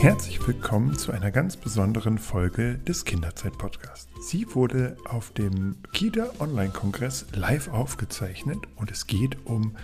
Herzlich 0.00 0.46
willkommen 0.46 0.96
zu 0.96 1.12
einer 1.12 1.30
ganz 1.30 1.58
besonderen 1.58 2.16
Folge 2.16 2.78
des 2.78 3.04
Kinderzeit-Podcasts. 3.04 4.08
Sie 4.22 4.46
wurde 4.54 4.96
auf 5.06 5.30
dem 5.32 5.76
KIDA 5.92 6.30
Online-Kongress 6.38 7.26
live 7.34 7.68
aufgezeichnet 7.68 8.56
und 8.76 8.90
es 8.90 9.06
geht 9.06 9.44
um 9.44 9.76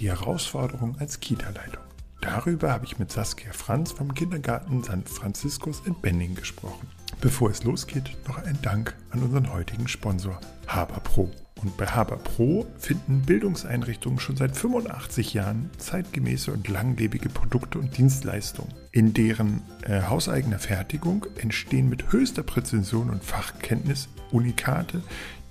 die 0.00 0.08
Herausforderung 0.08 0.96
als 0.98 1.20
Kita-Leitung. 1.20 1.84
Darüber 2.20 2.72
habe 2.72 2.84
ich 2.84 2.98
mit 2.98 3.12
Saskia 3.12 3.52
Franz 3.52 3.92
vom 3.92 4.12
Kindergarten 4.12 4.82
St. 4.82 5.08
Franziskus 5.08 5.82
in 5.86 5.94
Benning 5.94 6.34
gesprochen. 6.34 6.88
Bevor 7.20 7.50
es 7.50 7.62
losgeht, 7.62 8.10
noch 8.26 8.38
ein 8.38 8.58
Dank 8.62 8.96
an 9.10 9.22
unseren 9.22 9.52
heutigen 9.52 9.86
Sponsor 9.86 10.40
Haber 10.66 10.98
Pro. 10.98 11.30
Und 11.62 11.76
bei 11.76 11.86
Haber 11.86 12.16
Pro 12.16 12.66
finden 12.78 13.22
Bildungseinrichtungen 13.22 14.18
schon 14.18 14.36
seit 14.36 14.56
85 14.56 15.34
Jahren 15.34 15.70
zeitgemäße 15.76 16.52
und 16.52 16.68
langlebige 16.68 17.28
Produkte 17.28 17.78
und 17.78 17.98
Dienstleistungen. 17.98 18.72
In 18.92 19.12
deren 19.12 19.62
äh, 19.82 20.02
hauseigener 20.02 20.58
Fertigung 20.58 21.26
entstehen 21.36 21.90
mit 21.90 22.12
höchster 22.12 22.42
Präzision 22.42 23.10
und 23.10 23.22
Fachkenntnis 23.22 24.08
Unikate, 24.30 25.02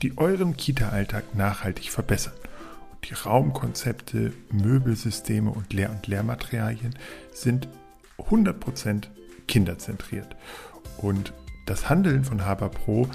die 0.02 0.18
euren 0.18 0.58
Kita-Alltag 0.58 1.36
nachhaltig 1.36 1.92
verbessern. 1.92 2.34
Und 2.92 3.10
die 3.10 3.14
Raumkonzepte, 3.14 4.34
Möbelsysteme 4.52 5.52
und 5.52 5.74
Lehr- 5.74 5.92
und 5.92 6.08
Lehrmaterialien 6.08 6.96
sind 7.34 7.68
100% 8.18 9.06
kinderzentriert. 9.48 10.36
Und 10.98 11.34
das 11.68 11.88
Handeln 11.88 12.24
von 12.24 12.46
Haber 12.46 12.70
Pro 12.70 13.08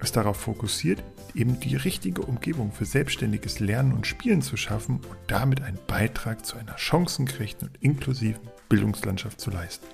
ist 0.00 0.16
darauf 0.16 0.36
fokussiert, 0.36 1.02
eben 1.36 1.60
die 1.60 1.76
richtige 1.76 2.22
Umgebung 2.22 2.72
für 2.72 2.84
selbstständiges 2.84 3.60
Lernen 3.60 3.92
und 3.92 4.06
Spielen 4.06 4.42
zu 4.42 4.56
schaffen 4.56 4.96
und 4.96 5.18
damit 5.26 5.62
einen 5.62 5.78
Beitrag 5.86 6.44
zu 6.44 6.56
einer 6.56 6.78
chancengerechten 6.78 7.68
und 7.68 7.82
inklusiven 7.82 8.48
Bildungslandschaft 8.68 9.40
zu 9.40 9.50
leisten. 9.50 9.86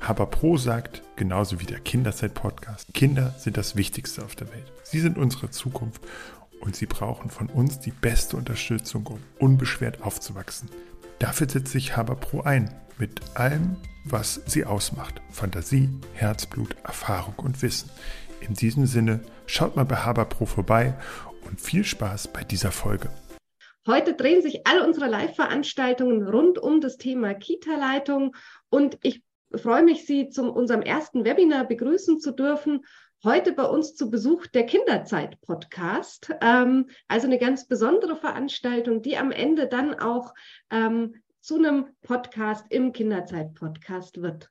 Haber 0.00 0.26
Pro 0.26 0.56
sagt, 0.56 1.02
genauso 1.16 1.60
wie 1.60 1.66
der 1.66 1.80
Kinderzeit-Podcast, 1.80 2.92
Kinder 2.94 3.34
sind 3.38 3.56
das 3.56 3.76
Wichtigste 3.76 4.24
auf 4.24 4.34
der 4.34 4.48
Welt. 4.50 4.72
Sie 4.82 5.00
sind 5.00 5.18
unsere 5.18 5.50
Zukunft 5.50 6.02
und 6.60 6.76
sie 6.76 6.86
brauchen 6.86 7.30
von 7.30 7.48
uns 7.48 7.80
die 7.80 7.90
beste 7.90 8.36
Unterstützung, 8.36 9.06
um 9.06 9.18
unbeschwert 9.38 10.02
aufzuwachsen. 10.02 10.70
Dafür 11.18 11.48
setzt 11.48 11.72
sich 11.72 11.96
Haber 11.96 12.16
Pro 12.16 12.42
ein, 12.42 12.74
mit 12.98 13.36
allem, 13.36 13.76
was 14.04 14.40
sie 14.46 14.64
ausmacht. 14.64 15.20
Fantasie, 15.30 15.88
Herzblut, 16.14 16.76
Erfahrung 16.84 17.34
und 17.36 17.60
Wissen. 17.62 17.90
In 18.40 18.54
diesem 18.54 18.86
Sinne, 18.86 19.20
schaut 19.50 19.76
mal 19.76 19.84
bei 19.84 19.96
Haber 19.96 20.24
Pro 20.24 20.46
vorbei 20.46 20.94
und 21.48 21.60
viel 21.60 21.84
Spaß 21.84 22.28
bei 22.28 22.44
dieser 22.44 22.70
Folge. 22.70 23.10
Heute 23.86 24.14
drehen 24.14 24.42
sich 24.42 24.66
all 24.66 24.80
unsere 24.82 25.08
Live-Veranstaltungen 25.08 26.26
rund 26.26 26.58
um 26.58 26.80
das 26.80 26.96
Thema 26.96 27.34
Kita-Leitung 27.34 28.36
und 28.68 28.98
ich 29.02 29.22
freue 29.54 29.82
mich, 29.82 30.06
Sie 30.06 30.28
zu 30.28 30.52
unserem 30.52 30.82
ersten 30.82 31.24
Webinar 31.24 31.66
begrüßen 31.66 32.20
zu 32.20 32.30
dürfen. 32.32 32.84
Heute 33.24 33.52
bei 33.52 33.64
uns 33.64 33.96
zu 33.96 34.10
Besuch 34.10 34.46
der 34.46 34.64
Kinderzeit-Podcast. 34.64 36.30
Ähm, 36.40 36.88
also 37.08 37.26
eine 37.26 37.38
ganz 37.38 37.66
besondere 37.66 38.16
Veranstaltung, 38.16 39.02
die 39.02 39.16
am 39.16 39.32
Ende 39.32 39.66
dann 39.66 39.94
auch 39.98 40.34
ähm, 40.70 41.16
zu 41.40 41.56
einem 41.56 41.88
Podcast 42.02 42.66
im 42.70 42.92
Kinderzeit-Podcast 42.92 44.22
wird. 44.22 44.50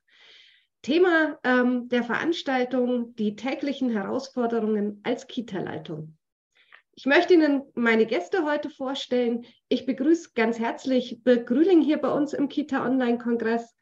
Thema 0.82 1.38
ähm, 1.44 1.88
der 1.88 2.02
Veranstaltung, 2.02 3.14
die 3.16 3.36
täglichen 3.36 3.90
Herausforderungen 3.90 5.00
als 5.02 5.26
Kita-Leitung. 5.26 6.16
Ich 6.94 7.06
möchte 7.06 7.34
Ihnen 7.34 7.62
meine 7.74 8.06
Gäste 8.06 8.44
heute 8.44 8.70
vorstellen. 8.70 9.44
Ich 9.68 9.86
begrüße 9.86 10.30
ganz 10.34 10.58
herzlich 10.58 11.22
Birk 11.22 11.46
Grüling 11.46 11.82
hier 11.82 11.98
bei 11.98 12.10
uns 12.10 12.32
im 12.32 12.48
Kita 12.48 12.84
Online-Kongress. 12.84 13.76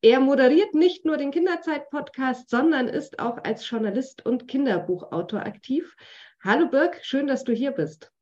Er 0.00 0.20
moderiert 0.20 0.74
nicht 0.74 1.04
nur 1.04 1.16
den 1.16 1.32
Kinderzeit-Podcast, 1.32 2.48
sondern 2.48 2.88
ist 2.88 3.18
auch 3.18 3.38
als 3.44 3.68
Journalist 3.68 4.24
und 4.24 4.48
Kinderbuchautor 4.48 5.40
aktiv. 5.40 5.96
Hallo 6.42 6.68
Birk, 6.68 7.00
schön, 7.02 7.26
dass 7.26 7.44
du 7.44 7.52
hier 7.52 7.72
bist. 7.72 8.12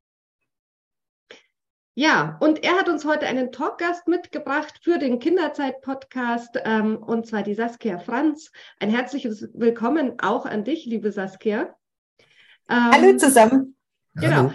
Ja, 1.98 2.36
und 2.40 2.62
er 2.62 2.72
hat 2.72 2.90
uns 2.90 3.06
heute 3.06 3.26
einen 3.26 3.52
Talkgast 3.52 4.06
mitgebracht 4.06 4.80
für 4.82 4.98
den 4.98 5.18
Kinderzeit-Podcast, 5.18 6.60
ähm, 6.62 6.98
und 6.98 7.26
zwar 7.26 7.42
die 7.42 7.54
Saskia 7.54 7.98
Franz. 7.98 8.52
Ein 8.78 8.90
herzliches 8.90 9.48
Willkommen 9.54 10.20
auch 10.20 10.44
an 10.44 10.62
dich, 10.62 10.84
liebe 10.84 11.10
Saskia. 11.10 11.74
Ähm, 12.68 12.90
Hallo 12.92 13.16
zusammen. 13.16 13.76
Genau. 14.14 14.36
Hallo. 14.36 14.52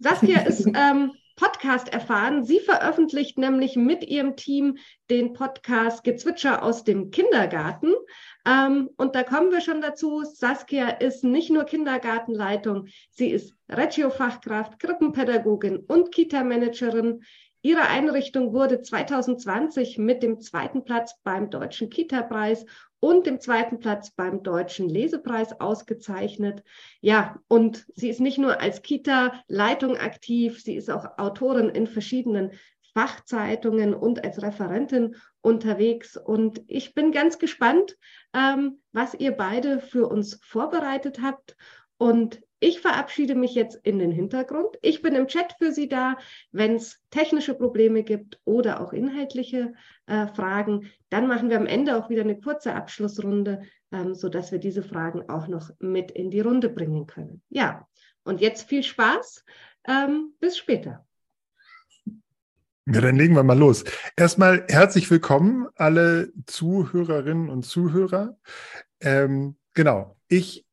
Saskia 0.00 0.40
ist 0.46 0.66
ähm, 0.66 1.12
Podcast 1.36 1.90
erfahren. 1.90 2.44
Sie 2.44 2.60
veröffentlicht 2.60 3.38
nämlich 3.38 3.74
mit 3.74 4.04
ihrem 4.04 4.36
Team 4.36 4.76
den 5.08 5.32
Podcast 5.32 6.04
Gezwitscher 6.04 6.62
aus 6.62 6.84
dem 6.84 7.10
Kindergarten. 7.10 7.94
Ähm, 8.44 8.90
und 8.96 9.14
da 9.14 9.22
kommen 9.22 9.50
wir 9.52 9.60
schon 9.60 9.80
dazu. 9.80 10.24
Saskia 10.24 10.88
ist 10.88 11.24
nicht 11.24 11.50
nur 11.50 11.64
Kindergartenleitung, 11.64 12.88
sie 13.10 13.30
ist 13.30 13.54
Regio-Fachkraft, 13.68 14.78
Krippenpädagogin 14.78 15.78
und 15.78 16.12
Kita-Managerin. 16.12 17.22
Ihre 17.64 17.82
Einrichtung 17.82 18.52
wurde 18.52 18.82
2020 18.82 19.96
mit 19.98 20.24
dem 20.24 20.40
zweiten 20.40 20.84
Platz 20.84 21.14
beim 21.22 21.48
Deutschen 21.50 21.90
Kita-Preis 21.90 22.66
und 22.98 23.26
dem 23.26 23.40
zweiten 23.40 23.78
Platz 23.78 24.10
beim 24.10 24.42
Deutschen 24.42 24.88
Lesepreis 24.88 25.60
ausgezeichnet. 25.60 26.64
Ja, 27.00 27.40
und 27.46 27.86
sie 27.94 28.08
ist 28.08 28.20
nicht 28.20 28.38
nur 28.38 28.60
als 28.60 28.82
Kita-Leitung 28.82 29.96
aktiv, 29.96 30.60
sie 30.60 30.74
ist 30.74 30.90
auch 30.90 31.18
Autorin 31.18 31.68
in 31.68 31.86
verschiedenen 31.86 32.52
Fachzeitungen 32.94 33.94
und 33.94 34.24
als 34.24 34.42
Referentin 34.42 35.16
unterwegs. 35.40 36.16
Und 36.16 36.62
ich 36.66 36.94
bin 36.94 37.12
ganz 37.12 37.38
gespannt, 37.38 37.96
ähm, 38.34 38.80
was 38.92 39.14
ihr 39.14 39.32
beide 39.32 39.80
für 39.80 40.08
uns 40.08 40.38
vorbereitet 40.42 41.20
habt. 41.22 41.56
Und 41.98 42.42
ich 42.60 42.80
verabschiede 42.80 43.34
mich 43.34 43.54
jetzt 43.56 43.74
in 43.82 43.98
den 43.98 44.12
Hintergrund. 44.12 44.78
Ich 44.82 45.02
bin 45.02 45.16
im 45.16 45.26
Chat 45.26 45.56
für 45.58 45.72
Sie 45.72 45.88
da. 45.88 46.16
Wenn 46.52 46.76
es 46.76 47.00
technische 47.10 47.54
Probleme 47.54 48.04
gibt 48.04 48.40
oder 48.44 48.80
auch 48.80 48.92
inhaltliche 48.92 49.74
äh, 50.06 50.28
Fragen, 50.28 50.90
dann 51.08 51.26
machen 51.26 51.50
wir 51.50 51.56
am 51.56 51.66
Ende 51.66 51.96
auch 51.96 52.08
wieder 52.08 52.22
eine 52.22 52.40
kurze 52.40 52.74
Abschlussrunde, 52.74 53.62
ähm, 53.90 54.14
sodass 54.14 54.52
wir 54.52 54.60
diese 54.60 54.84
Fragen 54.84 55.28
auch 55.28 55.48
noch 55.48 55.70
mit 55.80 56.12
in 56.12 56.30
die 56.30 56.40
Runde 56.40 56.68
bringen 56.68 57.08
können. 57.08 57.42
Ja, 57.48 57.88
und 58.22 58.40
jetzt 58.40 58.68
viel 58.68 58.84
Spaß. 58.84 59.44
Ähm, 59.88 60.34
bis 60.38 60.56
später. 60.56 61.04
Ja, 62.86 63.00
dann 63.00 63.14
legen 63.14 63.36
wir 63.36 63.44
mal 63.44 63.56
los. 63.56 63.84
Erstmal 64.16 64.66
herzlich 64.68 65.08
willkommen, 65.08 65.68
alle 65.76 66.32
Zuhörerinnen 66.46 67.48
und 67.48 67.62
Zuhörer. 67.64 68.36
Ähm, 69.00 69.56
genau, 69.72 70.16
ich 70.26 70.66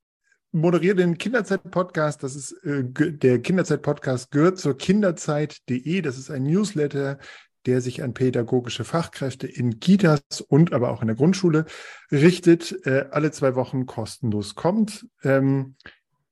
moderiere 0.51 0.95
den 0.95 1.19
Kinderzeit-Podcast. 1.19 2.23
Das 2.23 2.35
ist 2.35 2.53
äh, 2.63 2.83
der 2.83 3.39
Kinderzeit-Podcast 3.43 4.31
gehört 4.31 4.57
zur 4.57 4.75
Kinderzeit.de. 4.75 6.01
Das 6.01 6.17
ist 6.17 6.31
ein 6.31 6.41
Newsletter, 6.41 7.19
der 7.67 7.79
sich 7.79 8.01
an 8.01 8.15
pädagogische 8.15 8.85
Fachkräfte 8.85 9.45
in 9.45 9.79
Kitas 9.79 10.41
und 10.47 10.73
aber 10.73 10.89
auch 10.89 11.01
in 11.01 11.07
der 11.09 11.15
Grundschule 11.15 11.65
richtet. 12.11 12.87
Äh, 12.87 13.05
alle 13.11 13.29
zwei 13.29 13.53
Wochen 13.53 13.85
kostenlos 13.85 14.55
kommt. 14.55 15.05
Ähm, 15.21 15.75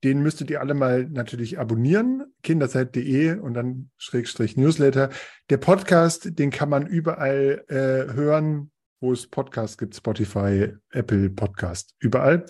den 0.03 0.21
müsstet 0.21 0.49
ihr 0.49 0.61
alle 0.61 0.73
mal 0.73 1.07
natürlich 1.09 1.59
abonnieren, 1.59 2.25
kinderzeit.de 2.43 3.39
und 3.39 3.53
dann 3.53 3.89
Schrägstrich 3.97 4.55
Newsletter. 4.55 5.09
Der 5.49 5.57
Podcast, 5.57 6.37
den 6.37 6.51
kann 6.51 6.69
man 6.69 6.85
überall 6.85 7.63
äh, 7.67 8.13
hören, 8.13 8.71
wo 8.99 9.11
es 9.11 9.27
Podcasts 9.27 9.77
gibt, 9.77 9.95
Spotify, 9.95 10.73
Apple 10.91 11.29
Podcast, 11.29 11.95
überall. 11.99 12.45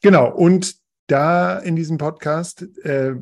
Genau, 0.00 0.32
und 0.32 0.76
da 1.06 1.58
in 1.58 1.76
diesem 1.76 1.98
Podcast 1.98 2.62
äh, 2.84 3.14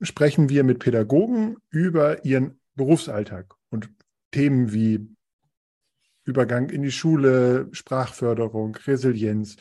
sprechen 0.00 0.48
wir 0.48 0.64
mit 0.64 0.80
Pädagogen 0.80 1.56
über 1.70 2.24
ihren 2.24 2.60
Berufsalltag 2.74 3.54
und 3.70 3.88
Themen 4.30 4.72
wie 4.72 5.08
Übergang 6.24 6.70
in 6.70 6.82
die 6.82 6.92
Schule, 6.92 7.68
Sprachförderung, 7.72 8.76
Resilienz, 8.86 9.56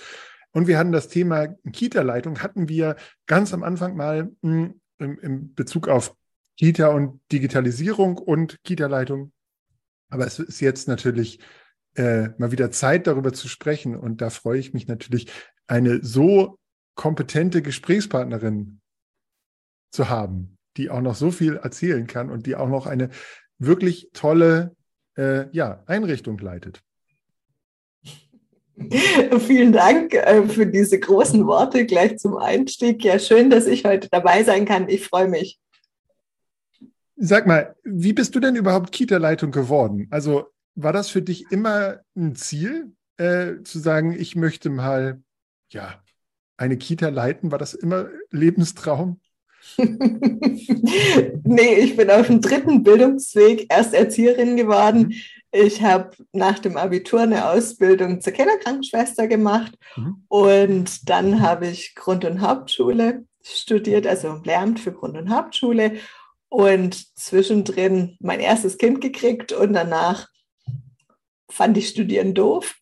und 0.54 0.68
wir 0.68 0.78
hatten 0.78 0.92
das 0.92 1.08
Thema 1.08 1.48
Kita-Leitung, 1.72 2.40
hatten 2.42 2.68
wir 2.68 2.96
ganz 3.26 3.54
am 3.54 3.64
Anfang 3.64 3.96
mal 3.96 4.32
hm, 4.42 4.80
im, 5.00 5.54
Bezug 5.54 5.88
auf 5.88 6.16
Kita 6.58 6.90
und 6.90 7.22
Digitalisierung 7.32 8.18
und 8.18 8.62
Kita-Leitung. 8.64 9.32
Aber 10.10 10.28
es 10.28 10.40
ist 10.40 10.60
jetzt 10.60 10.88
natürlich 10.88 11.40
äh, 11.96 12.30
mal 12.38 12.52
wieder 12.52 12.72
Zeit, 12.72 13.08
darüber 13.08 13.34
zu 13.34 13.48
sprechen. 13.48 13.96
Und 13.96 14.22
da 14.22 14.30
freue 14.30 14.60
ich 14.60 14.74
mich 14.74 14.88
natürlich, 14.88 15.32
eine 15.68 16.04
so 16.04 16.60
kompetente 16.96 17.62
Gesprächspartnerin 17.62 18.82
zu 19.92 20.10
haben, 20.10 20.58
die 20.78 20.90
auch 20.90 21.02
noch 21.02 21.16
so 21.16 21.32
viel 21.32 21.56
erzählen 21.56 22.08
kann 22.08 22.30
und 22.30 22.46
die 22.46 22.56
auch 22.56 22.68
noch 22.68 22.88
eine 22.88 23.10
wirklich 23.58 24.10
tolle 24.14 24.76
äh, 25.18 25.50
ja, 25.56 25.84
Einrichtung 25.86 26.38
leitet. 26.40 26.84
Vielen 29.40 29.72
Dank 29.72 30.14
äh, 30.14 30.48
für 30.48 30.66
diese 30.66 31.00
großen 31.00 31.46
Worte 31.46 31.86
gleich 31.86 32.18
zum 32.18 32.38
Einstieg. 32.38 33.04
Ja, 33.04 33.20
schön, 33.20 33.50
dass 33.50 33.68
ich 33.68 33.86
heute 33.86 34.10
dabei 34.10 34.44
sein 34.44 34.66
kann. 34.66 34.90
Ich 34.90 35.06
freue 35.06 35.28
mich. 35.28 35.60
Sag 37.16 37.46
mal, 37.46 37.76
wie 37.84 38.14
bist 38.14 38.34
du 38.36 38.40
denn 38.40 38.56
überhaupt 38.56 38.92
Kita-Leitung 38.92 39.52
geworden? 39.52 40.08
Also 40.10 40.48
war 40.76 40.94
das 40.94 41.10
für 41.10 41.22
dich 41.22 41.52
immer 41.52 42.00
ein 42.16 42.36
Ziel, 42.36 42.94
äh, 43.18 43.62
zu 43.64 43.80
sagen, 43.80 44.14
ich 44.14 44.36
möchte 44.36 44.70
mal, 44.70 45.22
ja, 45.70 46.02
eine 46.58 46.78
Kita 46.78 47.10
leiten? 47.10 47.52
War 47.52 47.60
das 47.60 47.74
immer 47.74 48.10
Lebenstraum? 48.32 49.20
nee, 49.78 51.76
ich 51.76 51.96
bin 51.96 52.10
auf 52.10 52.28
dem 52.28 52.42
dritten 52.42 52.84
Bildungsweg 52.84 53.68
erst 53.70 53.94
Erzieherin 53.94 54.58
geworden. 54.58 55.10
Mhm. 55.10 55.14
Ich 55.52 55.82
habe 55.82 56.12
nach 56.32 56.60
dem 56.60 56.78
Abitur 56.78 57.22
eine 57.22 57.50
Ausbildung 57.50 58.22
zur 58.22 58.34
Kinderkrankenschwester 58.34 59.28
gemacht 59.28 59.78
mhm. 59.98 60.24
und 60.30 61.10
dann 61.10 61.42
habe 61.42 61.68
ich 61.68 61.94
Grund- 61.96 62.24
und 62.24 62.42
Hauptschule 62.42 63.26
studiert, 63.44 64.08
also 64.08 64.40
Lehramt 64.44 64.80
für 64.80 64.94
Grund- 64.94 65.18
und 65.18 65.30
Hauptschule 65.30 65.98
und 66.48 67.18
zwischendrin 67.18 68.18
mein 68.20 68.40
erstes 68.40 68.78
Kind 68.78 69.02
gekriegt 69.02 69.52
und 69.52 69.74
danach 69.74 70.28
fand 71.50 71.78
ich 71.78 71.90
Studieren 71.90 72.34
doof. 72.34 72.76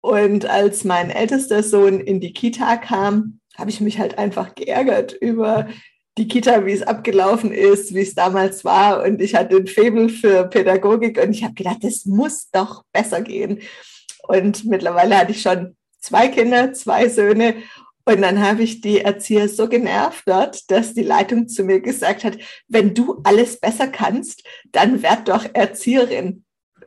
Und 0.00 0.44
als 0.44 0.84
mein 0.84 1.10
ältester 1.10 1.62
Sohn 1.62 2.00
in 2.00 2.20
die 2.20 2.32
Kita 2.32 2.76
kam, 2.76 3.40
habe 3.56 3.70
ich 3.70 3.80
mich 3.80 3.98
halt 3.98 4.18
einfach 4.18 4.54
geärgert 4.54 5.12
über 5.12 5.68
die 6.16 6.28
Kita, 6.28 6.64
wie 6.64 6.72
es 6.72 6.82
abgelaufen 6.82 7.52
ist, 7.52 7.94
wie 7.94 8.02
es 8.02 8.14
damals 8.14 8.64
war. 8.64 9.02
Und 9.02 9.20
ich 9.20 9.34
hatte 9.34 9.56
ein 9.56 9.66
Faible 9.66 10.08
für 10.08 10.44
Pädagogik 10.44 11.20
und 11.20 11.32
ich 11.32 11.42
habe 11.42 11.54
gedacht, 11.54 11.82
das 11.82 12.06
muss 12.06 12.50
doch 12.50 12.84
besser 12.92 13.20
gehen. 13.20 13.60
Und 14.28 14.64
mittlerweile 14.64 15.18
hatte 15.18 15.32
ich 15.32 15.42
schon 15.42 15.76
zwei 15.98 16.28
Kinder, 16.28 16.72
zwei 16.72 17.08
Söhne. 17.08 17.56
Und 18.06 18.20
dann 18.20 18.46
habe 18.46 18.62
ich 18.62 18.80
die 18.80 19.00
Erzieher 19.00 19.48
so 19.48 19.68
genervt 19.68 20.24
dort, 20.26 20.70
dass 20.70 20.94
die 20.94 21.02
Leitung 21.02 21.48
zu 21.48 21.64
mir 21.64 21.80
gesagt 21.80 22.22
hat, 22.24 22.36
wenn 22.68 22.94
du 22.94 23.20
alles 23.24 23.58
besser 23.58 23.88
kannst, 23.88 24.44
dann 24.72 25.02
werd 25.02 25.28
doch 25.28 25.46
Erzieherin. 25.54 26.44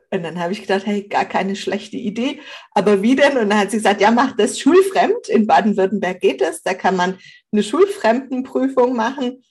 Und 0.10 0.24
dann 0.24 0.40
habe 0.40 0.54
ich 0.54 0.62
gedacht, 0.62 0.86
hey, 0.86 1.04
gar 1.04 1.26
keine 1.26 1.56
schlechte 1.56 1.98
Idee. 1.98 2.40
Aber 2.72 3.02
wie 3.02 3.16
denn? 3.16 3.38
Und 3.38 3.50
dann 3.50 3.60
hat 3.60 3.72
sie 3.72 3.78
gesagt, 3.78 4.00
ja, 4.00 4.12
mach 4.12 4.36
das 4.38 4.60
schulfremd. 4.60 5.28
In 5.28 5.48
Baden-Württemberg 5.48 6.22
geht 6.22 6.42
es. 6.42 6.64
Da 6.64 6.74
kann 6.74 6.96
man 6.96 7.18
eine 7.52 7.64
Schulfremdenprüfung 7.64 8.96
machen. 8.96 9.44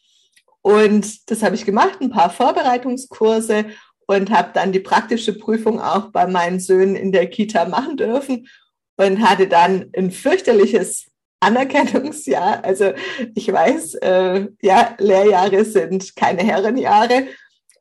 Und 0.62 1.30
das 1.30 1.42
habe 1.42 1.54
ich 1.54 1.64
gemacht, 1.64 2.00
ein 2.00 2.10
paar 2.10 2.30
Vorbereitungskurse 2.30 3.66
und 4.06 4.30
habe 4.30 4.50
dann 4.54 4.72
die 4.72 4.80
praktische 4.80 5.38
Prüfung 5.38 5.80
auch 5.80 6.10
bei 6.10 6.26
meinen 6.26 6.58
Söhnen 6.58 6.96
in 6.96 7.12
der 7.12 7.28
Kita 7.28 7.66
machen 7.66 7.96
dürfen 7.96 8.48
und 8.96 9.20
hatte 9.20 9.46
dann 9.46 9.90
ein 9.96 10.10
fürchterliches 10.10 11.06
Anerkennungsjahr. 11.40 12.64
Also 12.64 12.92
ich 13.34 13.52
weiß, 13.52 13.94
äh, 13.96 14.48
ja, 14.62 14.94
Lehrjahre 14.98 15.64
sind 15.64 16.16
keine 16.16 16.42
Herrenjahre. 16.42 17.26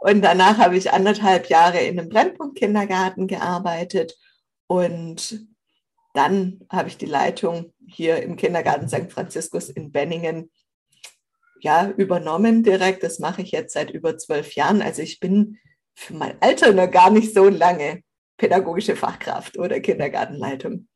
Und 0.05 0.21
danach 0.21 0.59
habe 0.59 0.77
ich 0.77 0.93
anderthalb 0.93 1.49
Jahre 1.49 1.79
in 1.79 1.99
einem 1.99 2.09
Brennpunkt-Kindergarten 2.09 3.25
gearbeitet 3.25 4.15
und 4.67 5.47
dann 6.13 6.59
habe 6.71 6.89
ich 6.89 6.97
die 6.99 7.07
Leitung 7.07 7.73
hier 7.87 8.21
im 8.21 8.35
Kindergarten 8.35 8.87
St. 8.87 9.11
Franziskus 9.11 9.71
in 9.71 9.91
Benningen 9.91 10.51
ja, 11.59 11.89
übernommen 11.89 12.61
direkt. 12.61 13.01
Das 13.01 13.17
mache 13.17 13.41
ich 13.41 13.49
jetzt 13.49 13.73
seit 13.73 13.89
über 13.89 14.15
zwölf 14.15 14.53
Jahren. 14.53 14.83
Also 14.83 15.01
ich 15.01 15.19
bin 15.19 15.57
für 15.95 16.13
mein 16.13 16.39
Alter 16.39 16.71
noch 16.71 16.91
gar 16.91 17.09
nicht 17.09 17.33
so 17.33 17.49
lange 17.49 18.03
pädagogische 18.37 18.95
Fachkraft 18.95 19.57
oder 19.57 19.79
Kindergartenleitung. 19.79 20.87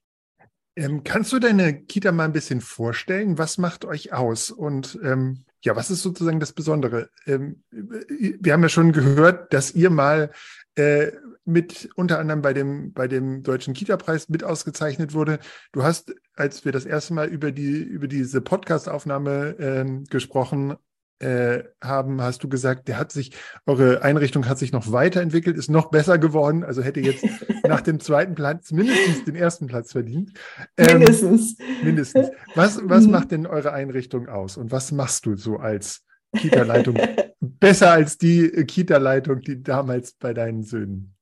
Ähm, 0.75 1.03
kannst 1.03 1.33
du 1.33 1.39
deine 1.39 1.81
Kita 1.81 2.11
mal 2.11 2.25
ein 2.25 2.31
bisschen 2.31 2.61
vorstellen? 2.61 3.39
Was 3.39 3.57
macht 3.57 3.85
euch 3.85 4.13
aus? 4.13 4.51
Und 4.51 4.99
ähm, 5.03 5.45
ja, 5.61 5.75
was 5.75 5.91
ist 5.91 6.01
sozusagen 6.01 6.39
das 6.39 6.53
Besondere? 6.53 7.09
Ähm, 7.25 7.63
wir 7.71 8.53
haben 8.53 8.63
ja 8.63 8.69
schon 8.69 8.91
gehört, 8.91 9.53
dass 9.53 9.73
ihr 9.73 9.89
mal 9.89 10.31
äh, 10.75 11.11
mit 11.45 11.89
unter 11.95 12.19
anderem 12.19 12.41
bei 12.41 12.53
dem, 12.53 12.93
bei 12.93 13.07
dem 13.07 13.43
Deutschen 13.43 13.73
Kita-Preis 13.73 14.29
mit 14.29 14.43
ausgezeichnet 14.43 15.13
wurde. 15.13 15.39
Du 15.71 15.83
hast, 15.83 16.13
als 16.35 16.63
wir 16.63 16.71
das 16.71 16.85
erste 16.85 17.13
Mal 17.13 17.27
über, 17.27 17.51
die, 17.51 17.81
über 17.81 18.07
diese 18.07 18.41
Podcast-Aufnahme 18.41 19.59
äh, 19.59 20.05
gesprochen 20.09 20.75
äh, 21.19 21.63
haben, 21.81 22.21
hast 22.21 22.43
du 22.43 22.49
gesagt, 22.49 22.87
der 22.87 22.97
hat 22.97 23.11
sich, 23.11 23.31
eure 23.65 24.01
Einrichtung 24.01 24.47
hat 24.47 24.57
sich 24.57 24.71
noch 24.71 24.91
weiterentwickelt, 24.91 25.57
ist 25.57 25.69
noch 25.69 25.91
besser 25.91 26.17
geworden, 26.17 26.63
also 26.63 26.81
hätte 26.81 27.01
jetzt 27.01 27.25
nach 27.67 27.81
dem 27.81 27.99
zweiten 27.99 28.35
Platz 28.35 28.71
mindestens 28.71 29.25
den 29.25 29.35
ersten 29.35 29.67
Platz 29.67 29.91
verdient. 29.91 30.31
Ähm, 30.77 30.99
mindestens. 30.99 31.57
Mindestens. 31.83 32.29
Was, 32.55 32.79
was 32.83 33.05
mhm. 33.05 33.11
macht 33.11 33.31
denn 33.31 33.45
eure 33.45 33.73
Einrichtung 33.73 34.27
aus 34.27 34.57
und 34.57 34.71
was 34.71 34.91
machst 34.91 35.25
du 35.25 35.35
so 35.35 35.57
als 35.57 36.03
Kita-Leitung 36.35 36.97
besser 37.39 37.91
als 37.91 38.17
die 38.17 38.49
Kita-Leitung, 38.49 39.41
die 39.41 39.61
damals 39.61 40.13
bei 40.13 40.33
deinen 40.33 40.63
Söhnen 40.63 41.15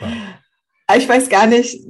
war? 0.00 0.12
Ich 0.96 1.08
weiß 1.08 1.28
gar 1.28 1.46
nicht, 1.46 1.80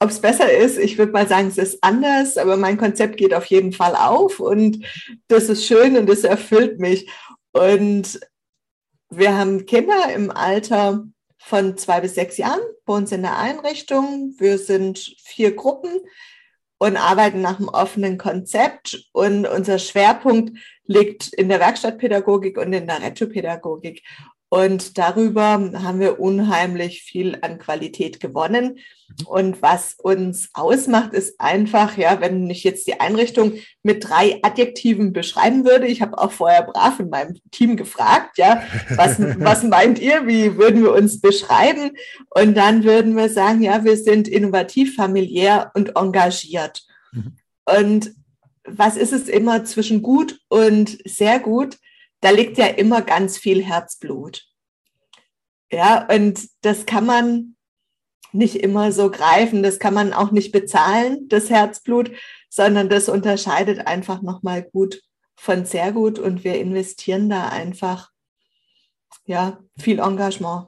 ob 0.00 0.10
es 0.10 0.20
besser 0.20 0.50
ist, 0.50 0.78
ich 0.78 0.96
würde 0.96 1.12
mal 1.12 1.28
sagen, 1.28 1.48
es 1.48 1.58
ist 1.58 1.84
anders, 1.84 2.38
aber 2.38 2.56
mein 2.56 2.78
Konzept 2.78 3.18
geht 3.18 3.34
auf 3.34 3.44
jeden 3.46 3.72
Fall 3.72 3.94
auf 3.94 4.40
und 4.40 4.84
das 5.28 5.48
ist 5.50 5.66
schön 5.66 5.96
und 5.96 6.08
das 6.08 6.24
erfüllt 6.24 6.80
mich. 6.80 7.08
Und 7.52 8.18
wir 9.10 9.36
haben 9.36 9.66
Kinder 9.66 10.12
im 10.14 10.30
Alter 10.30 11.04
von 11.38 11.76
zwei 11.76 12.00
bis 12.00 12.14
sechs 12.14 12.38
Jahren 12.38 12.60
bei 12.86 12.94
uns 12.94 13.12
in 13.12 13.22
der 13.22 13.38
Einrichtung. 13.38 14.34
Wir 14.38 14.56
sind 14.58 14.98
vier 15.22 15.54
Gruppen 15.54 16.00
und 16.78 16.96
arbeiten 16.96 17.42
nach 17.42 17.58
einem 17.58 17.68
offenen 17.68 18.16
Konzept. 18.16 19.08
Und 19.12 19.46
unser 19.46 19.78
Schwerpunkt 19.78 20.58
liegt 20.84 21.32
in 21.34 21.48
der 21.48 21.60
Werkstattpädagogik 21.60 22.56
und 22.56 22.72
in 22.72 22.86
der 22.86 23.02
Rettopädagogik. 23.02 24.02
Und 24.52 24.98
darüber 24.98 25.44
haben 25.44 26.00
wir 26.00 26.18
unheimlich 26.18 27.04
viel 27.04 27.38
an 27.40 27.60
Qualität 27.60 28.18
gewonnen. 28.18 28.80
Und 29.26 29.62
was 29.62 29.94
uns 29.94 30.50
ausmacht, 30.54 31.12
ist 31.12 31.40
einfach, 31.40 31.96
ja, 31.96 32.20
wenn 32.20 32.50
ich 32.50 32.64
jetzt 32.64 32.88
die 32.88 32.98
Einrichtung 32.98 33.52
mit 33.84 34.08
drei 34.08 34.40
Adjektiven 34.42 35.12
beschreiben 35.12 35.64
würde, 35.64 35.86
ich 35.86 36.02
habe 36.02 36.18
auch 36.18 36.32
vorher 36.32 36.64
brav 36.64 36.98
in 36.98 37.10
meinem 37.10 37.38
Team 37.52 37.76
gefragt, 37.76 38.38
ja, 38.38 38.64
was, 38.96 39.20
was 39.38 39.62
meint 39.62 40.00
ihr, 40.00 40.26
wie 40.26 40.56
würden 40.56 40.82
wir 40.82 40.94
uns 40.94 41.20
beschreiben? 41.20 41.92
Und 42.30 42.56
dann 42.56 42.82
würden 42.82 43.16
wir 43.16 43.28
sagen, 43.28 43.62
ja, 43.62 43.84
wir 43.84 43.96
sind 43.96 44.26
innovativ, 44.26 44.96
familiär 44.96 45.70
und 45.74 45.96
engagiert. 45.96 46.82
Mhm. 47.12 47.36
Und 47.66 48.14
was 48.64 48.96
ist 48.96 49.12
es 49.12 49.28
immer 49.28 49.64
zwischen 49.64 50.02
gut 50.02 50.40
und 50.48 50.98
sehr 51.04 51.38
gut? 51.38 51.76
da 52.20 52.30
liegt 52.30 52.58
ja 52.58 52.66
immer 52.66 53.02
ganz 53.02 53.38
viel 53.38 53.64
Herzblut. 53.64 54.46
Ja, 55.72 56.06
und 56.12 56.48
das 56.62 56.86
kann 56.86 57.06
man 57.06 57.56
nicht 58.32 58.56
immer 58.56 58.92
so 58.92 59.10
greifen, 59.10 59.62
das 59.62 59.78
kann 59.78 59.94
man 59.94 60.12
auch 60.12 60.30
nicht 60.30 60.52
bezahlen, 60.52 61.28
das 61.28 61.50
Herzblut, 61.50 62.12
sondern 62.48 62.88
das 62.88 63.08
unterscheidet 63.08 63.86
einfach 63.86 64.22
nochmal 64.22 64.62
gut 64.62 65.02
von 65.36 65.64
sehr 65.64 65.92
gut 65.92 66.18
und 66.18 66.44
wir 66.44 66.58
investieren 66.58 67.30
da 67.30 67.48
einfach 67.48 68.10
ja, 69.24 69.58
viel 69.78 69.98
Engagement. 70.00 70.66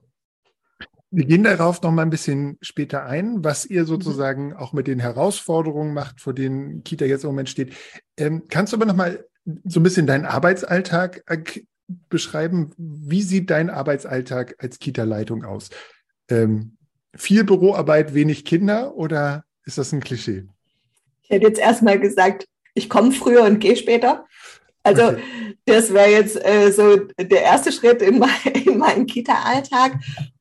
Wir 1.10 1.26
gehen 1.26 1.44
darauf 1.44 1.82
noch 1.82 1.90
mal 1.90 2.02
ein 2.02 2.10
bisschen 2.10 2.56
später 2.62 3.04
ein, 3.04 3.44
was 3.44 3.66
ihr 3.66 3.82
mhm. 3.82 3.86
sozusagen 3.86 4.54
auch 4.54 4.72
mit 4.72 4.86
den 4.86 4.98
Herausforderungen 4.98 5.92
macht, 5.92 6.20
vor 6.20 6.32
denen 6.32 6.84
Kita 6.84 7.04
jetzt 7.04 7.24
im 7.24 7.30
Moment 7.30 7.50
steht. 7.50 7.74
Ähm, 8.16 8.44
kannst 8.48 8.72
du 8.72 8.78
aber 8.78 8.86
noch 8.86 8.96
mal 8.96 9.26
so 9.64 9.80
ein 9.80 9.82
bisschen 9.82 10.06
deinen 10.06 10.24
Arbeitsalltag 10.24 11.22
beschreiben? 12.08 12.72
Wie 12.76 13.22
sieht 13.22 13.50
dein 13.50 13.70
Arbeitsalltag 13.70 14.56
als 14.58 14.78
Kita-Leitung 14.78 15.44
aus? 15.44 15.70
Ähm, 16.28 16.76
viel 17.14 17.44
Büroarbeit, 17.44 18.14
wenig 18.14 18.44
Kinder 18.44 18.94
oder 18.96 19.44
ist 19.64 19.78
das 19.78 19.92
ein 19.92 20.00
Klischee? 20.00 20.44
Ich 21.22 21.30
hätte 21.30 21.46
jetzt 21.46 21.60
erstmal 21.60 21.98
gesagt, 21.98 22.46
ich 22.74 22.88
komme 22.88 23.12
früher 23.12 23.44
und 23.44 23.60
gehe 23.60 23.76
später. 23.76 24.26
Also 24.82 25.08
okay. 25.08 25.22
das 25.66 25.92
wäre 25.92 26.10
jetzt 26.10 26.44
äh, 26.44 26.72
so 26.72 26.96
der 27.18 27.42
erste 27.42 27.70
Schritt 27.70 28.02
in, 28.02 28.18
mein, 28.18 28.30
in 28.64 28.78
meinen 28.78 29.06
Kita-Alltag. 29.06 29.98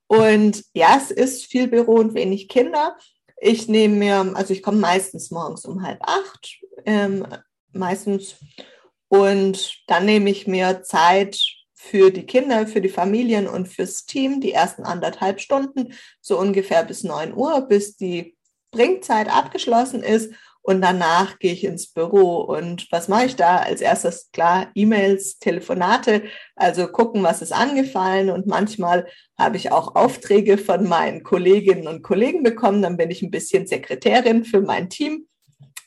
Und 0.07 0.65
ja, 0.73 0.97
es 0.97 1.11
ist 1.11 1.45
viel 1.45 1.67
Büro 1.67 1.95
und 1.95 2.13
wenig 2.13 2.49
Kinder. 2.49 2.97
Ich 3.37 3.67
nehme 3.67 3.95
mir, 3.95 4.31
also 4.35 4.53
ich 4.53 4.61
komme 4.61 4.77
meistens 4.77 5.31
morgens 5.31 5.65
um 5.65 5.83
halb 5.83 5.99
acht, 6.01 6.59
ähm, 6.85 7.25
meistens 7.71 8.35
und 9.11 9.83
dann 9.87 10.05
nehme 10.05 10.29
ich 10.29 10.47
mir 10.47 10.83
Zeit 10.83 11.37
für 11.75 12.11
die 12.11 12.25
Kinder, 12.25 12.65
für 12.65 12.79
die 12.79 12.87
Familien 12.87 13.45
und 13.45 13.67
fürs 13.67 14.05
Team, 14.05 14.39
die 14.39 14.53
ersten 14.53 14.83
anderthalb 14.83 15.41
Stunden, 15.41 15.93
so 16.21 16.39
ungefähr 16.39 16.85
bis 16.85 17.03
9 17.03 17.33
Uhr, 17.35 17.59
bis 17.67 17.97
die 17.97 18.37
Bringzeit 18.71 19.27
abgeschlossen 19.29 20.01
ist. 20.01 20.33
Und 20.61 20.79
danach 20.79 21.39
gehe 21.39 21.51
ich 21.51 21.65
ins 21.65 21.91
Büro. 21.91 22.37
Und 22.37 22.89
was 22.89 23.09
mache 23.09 23.25
ich 23.25 23.35
da? 23.35 23.57
Als 23.57 23.81
erstes 23.81 24.31
klar 24.31 24.71
E-Mails, 24.75 25.39
Telefonate, 25.39 26.23
also 26.55 26.87
gucken, 26.87 27.21
was 27.21 27.41
ist 27.41 27.51
angefallen. 27.51 28.29
Und 28.29 28.47
manchmal 28.47 29.07
habe 29.37 29.57
ich 29.57 29.73
auch 29.73 29.95
Aufträge 29.95 30.57
von 30.57 30.87
meinen 30.87 31.23
Kolleginnen 31.23 31.89
und 31.89 32.01
Kollegen 32.01 32.43
bekommen. 32.43 32.81
Dann 32.81 32.95
bin 32.95 33.11
ich 33.11 33.21
ein 33.21 33.31
bisschen 33.31 33.67
Sekretärin 33.67 34.45
für 34.45 34.61
mein 34.61 34.89
Team. 34.89 35.27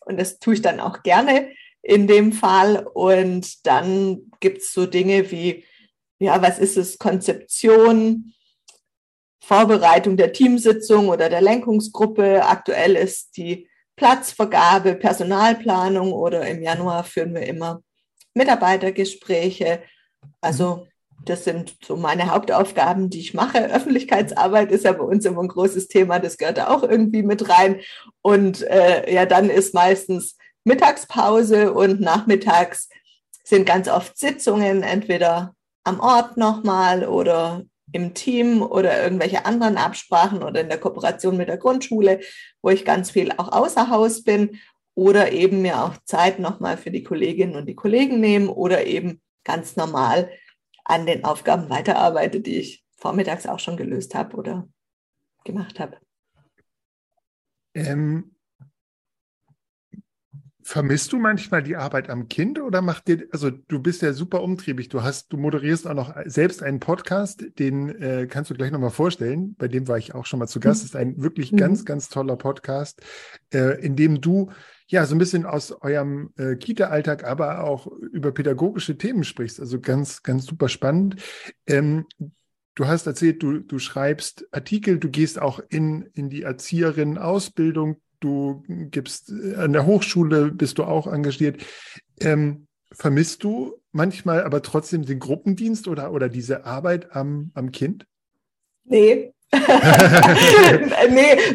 Und 0.04 0.20
das 0.20 0.38
tue 0.40 0.52
ich 0.52 0.60
dann 0.60 0.78
auch 0.78 1.02
gerne 1.02 1.48
in 1.84 2.06
dem 2.06 2.32
Fall. 2.32 2.86
Und 2.94 3.66
dann 3.66 4.30
gibt 4.40 4.58
es 4.58 4.72
so 4.72 4.86
Dinge 4.86 5.30
wie, 5.30 5.64
ja, 6.18 6.40
was 6.42 6.58
ist 6.58 6.76
es, 6.76 6.98
Konzeption, 6.98 8.32
Vorbereitung 9.44 10.16
der 10.16 10.32
Teamsitzung 10.32 11.08
oder 11.10 11.28
der 11.28 11.42
Lenkungsgruppe. 11.42 12.44
Aktuell 12.46 12.96
ist 12.96 13.36
die 13.36 13.68
Platzvergabe, 13.96 14.94
Personalplanung 14.94 16.12
oder 16.12 16.46
im 16.48 16.62
Januar 16.62 17.04
führen 17.04 17.34
wir 17.34 17.46
immer 17.46 17.82
Mitarbeitergespräche. 18.32 19.82
Also 20.40 20.88
das 21.26 21.44
sind 21.44 21.76
so 21.84 21.96
meine 21.96 22.30
Hauptaufgaben, 22.30 23.10
die 23.10 23.20
ich 23.20 23.34
mache. 23.34 23.70
Öffentlichkeitsarbeit 23.72 24.72
ist 24.72 24.84
ja 24.84 24.92
bei 24.92 25.04
uns 25.04 25.24
immer 25.24 25.42
ein 25.42 25.48
großes 25.48 25.88
Thema, 25.88 26.18
das 26.18 26.38
gehört 26.38 26.58
da 26.58 26.68
auch 26.68 26.82
irgendwie 26.82 27.22
mit 27.22 27.48
rein. 27.48 27.80
Und 28.22 28.62
äh, 28.62 29.12
ja, 29.12 29.26
dann 29.26 29.50
ist 29.50 29.74
meistens 29.74 30.36
Mittagspause 30.64 31.72
und 31.72 32.00
nachmittags 32.00 32.88
sind 33.44 33.66
ganz 33.66 33.88
oft 33.88 34.18
Sitzungen, 34.18 34.82
entweder 34.82 35.54
am 35.84 36.00
Ort 36.00 36.36
nochmal 36.36 37.06
oder 37.06 37.64
im 37.92 38.14
Team 38.14 38.62
oder 38.62 39.02
irgendwelche 39.02 39.44
anderen 39.44 39.76
Absprachen 39.76 40.42
oder 40.42 40.62
in 40.62 40.68
der 40.68 40.80
Kooperation 40.80 41.36
mit 41.36 41.48
der 41.48 41.58
Grundschule, 41.58 42.20
wo 42.62 42.70
ich 42.70 42.84
ganz 42.84 43.10
viel 43.10 43.30
auch 43.32 43.52
außer 43.52 43.90
Haus 43.90 44.24
bin 44.24 44.58
oder 44.94 45.32
eben 45.32 45.62
mir 45.62 45.82
auch 45.84 45.96
Zeit 46.04 46.38
nochmal 46.38 46.76
für 46.76 46.90
die 46.90 47.02
Kolleginnen 47.02 47.56
und 47.56 47.66
die 47.66 47.74
Kollegen 47.74 48.20
nehmen 48.20 48.48
oder 48.48 48.86
eben 48.86 49.20
ganz 49.44 49.76
normal 49.76 50.30
an 50.84 51.06
den 51.06 51.24
Aufgaben 51.24 51.68
weiterarbeite, 51.68 52.40
die 52.40 52.56
ich 52.56 52.84
vormittags 52.96 53.46
auch 53.46 53.58
schon 53.58 53.76
gelöst 53.76 54.14
habe 54.14 54.36
oder 54.36 54.68
gemacht 55.44 55.78
habe. 55.78 55.98
Ähm, 57.74 58.33
Vermisst 60.66 61.12
du 61.12 61.18
manchmal 61.18 61.62
die 61.62 61.76
Arbeit 61.76 62.08
am 62.08 62.26
Kind 62.28 62.58
oder 62.58 62.80
macht 62.80 63.06
dir, 63.06 63.26
also 63.32 63.50
du 63.50 63.80
bist 63.80 64.00
ja 64.00 64.14
super 64.14 64.42
umtriebig, 64.42 64.88
du 64.88 65.02
hast, 65.02 65.30
du 65.30 65.36
moderierst 65.36 65.86
auch 65.86 65.92
noch 65.92 66.16
selbst 66.24 66.62
einen 66.62 66.80
Podcast, 66.80 67.44
den 67.58 67.90
äh, 68.00 68.26
kannst 68.26 68.50
du 68.50 68.54
gleich 68.54 68.70
nochmal 68.70 68.88
vorstellen, 68.88 69.56
bei 69.58 69.68
dem 69.68 69.88
war 69.88 69.98
ich 69.98 70.14
auch 70.14 70.24
schon 70.24 70.38
mal 70.38 70.46
zu 70.46 70.60
Gast, 70.60 70.80
das 70.80 70.86
ist 70.86 70.96
ein 70.96 71.22
wirklich 71.22 71.52
mhm. 71.52 71.58
ganz, 71.58 71.84
ganz 71.84 72.08
toller 72.08 72.36
Podcast, 72.36 73.02
äh, 73.52 73.78
in 73.84 73.94
dem 73.94 74.22
du 74.22 74.52
ja 74.86 75.04
so 75.04 75.14
ein 75.14 75.18
bisschen 75.18 75.44
aus 75.44 75.70
eurem 75.82 76.30
äh, 76.38 76.56
Kita-Alltag, 76.56 77.24
aber 77.24 77.64
auch 77.64 77.86
über 77.86 78.32
pädagogische 78.32 78.96
Themen 78.96 79.24
sprichst, 79.24 79.60
also 79.60 79.80
ganz, 79.80 80.22
ganz 80.22 80.46
super 80.46 80.70
spannend. 80.70 81.16
Ähm, 81.66 82.06
Du 82.76 82.88
hast 82.88 83.06
erzählt, 83.06 83.40
du, 83.40 83.60
du 83.60 83.78
schreibst 83.78 84.48
Artikel, 84.50 84.98
du 84.98 85.08
gehst 85.08 85.40
auch 85.40 85.60
in, 85.68 86.10
in 86.14 86.28
die 86.28 86.42
Erzieherinnen-Ausbildung, 86.42 88.00
du 88.24 88.64
gibst 88.68 89.30
an 89.56 89.72
der 89.72 89.86
Hochschule, 89.86 90.50
bist 90.50 90.78
du 90.78 90.84
auch 90.84 91.06
engagiert. 91.06 91.62
Ähm, 92.20 92.66
vermisst 92.90 93.44
du 93.44 93.74
manchmal 93.92 94.42
aber 94.42 94.62
trotzdem 94.62 95.04
den 95.04 95.18
Gruppendienst 95.20 95.88
oder, 95.88 96.12
oder 96.12 96.28
diese 96.28 96.64
Arbeit 96.64 97.14
am, 97.14 97.50
am 97.54 97.70
Kind? 97.70 98.06
Nee. 98.84 99.32
nee, 99.52 99.60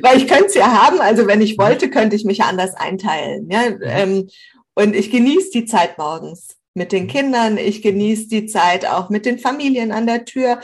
weil 0.02 0.18
ich 0.18 0.28
könnte 0.28 0.46
es 0.46 0.56
ja 0.56 0.68
haben. 0.68 1.02
Also 1.02 1.28
wenn 1.28 1.42
ich 1.42 1.58
wollte, 1.58 1.90
könnte 1.90 2.16
ich 2.16 2.24
mich 2.24 2.44
anders 2.44 2.74
einteilen. 2.76 3.50
Ja? 3.50 3.64
Ähm, 3.82 4.30
und 4.76 4.96
ich 4.96 5.12
genieße 5.12 5.50
die 5.52 5.66
Zeit 5.66 5.98
morgens 5.98 6.56
mit 6.74 6.92
den 6.92 7.08
Kindern. 7.08 7.58
Ich 7.58 7.82
genieße 7.82 8.30
die 8.30 8.46
Zeit 8.46 8.86
auch 8.86 9.10
mit 9.10 9.26
den 9.26 9.40
Familien 9.40 9.92
an 9.92 10.08
der 10.08 10.24
Tür. 10.24 10.62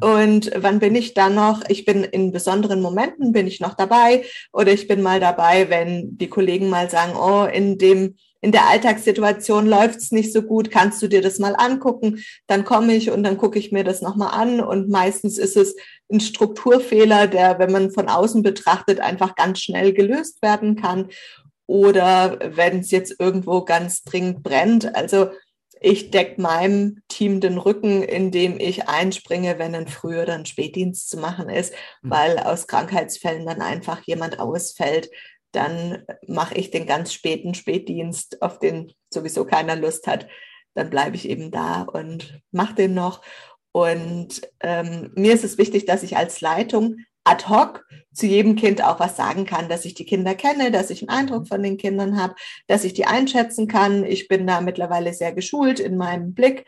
Und 0.00 0.50
wann 0.54 0.78
bin 0.78 0.94
ich 0.94 1.14
dann 1.14 1.34
noch? 1.34 1.62
Ich 1.68 1.84
bin 1.84 2.04
in 2.04 2.32
besonderen 2.32 2.82
Momenten, 2.82 3.32
bin 3.32 3.46
ich 3.46 3.60
noch 3.60 3.74
dabei 3.74 4.24
oder 4.52 4.72
ich 4.72 4.88
bin 4.88 5.02
mal 5.02 5.20
dabei, 5.20 5.70
wenn 5.70 6.18
die 6.18 6.28
Kollegen 6.28 6.68
mal 6.68 6.90
sagen, 6.90 7.12
oh, 7.16 7.44
in 7.44 7.78
dem, 7.78 8.16
in 8.40 8.52
der 8.52 8.68
Alltagssituation 8.68 9.66
läuft's 9.66 10.12
nicht 10.12 10.32
so 10.32 10.42
gut, 10.42 10.70
kannst 10.70 11.00
du 11.02 11.08
dir 11.08 11.22
das 11.22 11.38
mal 11.38 11.54
angucken? 11.56 12.22
Dann 12.46 12.64
komme 12.64 12.94
ich 12.94 13.10
und 13.10 13.22
dann 13.22 13.38
gucke 13.38 13.58
ich 13.58 13.72
mir 13.72 13.84
das 13.84 14.02
nochmal 14.02 14.38
an 14.38 14.60
und 14.60 14.88
meistens 14.88 15.38
ist 15.38 15.56
es 15.56 15.74
ein 16.12 16.20
Strukturfehler, 16.20 17.26
der, 17.26 17.58
wenn 17.58 17.72
man 17.72 17.90
von 17.90 18.08
außen 18.08 18.42
betrachtet, 18.42 19.00
einfach 19.00 19.34
ganz 19.34 19.60
schnell 19.60 19.92
gelöst 19.92 20.42
werden 20.42 20.76
kann 20.76 21.08
oder 21.66 22.38
wenn 22.54 22.80
es 22.80 22.90
jetzt 22.90 23.16
irgendwo 23.18 23.64
ganz 23.64 24.04
dringend 24.04 24.42
brennt. 24.42 24.94
Also 24.94 25.30
ich 25.80 26.10
decke 26.10 26.40
meinem 26.40 27.02
Team 27.08 27.40
den 27.40 27.58
Rücken, 27.58 28.02
indem 28.02 28.58
ich 28.58 28.88
einspringe, 28.88 29.58
wenn 29.58 29.74
ein 29.74 29.88
Früh- 29.88 30.20
oder 30.20 30.34
ein 30.34 30.46
Spätdienst 30.46 31.08
zu 31.08 31.18
machen 31.18 31.48
ist, 31.48 31.74
mhm. 32.02 32.10
weil 32.10 32.38
aus 32.38 32.66
Krankheitsfällen 32.66 33.46
dann 33.46 33.60
einfach 33.60 34.02
jemand 34.04 34.38
ausfällt. 34.38 35.10
Dann 35.52 36.04
mache 36.26 36.54
ich 36.54 36.70
den 36.70 36.86
ganz 36.86 37.12
späten 37.12 37.54
Spätdienst, 37.54 38.42
auf 38.42 38.58
den 38.58 38.92
sowieso 39.12 39.44
keiner 39.44 39.76
Lust 39.76 40.06
hat. 40.06 40.28
Dann 40.74 40.90
bleibe 40.90 41.16
ich 41.16 41.28
eben 41.28 41.50
da 41.50 41.82
und 41.82 42.40
mache 42.50 42.74
den 42.74 42.94
noch. 42.94 43.22
Und 43.72 44.42
ähm, 44.60 45.12
mir 45.14 45.34
ist 45.34 45.44
es 45.44 45.58
wichtig, 45.58 45.84
dass 45.84 46.02
ich 46.02 46.16
als 46.16 46.40
Leitung 46.40 46.98
ad 47.26 47.48
hoc 47.48 47.84
zu 48.14 48.26
jedem 48.26 48.56
Kind 48.56 48.82
auch 48.82 48.98
was 48.98 49.16
sagen 49.16 49.44
kann, 49.44 49.68
dass 49.68 49.84
ich 49.84 49.94
die 49.94 50.06
Kinder 50.06 50.34
kenne, 50.34 50.70
dass 50.70 50.90
ich 50.90 51.02
einen 51.02 51.18
Eindruck 51.18 51.48
von 51.48 51.62
den 51.62 51.76
Kindern 51.76 52.20
habe, 52.20 52.34
dass 52.66 52.84
ich 52.84 52.94
die 52.94 53.04
einschätzen 53.04 53.68
kann. 53.68 54.04
Ich 54.04 54.28
bin 54.28 54.46
da 54.46 54.60
mittlerweile 54.60 55.12
sehr 55.12 55.32
geschult 55.32 55.80
in 55.80 55.96
meinem 55.96 56.32
Blick, 56.32 56.64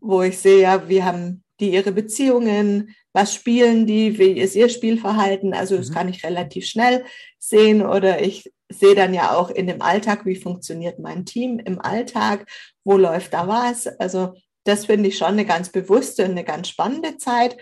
wo 0.00 0.22
ich 0.22 0.38
sehe, 0.38 0.62
ja, 0.62 0.88
wie 0.88 1.04
haben 1.04 1.44
die 1.60 1.70
ihre 1.70 1.92
Beziehungen, 1.92 2.96
was 3.12 3.34
spielen 3.34 3.86
die, 3.86 4.18
wie 4.18 4.32
ist 4.32 4.56
ihr 4.56 4.68
Spielverhalten. 4.68 5.52
Also 5.54 5.76
das 5.76 5.90
mhm. 5.90 5.94
kann 5.94 6.08
ich 6.08 6.24
relativ 6.24 6.66
schnell 6.66 7.04
sehen 7.38 7.82
oder 7.82 8.22
ich 8.22 8.50
sehe 8.68 8.94
dann 8.94 9.14
ja 9.14 9.36
auch 9.36 9.50
in 9.50 9.66
dem 9.66 9.82
Alltag, 9.82 10.24
wie 10.24 10.36
funktioniert 10.36 10.98
mein 10.98 11.26
Team 11.26 11.58
im 11.58 11.80
Alltag, 11.80 12.46
wo 12.84 12.96
läuft 12.96 13.34
da 13.34 13.46
was. 13.46 13.86
Also 13.86 14.34
das 14.64 14.86
finde 14.86 15.08
ich 15.08 15.18
schon 15.18 15.28
eine 15.28 15.44
ganz 15.44 15.70
bewusste 15.70 16.24
und 16.24 16.32
eine 16.32 16.44
ganz 16.44 16.68
spannende 16.68 17.16
Zeit. 17.16 17.56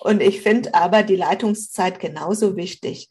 Und 0.00 0.22
ich 0.22 0.40
finde 0.40 0.74
aber 0.74 1.02
die 1.02 1.16
Leitungszeit 1.16 2.00
genauso 2.00 2.56
wichtig. 2.56 3.08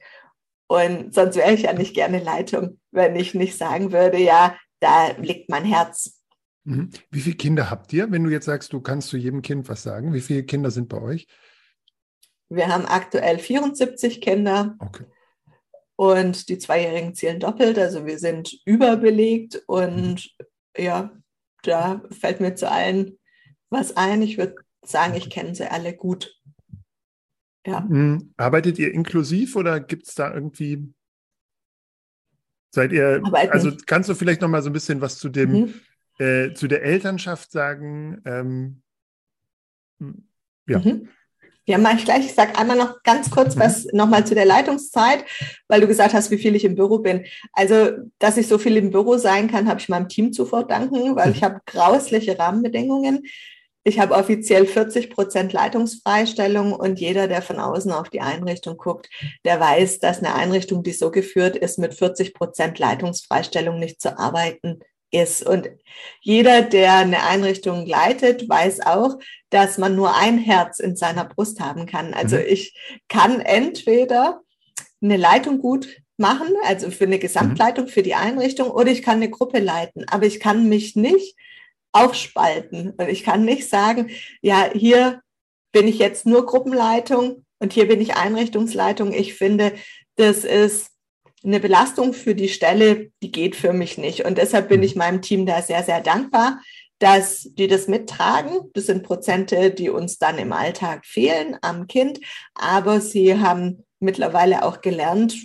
Und 0.68 1.14
sonst 1.14 1.36
wäre 1.36 1.54
ich 1.54 1.64
ja 1.64 1.74
nicht 1.74 1.94
gerne 1.94 2.20
Leitung, 2.20 2.80
wenn 2.92 3.16
ich 3.16 3.34
nicht 3.34 3.58
sagen 3.58 3.92
würde, 3.92 4.20
ja, 4.20 4.56
da 4.80 5.12
liegt 5.18 5.50
mein 5.50 5.66
Herz. 5.66 6.22
Mhm. 6.64 6.92
Wie 7.10 7.22
viele 7.22 7.36
Kinder 7.36 7.70
habt 7.70 7.92
ihr? 7.94 8.12
Wenn 8.12 8.24
du 8.24 8.30
jetzt 8.30 8.46
sagst, 8.46 8.72
du 8.74 8.82
kannst 8.82 9.10
zu 9.10 9.18
jedem 9.18 9.42
Kind 9.42 9.68
was 9.68 9.84
sagen, 9.84 10.14
wie 10.14 10.22
viele 10.22 10.44
Kinder 10.44 10.72
sind 10.72 10.90
bei 10.90 11.02
euch? 11.02 11.28
Wir 12.50 12.68
haben 12.68 12.86
aktuell 12.86 13.40
74 13.40 14.22
Kinder. 14.22 14.76
Okay. 14.80 15.06
Und 15.96 16.50
die 16.50 16.58
Zweijährigen 16.58 17.14
zählen 17.14 17.40
doppelt, 17.40 17.78
also 17.78 18.06
wir 18.06 18.20
sind 18.20 18.58
überbelegt. 18.66 19.62
Und 19.68 20.32
mhm. 20.38 20.84
ja, 20.84 21.12
da 21.64 22.02
fällt 22.12 22.40
mir 22.40 22.56
zu 22.56 22.70
allen 22.70 23.20
was 23.70 23.98
ein. 23.98 24.22
Ich 24.22 24.38
würde 24.38 24.56
sagen, 24.84 25.16
ich 25.16 25.30
kenne 25.30 25.56
sie 25.56 25.70
alle 25.70 25.96
gut. 25.96 26.39
Ja. 27.70 27.82
Mhm. 27.82 28.34
Arbeitet 28.38 28.80
ihr 28.80 28.94
inklusiv 28.94 29.56
oder 29.56 29.80
gibt 29.80 30.08
es 30.08 30.16
da 30.16 30.34
irgendwie, 30.34 30.92
seid 32.72 32.92
ihr, 32.92 33.22
also 33.52 33.72
kannst 33.86 34.10
du 34.10 34.16
vielleicht 34.16 34.42
noch 34.42 34.50
mal 34.50 34.64
so 34.64 34.70
ein 34.70 34.74
bisschen 34.74 35.02
was 35.02 35.20
zu 35.20 35.30
dem, 35.30 35.52
mhm. 35.52 35.74
äh, 36.18 36.54
zu 36.54 36.68
der 36.68 36.84
Elternschaft 36.84 37.52
sagen? 37.52 38.22
Ähm, 38.26 38.82
ja. 40.68 40.80
Mhm. 40.80 41.10
Ja, 41.66 41.78
mache 41.78 41.98
ich 41.98 42.06
gleich. 42.06 42.26
Ich 42.26 42.34
sage 42.34 42.58
einmal 42.58 42.78
noch 42.78 43.04
ganz 43.04 43.30
kurz 43.30 43.56
mhm. 43.56 43.60
was 43.60 43.86
nochmal 43.94 44.26
zu 44.26 44.34
der 44.34 44.46
Leitungszeit, 44.46 45.24
weil 45.68 45.82
du 45.82 45.88
gesagt 45.88 46.16
hast, 46.16 46.32
wie 46.32 46.40
viel 46.40 46.56
ich 46.56 46.66
im 46.66 46.74
Büro 46.74 46.98
bin. 46.98 47.26
Also, 47.54 47.92
dass 48.18 48.38
ich 48.38 48.48
so 48.48 48.58
viel 48.58 48.76
im 48.78 48.90
Büro 48.90 49.18
sein 49.18 49.48
kann, 49.52 49.68
habe 49.68 49.80
ich 49.80 49.90
meinem 49.90 50.10
Team 50.10 50.34
zu 50.34 50.48
verdanken, 50.48 51.16
weil 51.16 51.32
ich 51.32 51.44
habe 51.44 51.62
grausliche 51.68 52.40
Rahmenbedingungen. 52.40 53.28
Ich 53.84 54.00
habe 54.00 54.16
offiziell 54.16 54.66
40 54.66 55.10
Prozent 55.10 55.54
Leitungsfreistellung 55.54 56.74
und 56.74 57.00
jeder, 57.00 57.28
der 57.28 57.42
von 57.42 57.60
außen 57.60 57.92
auf 57.92 58.10
die 58.10 58.22
Einrichtung 58.22 58.78
guckt, 58.78 59.10
der 59.46 59.60
weiß, 59.60 60.00
dass 60.00 60.20
eine 60.20 60.36
Einrichtung, 60.36 60.84
die 60.84 60.92
so 60.92 61.12
geführt 61.12 61.56
ist, 61.56 61.80
mit 61.80 61.94
40 61.94 62.34
Prozent 62.34 62.78
Leitungsfreistellung 62.78 63.80
nicht 63.80 64.02
zu 64.02 64.20
arbeiten 64.20 64.82
ist. 65.12 65.44
Und 65.46 65.70
jeder, 66.22 66.62
der 66.62 66.96
eine 66.96 67.24
Einrichtung 67.24 67.86
leitet, 67.86 68.48
weiß 68.48 68.86
auch, 68.86 69.18
dass 69.50 69.78
man 69.78 69.96
nur 69.96 70.16
ein 70.16 70.38
Herz 70.38 70.80
in 70.80 70.96
seiner 70.96 71.26
Brust 71.26 71.60
haben 71.60 71.86
kann. 71.86 72.14
Also 72.14 72.36
mhm. 72.36 72.44
ich 72.48 72.78
kann 73.08 73.40
entweder 73.40 74.42
eine 75.02 75.18
Leitung 75.18 75.60
gut 75.60 75.88
machen, 76.18 76.50
also 76.66 76.92
für 76.92 77.06
eine 77.06 77.18
Gesamtleitung 77.18 77.88
für 77.88 78.04
die 78.04 78.16
Einrichtung, 78.16 78.70
oder 78.70 78.92
ich 78.92 79.02
kann 79.02 79.16
eine 79.16 79.30
Gruppe 79.30 79.60
leiten. 79.60 80.06
Aber 80.10 80.26
ich 80.26 80.40
kann 80.40 80.68
mich 80.68 80.96
nicht 80.96 81.36
aufspalten. 81.92 82.92
Und 82.92 83.10
ich 83.10 83.24
kann 83.24 83.46
nicht 83.46 83.70
sagen, 83.70 84.10
ja, 84.42 84.70
hier 84.74 85.22
bin 85.72 85.88
ich 85.88 86.00
jetzt 86.00 86.26
nur 86.26 86.46
Gruppenleitung 86.46 87.46
und 87.60 87.74
hier 87.74 87.88
bin 87.88 88.02
ich 88.02 88.16
Einrichtungsleitung. 88.16 89.14
Ich 89.14 89.36
finde, 89.36 89.74
das 90.16 90.44
ist 90.44 90.92
eine 91.44 91.60
Belastung 91.60 92.14
für 92.14 92.36
die 92.36 92.50
Stelle, 92.50 93.12
die 93.22 93.32
geht 93.32 93.56
für 93.56 93.74
mich 93.74 93.98
nicht. 93.98 94.26
Und 94.26 94.38
deshalb 94.38 94.70
bin 94.70 94.84
ich 94.84 94.96
meinem 94.96 95.22
Team 95.22 95.46
da 95.46 95.62
sehr, 95.62 95.84
sehr 95.84 96.02
dankbar, 96.02 96.62
dass 97.00 97.50
die 97.54 97.68
das 97.68 97.88
mittragen. 97.88 98.72
Das 98.74 98.88
sind 98.88 99.04
Prozente, 99.04 99.72
die 99.72 99.90
uns 99.90 100.18
dann 100.18 100.38
im 100.38 100.52
Alltag 100.52 101.06
fehlen 101.06 101.58
am 101.62 101.88
Kind. 101.88 102.20
Aber 102.56 103.00
sie 103.00 103.40
haben 103.40 103.86
mittlerweile 104.00 104.64
auch 104.64 104.82
gelernt, 104.82 105.36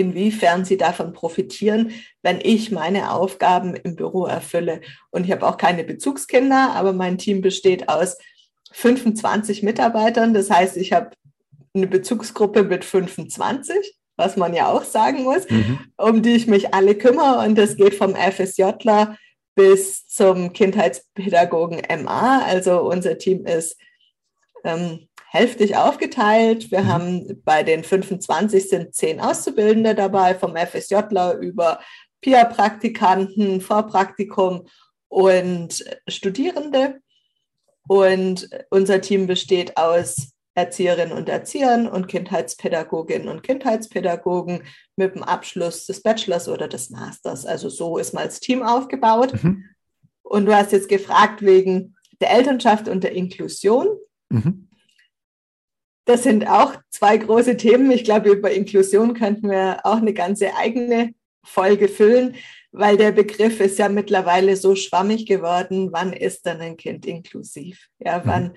inwiefern 0.00 0.64
sie 0.64 0.76
davon 0.76 1.12
profitieren, 1.12 1.92
wenn 2.22 2.40
ich 2.42 2.70
meine 2.70 3.12
Aufgaben 3.12 3.74
im 3.74 3.96
Büro 3.96 4.24
erfülle. 4.24 4.80
Und 5.10 5.24
ich 5.24 5.32
habe 5.32 5.46
auch 5.46 5.56
keine 5.56 5.84
Bezugskinder, 5.84 6.72
aber 6.74 6.92
mein 6.92 7.18
Team 7.18 7.42
besteht 7.42 7.88
aus 7.88 8.16
25 8.72 9.62
Mitarbeitern. 9.62 10.32
Das 10.34 10.50
heißt, 10.50 10.76
ich 10.76 10.92
habe 10.92 11.10
eine 11.74 11.86
Bezugsgruppe 11.86 12.64
mit 12.64 12.84
25, 12.84 13.96
was 14.16 14.36
man 14.36 14.54
ja 14.54 14.68
auch 14.68 14.84
sagen 14.84 15.22
muss, 15.22 15.48
mhm. 15.48 15.78
um 15.96 16.22
die 16.22 16.34
ich 16.34 16.46
mich 16.46 16.74
alle 16.74 16.94
kümmere. 16.94 17.46
Und 17.46 17.56
das 17.56 17.76
geht 17.76 17.94
vom 17.94 18.14
FSJler 18.14 19.16
bis 19.54 20.06
zum 20.06 20.52
Kindheitspädagogen 20.52 21.82
MA. 22.04 22.42
Also 22.44 22.80
unser 22.80 23.18
Team 23.18 23.44
ist 23.44 23.76
ähm, 24.64 25.08
hälftig 25.30 25.76
aufgeteilt. 25.76 26.72
Wir 26.72 26.82
mhm. 26.82 26.88
haben 26.88 27.42
bei 27.44 27.62
den 27.62 27.84
25 27.84 28.68
sind 28.68 28.94
zehn 28.94 29.20
Auszubildende 29.20 29.94
dabei, 29.94 30.34
vom 30.34 30.56
FSJler 30.56 31.38
über 31.38 31.78
PIA-Praktikanten, 32.20 33.60
Vorpraktikum 33.60 34.66
und 35.08 35.84
Studierende. 36.08 37.00
Und 37.86 38.50
unser 38.70 39.00
Team 39.00 39.28
besteht 39.28 39.76
aus 39.76 40.32
Erzieherinnen 40.54 41.16
und 41.16 41.28
Erziehern 41.28 41.86
und 41.86 42.08
Kindheitspädagoginnen 42.08 43.28
und 43.28 43.44
Kindheitspädagogen 43.44 44.64
mit 44.96 45.14
dem 45.14 45.22
Abschluss 45.22 45.86
des 45.86 46.02
Bachelors 46.02 46.48
oder 46.48 46.66
des 46.66 46.90
Masters. 46.90 47.46
Also 47.46 47.68
so 47.68 47.98
ist 47.98 48.14
mal 48.14 48.26
das 48.26 48.40
Team 48.40 48.64
aufgebaut. 48.64 49.32
Mhm. 49.42 49.64
Und 50.22 50.46
du 50.46 50.54
hast 50.54 50.72
jetzt 50.72 50.88
gefragt 50.88 51.40
wegen 51.42 51.94
der 52.20 52.32
Elternschaft 52.32 52.88
und 52.88 53.04
der 53.04 53.12
Inklusion. 53.12 53.86
Mhm. 54.28 54.69
Das 56.10 56.24
sind 56.24 56.44
auch 56.44 56.74
zwei 56.88 57.16
große 57.18 57.56
Themen. 57.56 57.88
Ich 57.92 58.02
glaube, 58.02 58.30
über 58.30 58.50
Inklusion 58.50 59.14
könnten 59.14 59.48
wir 59.48 59.78
auch 59.84 59.98
eine 59.98 60.12
ganze 60.12 60.56
eigene 60.56 61.14
Folge 61.44 61.86
füllen, 61.86 62.34
weil 62.72 62.96
der 62.96 63.12
Begriff 63.12 63.60
ist 63.60 63.78
ja 63.78 63.88
mittlerweile 63.88 64.56
so 64.56 64.74
schwammig 64.74 65.24
geworden. 65.24 65.90
Wann 65.92 66.12
ist 66.12 66.46
denn 66.46 66.60
ein 66.60 66.76
Kind 66.76 67.06
inklusiv? 67.06 67.86
Ja, 68.00 68.18
mhm. 68.18 68.22
wann 68.24 68.52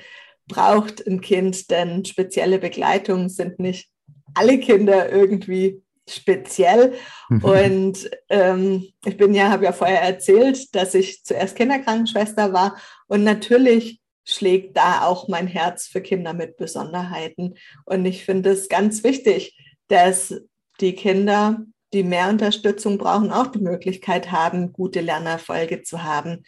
braucht 0.47 1.05
ein 1.05 1.21
Kind 1.21 1.69
denn 1.69 2.03
spezielle 2.05 2.57
Begleitung? 2.57 3.29
Sind 3.29 3.59
nicht 3.59 3.87
alle 4.33 4.57
Kinder 4.57 5.11
irgendwie 5.11 5.79
speziell? 6.09 6.95
Mhm. 7.29 7.43
Und 7.43 8.09
ähm, 8.29 8.87
ich 9.05 9.15
bin 9.15 9.35
ja, 9.35 9.51
habe 9.51 9.65
ja 9.65 9.73
vorher 9.73 10.01
erzählt, 10.01 10.73
dass 10.73 10.95
ich 10.95 11.23
zuerst 11.23 11.55
Kinderkrankenschwester 11.55 12.51
war 12.51 12.77
und 13.05 13.23
natürlich 13.23 14.01
schlägt 14.25 14.77
da 14.77 15.05
auch 15.05 15.27
mein 15.27 15.47
Herz 15.47 15.87
für 15.87 16.01
Kinder 16.01 16.33
mit 16.33 16.57
Besonderheiten. 16.57 17.55
Und 17.85 18.05
ich 18.05 18.25
finde 18.25 18.51
es 18.51 18.69
ganz 18.69 19.03
wichtig, 19.03 19.57
dass 19.87 20.41
die 20.79 20.93
Kinder 20.95 21.63
die 21.93 22.03
mehr 22.03 22.29
Unterstützung 22.29 22.97
brauchen, 22.97 23.31
auch 23.31 23.47
die 23.47 23.59
Möglichkeit 23.59 24.31
haben, 24.31 24.73
gute 24.73 25.01
Lernerfolge 25.01 25.83
zu 25.83 26.03
haben. 26.03 26.43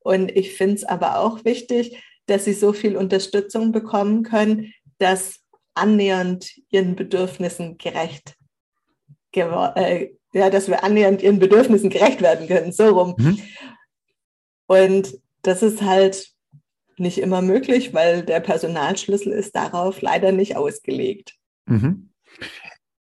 Und 0.00 0.30
ich 0.36 0.54
finde 0.54 0.76
es 0.76 0.84
aber 0.84 1.20
auch 1.20 1.44
wichtig, 1.44 2.02
dass 2.26 2.44
sie 2.44 2.52
so 2.52 2.72
viel 2.72 2.96
Unterstützung 2.96 3.72
bekommen 3.72 4.22
können, 4.24 4.74
dass 4.98 5.40
annähernd 5.74 6.52
ihren 6.70 6.96
Bedürfnissen 6.96 7.78
gerecht 7.78 8.36
äh, 9.32 10.10
ja, 10.32 10.50
dass 10.50 10.68
wir 10.68 10.84
annähernd 10.84 11.22
ihren 11.22 11.38
Bedürfnissen 11.38 11.90
gerecht 11.90 12.22
werden 12.22 12.46
können, 12.46 12.72
so 12.72 12.88
rum. 12.88 13.14
Mhm. 13.18 13.38
Und 14.66 15.18
das 15.42 15.62
ist 15.62 15.82
halt 15.82 16.28
nicht 17.00 17.18
immer 17.18 17.42
möglich, 17.42 17.94
weil 17.94 18.22
der 18.22 18.40
Personalschlüssel 18.40 19.32
ist 19.32 19.56
darauf 19.56 20.00
leider 20.00 20.32
nicht 20.32 20.56
ausgelegt. 20.56 21.34
Mhm. 21.66 22.10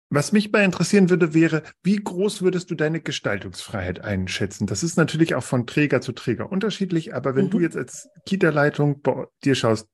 Was 0.10 0.32
mich 0.32 0.52
mal 0.52 0.64
interessieren 0.64 1.10
würde, 1.10 1.34
wäre, 1.34 1.64
wie 1.82 1.96
groß 1.96 2.44
würdest 2.44 2.70
du 2.70 2.76
deine 2.76 3.02
Gestaltungsfreiheit 3.02 4.02
einschätzen? 4.02 4.68
Das 4.68 4.84
ist 4.84 4.96
natürlich 4.96 5.34
auch 5.34 5.44
von 5.44 5.66
Träger 5.66 6.02
zu 6.02 6.12
Träger 6.12 6.52
unterschiedlich, 6.52 7.16
aber 7.16 7.36
wenn 7.36 7.46
mhm. 7.46 7.50
du 7.50 7.60
jetzt 7.62 7.76
als 7.76 8.10
Kita-Leitung 8.26 9.02
dir 9.44 9.56
schaust, 9.56 9.88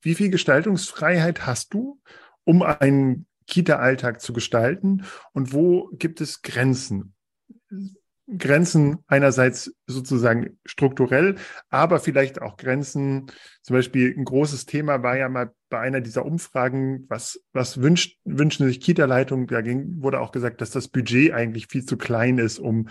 wie 0.00 0.14
viel 0.14 0.30
Gestaltungsfreiheit 0.30 1.46
hast 1.46 1.74
du, 1.74 2.00
um 2.44 2.62
einen 2.62 3.26
Kita-Alltag 3.46 4.22
zu 4.22 4.32
gestalten 4.32 5.04
und 5.32 5.52
wo 5.52 5.90
gibt 5.92 6.20
es 6.22 6.40
Grenzen? 6.40 7.14
Grenzen 8.38 8.98
einerseits 9.06 9.74
sozusagen 9.86 10.58
strukturell, 10.64 11.36
aber 11.68 12.00
vielleicht 12.00 12.40
auch 12.40 12.56
Grenzen. 12.56 13.26
Zum 13.62 13.76
Beispiel 13.76 14.14
ein 14.16 14.24
großes 14.24 14.66
Thema 14.66 15.02
war 15.02 15.16
ja 15.16 15.28
mal 15.28 15.52
bei 15.68 15.80
einer 15.80 16.00
dieser 16.00 16.24
Umfragen, 16.24 17.06
was, 17.08 17.40
was 17.52 17.80
wünscht, 17.80 18.18
wünschen 18.24 18.66
sich 18.66 18.80
Kita-Leitungen? 18.80 19.46
Da 19.46 19.60
ging, 19.60 20.02
wurde 20.02 20.20
auch 20.20 20.32
gesagt, 20.32 20.60
dass 20.60 20.70
das 20.70 20.88
Budget 20.88 21.32
eigentlich 21.32 21.66
viel 21.68 21.84
zu 21.84 21.96
klein 21.96 22.38
ist, 22.38 22.58
um 22.58 22.88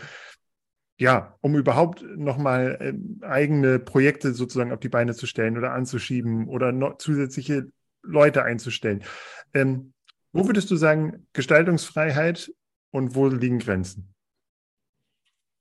ja, 0.99 1.37
um 1.39 1.55
überhaupt 1.55 2.03
nochmal 2.17 2.77
äh, 2.81 3.25
eigene 3.25 3.79
Projekte 3.79 4.33
sozusagen 4.33 4.73
auf 4.73 4.81
die 4.81 4.89
Beine 4.89 5.15
zu 5.15 5.27
stellen 5.27 5.57
oder 5.57 5.71
anzuschieben 5.71 6.49
oder 6.49 6.73
noch 6.73 6.97
zusätzliche 6.97 7.71
Leute 8.03 8.43
einzustellen. 8.43 9.03
Ähm, 9.53 9.93
wo 10.33 10.45
würdest 10.45 10.69
du 10.69 10.75
sagen, 10.75 11.25
Gestaltungsfreiheit 11.31 12.51
und 12.91 13.15
wo 13.15 13.27
liegen 13.27 13.59
Grenzen? 13.59 14.13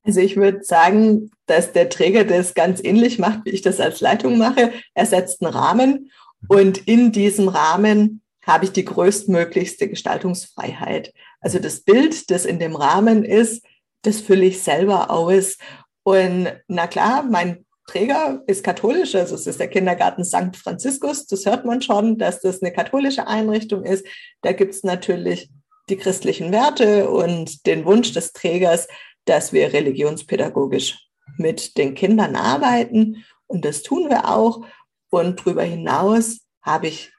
Also 0.04 0.20
ich 0.20 0.36
würde 0.36 0.62
sagen, 0.64 1.30
dass 1.46 1.72
der 1.72 1.88
Träger 1.88 2.24
das 2.24 2.54
ganz 2.54 2.82
ähnlich 2.82 3.18
macht, 3.18 3.44
wie 3.44 3.50
ich 3.50 3.62
das 3.62 3.80
als 3.80 4.00
Leitung 4.00 4.38
mache. 4.38 4.72
Er 4.94 5.06
setzt 5.06 5.42
einen 5.42 5.52
Rahmen 5.52 6.10
und 6.48 6.78
in 6.86 7.12
diesem 7.12 7.48
Rahmen 7.48 8.22
habe 8.46 8.64
ich 8.64 8.72
die 8.72 8.84
größtmöglichste 8.84 9.88
Gestaltungsfreiheit. 9.88 11.12
Also 11.40 11.58
das 11.58 11.80
Bild, 11.80 12.30
das 12.30 12.46
in 12.46 12.58
dem 12.58 12.76
Rahmen 12.76 13.24
ist, 13.24 13.64
das 14.02 14.20
fülle 14.20 14.46
ich 14.46 14.62
selber 14.62 15.10
aus. 15.10 15.58
Und 16.02 16.48
na 16.68 16.86
klar, 16.86 17.24
mein 17.24 17.66
Träger 17.86 18.42
ist 18.46 18.64
katholisch, 18.64 19.14
also 19.14 19.34
es 19.34 19.46
ist 19.46 19.60
der 19.60 19.68
Kindergarten 19.68 20.24
St. 20.24 20.56
Franziskus. 20.56 21.26
Das 21.26 21.46
hört 21.46 21.64
man 21.64 21.82
schon, 21.82 22.18
dass 22.18 22.40
das 22.40 22.62
eine 22.62 22.72
katholische 22.72 23.26
Einrichtung 23.26 23.84
ist. 23.84 24.06
Da 24.42 24.52
gibt 24.52 24.74
es 24.74 24.84
natürlich 24.84 25.50
die 25.88 25.96
christlichen 25.96 26.52
Werte 26.52 27.08
und 27.08 27.66
den 27.66 27.84
Wunsch 27.86 28.12
des 28.12 28.32
Trägers, 28.32 28.88
dass 29.28 29.52
wir 29.52 29.72
religionspädagogisch 29.72 31.08
mit 31.36 31.76
den 31.76 31.94
Kindern 31.94 32.36
arbeiten. 32.36 33.24
Und 33.46 33.64
das 33.64 33.82
tun 33.82 34.08
wir 34.08 34.28
auch. 34.28 34.64
Und 35.10 35.40
darüber 35.40 35.62
hinaus 35.62 36.40
habe 36.62 36.88
ich 36.88 37.12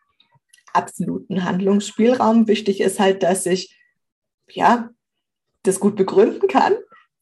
absoluten 0.74 1.44
Handlungsspielraum. 1.44 2.48
Wichtig 2.48 2.82
ist 2.82 3.00
halt, 3.00 3.24
dass 3.24 3.46
ich 3.46 3.76
ja 4.50 4.90
das 5.64 5.80
gut 5.80 5.96
begründen 5.96 6.48
kann, 6.48 6.74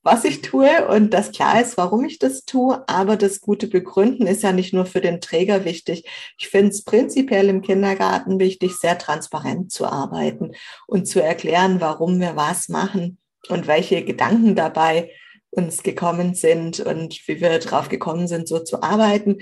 was 0.04 0.24
ich 0.24 0.42
tue 0.42 0.88
und 0.88 1.14
dass 1.14 1.32
klar 1.32 1.62
ist, 1.62 1.78
warum 1.78 2.06
ich 2.06 2.20
das 2.20 2.46
tue. 2.46 2.88
Aber 2.88 3.16
das 3.16 3.42
gute 3.42 3.68
Begründen 3.68 4.28
ist 4.28 4.44
ja 4.44 4.52
nicht 4.52 4.74
nur 4.74 4.86
für 4.86 5.02
den 5.02 5.22
Träger 5.22 5.66
wichtig. 5.66 6.06
Ich 6.38 6.50
finde 6.50 6.70
es 6.70 6.84
prinzipiell 6.84 7.50
im 7.50 7.62
Kindergarten 7.62 8.40
wichtig, 8.40 8.76
sehr 8.76 8.98
transparent 8.98 9.72
zu 9.72 9.86
arbeiten 9.86 10.52
und 10.88 11.08
zu 11.08 11.22
erklären, 11.22 11.82
warum 11.82 12.20
wir 12.20 12.36
was 12.36 12.70
machen 12.70 13.18
und 13.50 13.68
welche 13.68 14.04
Gedanken 14.04 14.56
dabei 14.56 15.12
uns 15.50 15.84
gekommen 15.84 16.36
sind 16.36 16.80
und 16.80 17.28
wie 17.28 17.42
wir 17.42 17.58
darauf 17.60 17.90
gekommen 17.90 18.28
sind, 18.28 18.48
so 18.48 18.60
zu 18.60 18.84
arbeiten. 18.84 19.40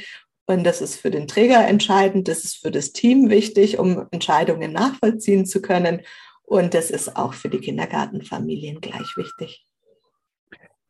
Und 0.47 0.63
das 0.63 0.81
ist 0.81 0.95
für 0.97 1.11
den 1.11 1.27
Träger 1.27 1.67
entscheidend, 1.67 2.27
das 2.27 2.43
ist 2.43 2.57
für 2.57 2.71
das 2.71 2.93
Team 2.93 3.29
wichtig, 3.29 3.79
um 3.79 4.07
Entscheidungen 4.11 4.71
nachvollziehen 4.71 5.45
zu 5.45 5.61
können. 5.61 6.01
Und 6.43 6.73
das 6.73 6.91
ist 6.91 7.15
auch 7.15 7.33
für 7.33 7.49
die 7.49 7.59
Kindergartenfamilien 7.59 8.79
gleich 8.79 9.17
wichtig. 9.17 9.65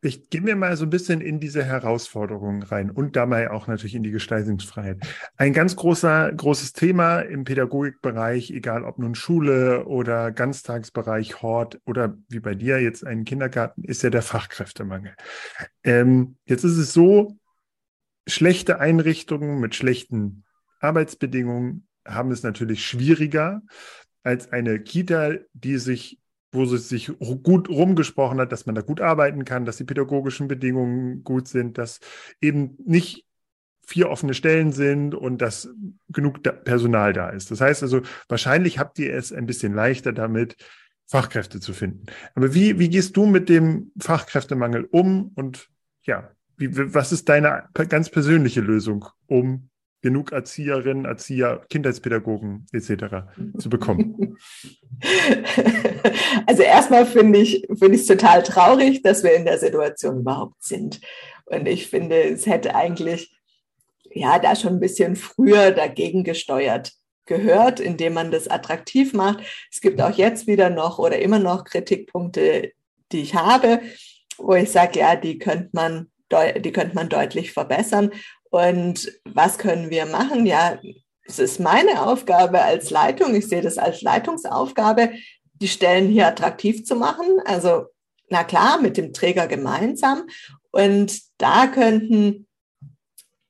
Ich 0.06 0.30
gehe 0.30 0.40
mir 0.40 0.54
mal 0.54 0.76
so 0.76 0.84
ein 0.84 0.90
bisschen 0.90 1.20
in 1.20 1.40
diese 1.40 1.64
Herausforderungen 1.64 2.62
rein 2.62 2.90
und 2.92 3.16
dabei 3.16 3.50
auch 3.50 3.66
natürlich 3.66 3.96
in 3.96 4.04
die 4.04 4.12
Gestaltungsfreiheit. 4.12 4.98
Ein 5.36 5.52
ganz 5.52 5.74
großer, 5.74 6.32
großes 6.32 6.72
Thema 6.72 7.20
im 7.20 7.42
Pädagogikbereich, 7.42 8.52
egal 8.52 8.84
ob 8.84 8.98
nun 8.98 9.16
Schule 9.16 9.84
oder 9.86 10.30
Ganztagsbereich, 10.30 11.42
Hort 11.42 11.80
oder 11.86 12.16
wie 12.28 12.38
bei 12.38 12.54
dir 12.54 12.80
jetzt 12.80 13.04
ein 13.04 13.24
Kindergarten, 13.24 13.82
ist 13.82 14.04
ja 14.04 14.10
der 14.10 14.22
Fachkräftemangel. 14.22 15.14
Ähm, 15.82 16.36
jetzt 16.46 16.62
ist 16.62 16.76
es 16.76 16.92
so, 16.92 17.36
schlechte 18.28 18.78
Einrichtungen 18.78 19.58
mit 19.58 19.74
schlechten 19.74 20.44
Arbeitsbedingungen 20.78 21.88
haben 22.06 22.30
es 22.30 22.44
natürlich 22.44 22.86
schwieriger 22.86 23.62
als 24.22 24.52
eine 24.52 24.78
Kita, 24.78 25.32
die 25.52 25.78
sich 25.78 26.20
wo 26.56 26.64
es 26.64 26.88
sich 26.88 27.12
gut 27.42 27.68
rumgesprochen 27.68 28.40
hat, 28.40 28.50
dass 28.50 28.66
man 28.66 28.74
da 28.74 28.80
gut 28.80 29.00
arbeiten 29.00 29.44
kann, 29.44 29.64
dass 29.64 29.76
die 29.76 29.84
pädagogischen 29.84 30.48
Bedingungen 30.48 31.22
gut 31.22 31.46
sind, 31.46 31.78
dass 31.78 32.00
eben 32.40 32.76
nicht 32.84 33.24
vier 33.86 34.10
offene 34.10 34.34
Stellen 34.34 34.72
sind 34.72 35.14
und 35.14 35.40
dass 35.40 35.68
genug 36.08 36.42
Personal 36.64 37.12
da 37.12 37.28
ist. 37.28 37.50
Das 37.52 37.60
heißt 37.60 37.84
also, 37.84 38.02
wahrscheinlich 38.28 38.78
habt 38.78 38.98
ihr 38.98 39.14
es 39.14 39.32
ein 39.32 39.46
bisschen 39.46 39.74
leichter 39.74 40.12
damit, 40.12 40.56
Fachkräfte 41.06 41.60
zu 41.60 41.72
finden. 41.72 42.06
Aber 42.34 42.52
wie, 42.52 42.80
wie 42.80 42.88
gehst 42.88 43.16
du 43.16 43.26
mit 43.26 43.48
dem 43.48 43.92
Fachkräftemangel 43.96 44.88
um 44.90 45.30
und 45.36 45.68
ja, 46.02 46.32
wie, 46.56 46.94
was 46.94 47.12
ist 47.12 47.28
deine 47.28 47.68
ganz 47.88 48.10
persönliche 48.10 48.60
Lösung, 48.60 49.04
um 49.26 49.68
genug 50.06 50.30
Erzieherinnen, 50.30 51.04
Erzieher, 51.04 51.64
Kindheitspädagogen 51.68 52.66
etc. 52.72 53.26
zu 53.58 53.68
bekommen? 53.68 54.38
Also 56.46 56.62
erstmal 56.62 57.04
finde 57.04 57.40
ich 57.40 57.66
es 57.68 58.06
total 58.06 58.42
traurig, 58.44 59.02
dass 59.02 59.24
wir 59.24 59.34
in 59.34 59.44
der 59.44 59.58
Situation 59.58 60.20
überhaupt 60.20 60.62
sind. 60.62 61.00
Und 61.44 61.66
ich 61.66 61.88
finde, 61.88 62.22
es 62.22 62.46
hätte 62.46 62.74
eigentlich 62.74 63.36
ja 64.10 64.38
da 64.38 64.54
schon 64.54 64.74
ein 64.74 64.80
bisschen 64.80 65.16
früher 65.16 65.72
dagegen 65.72 66.22
gesteuert 66.22 66.92
gehört, 67.26 67.80
indem 67.80 68.14
man 68.14 68.30
das 68.30 68.48
attraktiv 68.48 69.12
macht. 69.12 69.40
Es 69.72 69.80
gibt 69.80 70.00
auch 70.00 70.16
jetzt 70.16 70.46
wieder 70.46 70.70
noch 70.70 70.98
oder 70.98 71.18
immer 71.18 71.40
noch 71.40 71.64
Kritikpunkte, 71.64 72.72
die 73.10 73.20
ich 73.20 73.34
habe, 73.34 73.80
wo 74.38 74.54
ich 74.54 74.70
sage, 74.70 75.00
ja, 75.00 75.16
die 75.16 75.38
könnte 75.38 75.70
man, 75.72 76.10
die 76.30 76.72
könnte 76.72 76.94
man 76.94 77.08
deutlich 77.08 77.52
verbessern. 77.52 78.12
Und 78.56 79.12
was 79.24 79.58
können 79.58 79.90
wir 79.90 80.06
machen? 80.06 80.46
Ja, 80.46 80.78
es 81.24 81.38
ist 81.38 81.60
meine 81.60 82.06
Aufgabe 82.06 82.62
als 82.62 82.88
Leitung. 82.88 83.34
Ich 83.34 83.48
sehe 83.48 83.60
das 83.60 83.76
als 83.76 84.00
Leitungsaufgabe, 84.00 85.12
die 85.60 85.68
Stellen 85.68 86.08
hier 86.08 86.26
attraktiv 86.26 86.86
zu 86.86 86.96
machen. 86.96 87.38
Also, 87.44 87.88
na 88.30 88.44
klar, 88.44 88.80
mit 88.80 88.96
dem 88.96 89.12
Träger 89.12 89.46
gemeinsam. 89.46 90.26
Und 90.70 91.20
da 91.36 91.66
könnten 91.66 92.46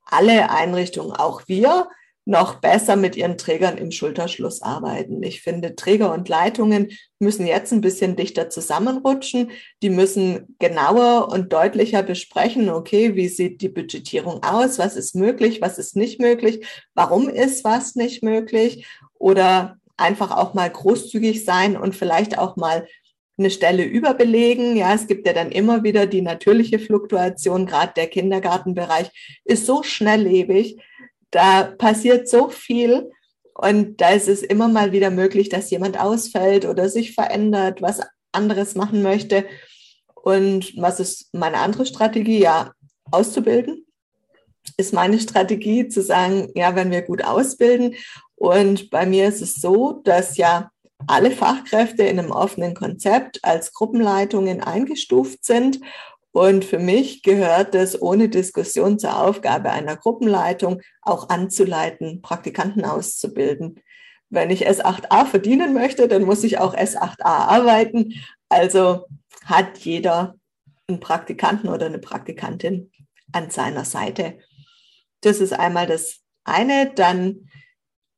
alle 0.06 0.50
Einrichtungen, 0.50 1.12
auch 1.12 1.42
wir, 1.46 1.88
noch 2.26 2.56
besser 2.56 2.96
mit 2.96 3.14
ihren 3.14 3.38
Trägern 3.38 3.78
im 3.78 3.92
Schulterschluss 3.92 4.60
arbeiten. 4.60 5.22
Ich 5.22 5.42
finde, 5.42 5.76
Träger 5.76 6.12
und 6.12 6.28
Leitungen 6.28 6.88
müssen 7.20 7.46
jetzt 7.46 7.72
ein 7.72 7.80
bisschen 7.80 8.16
dichter 8.16 8.50
zusammenrutschen. 8.50 9.52
Die 9.80 9.90
müssen 9.90 10.56
genauer 10.58 11.28
und 11.30 11.52
deutlicher 11.52 12.02
besprechen, 12.02 12.68
okay, 12.68 13.14
wie 13.14 13.28
sieht 13.28 13.60
die 13.60 13.68
Budgetierung 13.68 14.42
aus? 14.42 14.78
Was 14.78 14.96
ist 14.96 15.14
möglich? 15.14 15.60
Was 15.60 15.78
ist 15.78 15.94
nicht 15.94 16.20
möglich? 16.20 16.66
Warum 16.94 17.28
ist 17.28 17.62
was 17.62 17.94
nicht 17.94 18.24
möglich? 18.24 18.86
Oder 19.18 19.78
einfach 19.96 20.36
auch 20.36 20.52
mal 20.52 20.68
großzügig 20.68 21.44
sein 21.44 21.76
und 21.76 21.94
vielleicht 21.94 22.38
auch 22.38 22.56
mal 22.56 22.88
eine 23.38 23.50
Stelle 23.50 23.84
überbelegen. 23.84 24.76
Ja, 24.76 24.94
es 24.94 25.06
gibt 25.06 25.28
ja 25.28 25.32
dann 25.32 25.52
immer 25.52 25.84
wieder 25.84 26.06
die 26.06 26.22
natürliche 26.22 26.80
Fluktuation. 26.80 27.66
Gerade 27.66 27.92
der 27.94 28.08
Kindergartenbereich 28.08 29.10
ist 29.44 29.64
so 29.64 29.84
schnelllebig 29.84 30.78
da 31.30 31.64
passiert 31.64 32.28
so 32.28 32.48
viel 32.48 33.10
und 33.54 34.00
da 34.00 34.10
ist 34.10 34.28
es 34.28 34.42
immer 34.42 34.68
mal 34.68 34.92
wieder 34.92 35.10
möglich, 35.10 35.48
dass 35.48 35.70
jemand 35.70 35.98
ausfällt 35.98 36.66
oder 36.66 36.88
sich 36.88 37.14
verändert, 37.14 37.80
was 37.80 38.00
anderes 38.32 38.74
machen 38.74 39.02
möchte. 39.02 39.46
Und 40.14 40.76
was 40.76 41.00
ist 41.00 41.32
meine 41.32 41.58
andere 41.58 41.86
Strategie? 41.86 42.38
Ja, 42.38 42.72
auszubilden 43.10 43.86
ist 44.76 44.92
meine 44.92 45.20
Strategie 45.20 45.88
zu 45.88 46.02
sagen, 46.02 46.50
ja, 46.54 46.74
wenn 46.74 46.90
wir 46.90 47.02
gut 47.02 47.24
ausbilden. 47.24 47.94
Und 48.34 48.90
bei 48.90 49.06
mir 49.06 49.28
ist 49.28 49.40
es 49.40 49.54
so, 49.54 50.00
dass 50.04 50.36
ja 50.36 50.70
alle 51.06 51.30
Fachkräfte 51.30 52.02
in 52.02 52.18
einem 52.18 52.30
offenen 52.30 52.74
Konzept 52.74 53.44
als 53.44 53.72
Gruppenleitungen 53.72 54.62
eingestuft 54.62 55.44
sind 55.44 55.80
und 56.36 56.66
für 56.66 56.78
mich 56.78 57.22
gehört 57.22 57.74
es 57.74 58.02
ohne 58.02 58.28
Diskussion 58.28 58.98
zur 58.98 59.18
Aufgabe 59.22 59.70
einer 59.70 59.96
Gruppenleitung, 59.96 60.82
auch 61.00 61.30
anzuleiten, 61.30 62.20
Praktikanten 62.20 62.84
auszubilden. 62.84 63.80
Wenn 64.28 64.50
ich 64.50 64.68
S8a 64.68 65.24
verdienen 65.24 65.72
möchte, 65.72 66.08
dann 66.08 66.24
muss 66.24 66.44
ich 66.44 66.58
auch 66.58 66.76
S8a 66.76 67.24
arbeiten. 67.24 68.12
Also 68.50 69.06
hat 69.46 69.78
jeder 69.78 70.34
einen 70.86 71.00
Praktikanten 71.00 71.70
oder 71.70 71.86
eine 71.86 72.00
Praktikantin 72.00 72.92
an 73.32 73.48
seiner 73.48 73.86
Seite. 73.86 74.38
Das 75.22 75.40
ist 75.40 75.54
einmal 75.54 75.86
das 75.86 76.18
eine. 76.44 76.92
Dann 76.94 77.48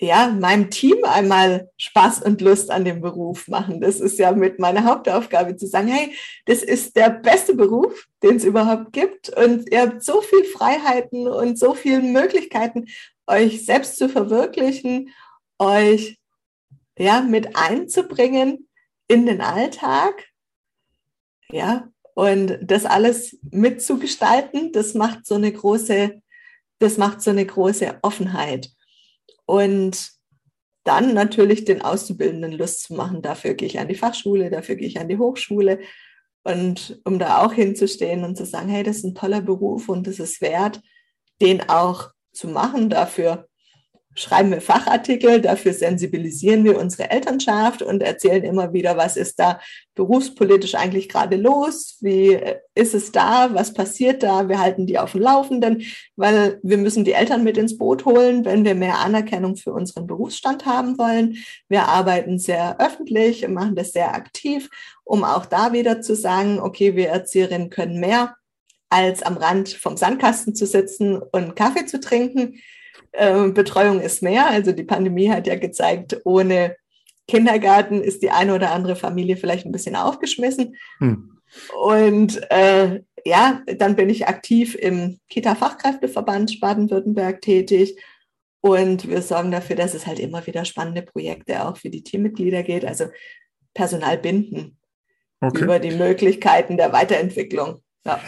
ja, 0.01 0.29
meinem 0.29 0.71
Team 0.71 0.99
einmal 1.03 1.71
Spaß 1.77 2.23
und 2.23 2.41
Lust 2.41 2.71
an 2.71 2.85
dem 2.85 3.01
Beruf 3.01 3.49
machen. 3.49 3.81
Das 3.81 3.99
ist 3.99 4.19
ja 4.19 4.31
mit 4.33 4.61
meiner 4.61 4.85
Hauptaufgabe 4.85 5.57
zu 5.57 5.67
sagen, 5.67 5.89
hey, 5.89 6.15
das 6.47 6.63
ist 6.63 6.95
der 6.95 7.11
beste 7.11 7.55
Beruf, 7.55 8.07
den 8.23 8.37
es 8.37 8.45
überhaupt 8.45 8.93
gibt. 8.93 9.29
Und 9.37 9.71
ihr 9.73 9.83
habt 9.83 10.05
so 10.05 10.21
viel 10.21 10.45
Freiheiten 10.45 11.27
und 11.27 11.59
so 11.59 11.75
viele 11.75 12.01
Möglichkeiten, 12.01 12.87
euch 13.27 13.65
selbst 13.65 13.97
zu 13.97 14.09
verwirklichen, 14.09 15.11
euch 15.59 16.19
ja 16.97 17.21
mit 17.21 17.57
einzubringen 17.57 18.69
in 19.09 19.27
den 19.27 19.41
Alltag. 19.41 20.29
Ja, 21.51 21.89
und 22.15 22.59
das 22.63 22.85
alles 22.85 23.39
mitzugestalten, 23.51 24.73
das 24.73 24.95
macht 24.95 25.27
so 25.27 25.35
eine 25.35 25.53
große, 25.53 26.21
das 26.79 26.99
macht 26.99 27.21
so 27.21 27.31
eine 27.31 27.47
große 27.47 27.99
Offenheit. 28.03 28.71
Und 29.49 30.11
dann 30.85 31.15
natürlich 31.15 31.65
den 31.65 31.81
Auszubildenden 31.81 32.53
Lust 32.53 32.83
zu 32.83 32.95
machen. 32.95 33.23
Dafür 33.23 33.55
gehe 33.55 33.67
ich 33.67 33.79
an 33.79 33.89
die 33.89 33.95
Fachschule, 33.95 34.51
dafür 34.51 34.77
gehe 34.77 34.87
ich 34.87 35.01
an 35.01 35.09
die 35.09 35.17
Hochschule. 35.17 35.81
Und 36.45 37.01
um 37.05 37.19
da 37.19 37.43
auch 37.43 37.55
hinzustehen 37.55 38.25
und 38.25 38.37
zu 38.37 38.45
sagen, 38.45 38.69
hey, 38.69 38.83
das 38.83 38.99
ist 38.99 39.05
ein 39.05 39.15
toller 39.15 39.41
Beruf 39.41 39.89
und 39.89 40.07
es 40.07 40.19
ist 40.19 40.43
wert, 40.43 40.83
den 41.41 41.67
auch 41.67 42.11
zu 42.33 42.49
machen. 42.49 42.91
Dafür 42.91 43.48
schreiben 44.19 44.51
wir 44.51 44.61
Fachartikel, 44.61 45.41
dafür 45.41 45.73
sensibilisieren 45.73 46.65
wir 46.65 46.79
unsere 46.79 47.11
Elternschaft 47.11 47.83
und 47.83 48.03
erzählen 48.03 48.43
immer 48.43 48.73
wieder, 48.73 48.97
was 48.97 49.17
ist 49.17 49.39
da 49.39 49.61
berufspolitisch 49.95 50.75
eigentlich 50.75 51.09
gerade 51.09 51.37
los, 51.37 51.99
wie 52.01 52.35
äh, 52.35 52.59
ist 52.75 52.95
es 52.95 53.13
da, 53.13 53.55
was 53.55 53.73
passiert 53.73 54.23
da, 54.23 54.49
wir 54.49 54.61
halten 54.61 54.87
die 54.87 54.99
auf 54.99 55.13
dem 55.13 55.21
Laufenden, 55.21 55.83
weil 56.17 56.59
wir 56.63 56.79
müssen 56.79 57.05
die 57.05 57.13
Eltern 57.13 57.45
mit 57.45 57.57
ins 57.57 57.79
Boot 57.79 58.05
holen, 58.05 58.45
wenn 58.45 58.65
wir 58.65 58.75
mehr 58.75 58.99
Anerkennung 58.99 59.57
für 59.57 59.73
unseren 59.73 60.07
Berufsstand 60.07 60.67
haben 60.67 60.99
wollen. 60.99 61.37
Wir 61.69 61.89
arbeiten 61.89 62.39
sehr 62.39 62.81
öffentlich 62.81 63.45
und 63.45 63.55
machen 63.55 63.77
das 63.77 63.93
sehr 63.93 64.15
aktiv, 64.15 64.69
um 65.05 65.23
auch 65.23 65.47
da 65.47 65.73
wieder 65.73 66.01
zu 66.01 66.17
sagen, 66.17 66.59
okay, 66.59 66.97
wir 66.97 67.09
Erzieherinnen 67.09 67.71
können 67.71 68.01
mehr 68.01 68.35
als 68.91 69.23
am 69.23 69.37
Rand 69.37 69.69
vom 69.69 69.97
Sandkasten 69.97 70.55
zu 70.55 70.67
sitzen 70.67 71.19
und 71.19 71.55
Kaffee 71.57 71.87
zu 71.87 72.01
trinken 72.01 72.59
äh, 73.13 73.49
Betreuung 73.49 74.01
ist 74.01 74.23
mehr. 74.23 74.47
Also 74.47 74.73
die 74.73 74.85
Pandemie 74.85 75.31
hat 75.31 75.47
ja 75.47 75.57
gezeigt, 75.57 76.21
ohne 76.25 76.77
Kindergarten 77.27 78.03
ist 78.03 78.23
die 78.23 78.31
eine 78.31 78.55
oder 78.55 78.73
andere 78.73 78.97
Familie 78.97 79.37
vielleicht 79.37 79.67
ein 79.67 79.73
bisschen 79.73 79.97
aufgeschmissen. 79.97 80.77
Hm. 80.99 81.39
Und 81.79 82.41
äh, 82.51 83.01
ja, 83.25 83.63
dann 83.67 83.97
bin 83.97 84.09
ich 84.09 84.29
aktiv 84.29 84.75
im 84.75 85.19
Kita-Fachkräfteverband 85.29 86.61
Baden-Württemberg 86.61 87.41
tätig. 87.43 87.99
Und 88.61 89.09
wir 89.09 89.23
sorgen 89.23 89.51
dafür, 89.51 89.77
dass 89.77 89.95
es 89.95 90.07
halt 90.07 90.19
immer 90.19 90.47
wieder 90.47 90.65
spannende 90.65 91.03
Projekte 91.03 91.67
auch 91.67 91.77
für 91.77 91.91
die 91.91 92.03
Teammitglieder 92.03 92.63
geht, 92.63 92.85
also 92.85 93.07
Personal 93.73 94.19
binden 94.19 94.79
okay. 95.41 95.65
über 95.65 95.79
die 95.79 95.93
Möglichkeiten 95.93 96.77
der 96.77 96.93
Weiterentwicklung. 96.93 97.83
Ja. 98.05 98.21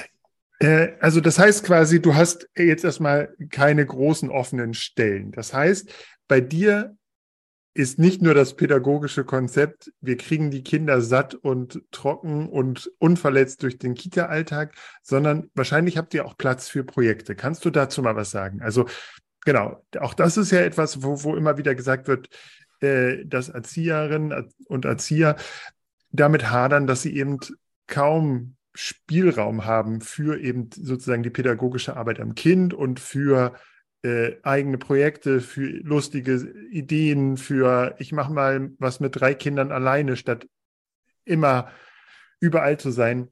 Äh, 0.60 0.92
also 1.00 1.20
das 1.20 1.38
heißt 1.38 1.64
quasi, 1.64 2.00
du 2.00 2.14
hast 2.14 2.48
jetzt 2.56 2.84
erstmal 2.84 3.34
keine 3.50 3.84
großen 3.84 4.30
offenen 4.30 4.74
Stellen. 4.74 5.32
Das 5.32 5.52
heißt, 5.52 5.92
bei 6.28 6.40
dir 6.40 6.96
ist 7.72 7.98
nicht 7.98 8.20
nur 8.20 8.34
das 8.34 8.56
pädagogische 8.56 9.24
Konzept, 9.24 9.92
wir 10.00 10.16
kriegen 10.16 10.50
die 10.50 10.62
Kinder 10.62 11.00
satt 11.00 11.34
und 11.34 11.82
trocken 11.92 12.48
und 12.48 12.90
unverletzt 12.98 13.62
durch 13.62 13.78
den 13.78 13.94
Kita-Alltag, 13.94 14.74
sondern 15.02 15.50
wahrscheinlich 15.54 15.96
habt 15.96 16.12
ihr 16.14 16.26
auch 16.26 16.36
Platz 16.36 16.68
für 16.68 16.84
Projekte. 16.84 17.36
Kannst 17.36 17.64
du 17.64 17.70
dazu 17.70 18.02
mal 18.02 18.16
was 18.16 18.30
sagen? 18.30 18.60
Also 18.60 18.86
genau, 19.44 19.84
auch 19.98 20.14
das 20.14 20.36
ist 20.36 20.50
ja 20.50 20.60
etwas, 20.60 21.02
wo, 21.02 21.22
wo 21.22 21.36
immer 21.36 21.58
wieder 21.58 21.74
gesagt 21.76 22.08
wird, 22.08 22.28
äh, 22.80 23.24
dass 23.24 23.48
Erzieherinnen 23.48 24.52
und 24.66 24.84
Erzieher 24.84 25.36
damit 26.10 26.50
hadern, 26.50 26.88
dass 26.88 27.02
sie 27.02 27.16
eben 27.16 27.38
kaum 27.86 28.56
Spielraum 28.82 29.66
haben 29.66 30.00
für 30.00 30.40
eben 30.40 30.70
sozusagen 30.74 31.22
die 31.22 31.28
pädagogische 31.28 31.98
Arbeit 31.98 32.18
am 32.18 32.34
Kind 32.34 32.72
und 32.72 32.98
für 32.98 33.54
äh, 34.02 34.36
eigene 34.42 34.78
Projekte, 34.78 35.42
für 35.42 35.66
lustige 35.66 36.36
Ideen, 36.70 37.36
für 37.36 37.94
ich 37.98 38.12
mache 38.12 38.32
mal 38.32 38.70
was 38.78 38.98
mit 38.98 39.20
drei 39.20 39.34
Kindern 39.34 39.70
alleine, 39.70 40.16
statt 40.16 40.46
immer 41.26 41.70
überall 42.40 42.80
zu 42.80 42.90
sein, 42.90 43.28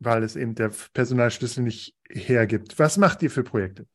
weil 0.00 0.24
es 0.24 0.34
eben 0.34 0.56
der 0.56 0.72
Personalschlüssel 0.92 1.62
nicht 1.62 1.94
hergibt. 2.08 2.80
Was 2.80 2.98
macht 2.98 3.22
ihr 3.22 3.30
für 3.30 3.44
Projekte? 3.44 3.86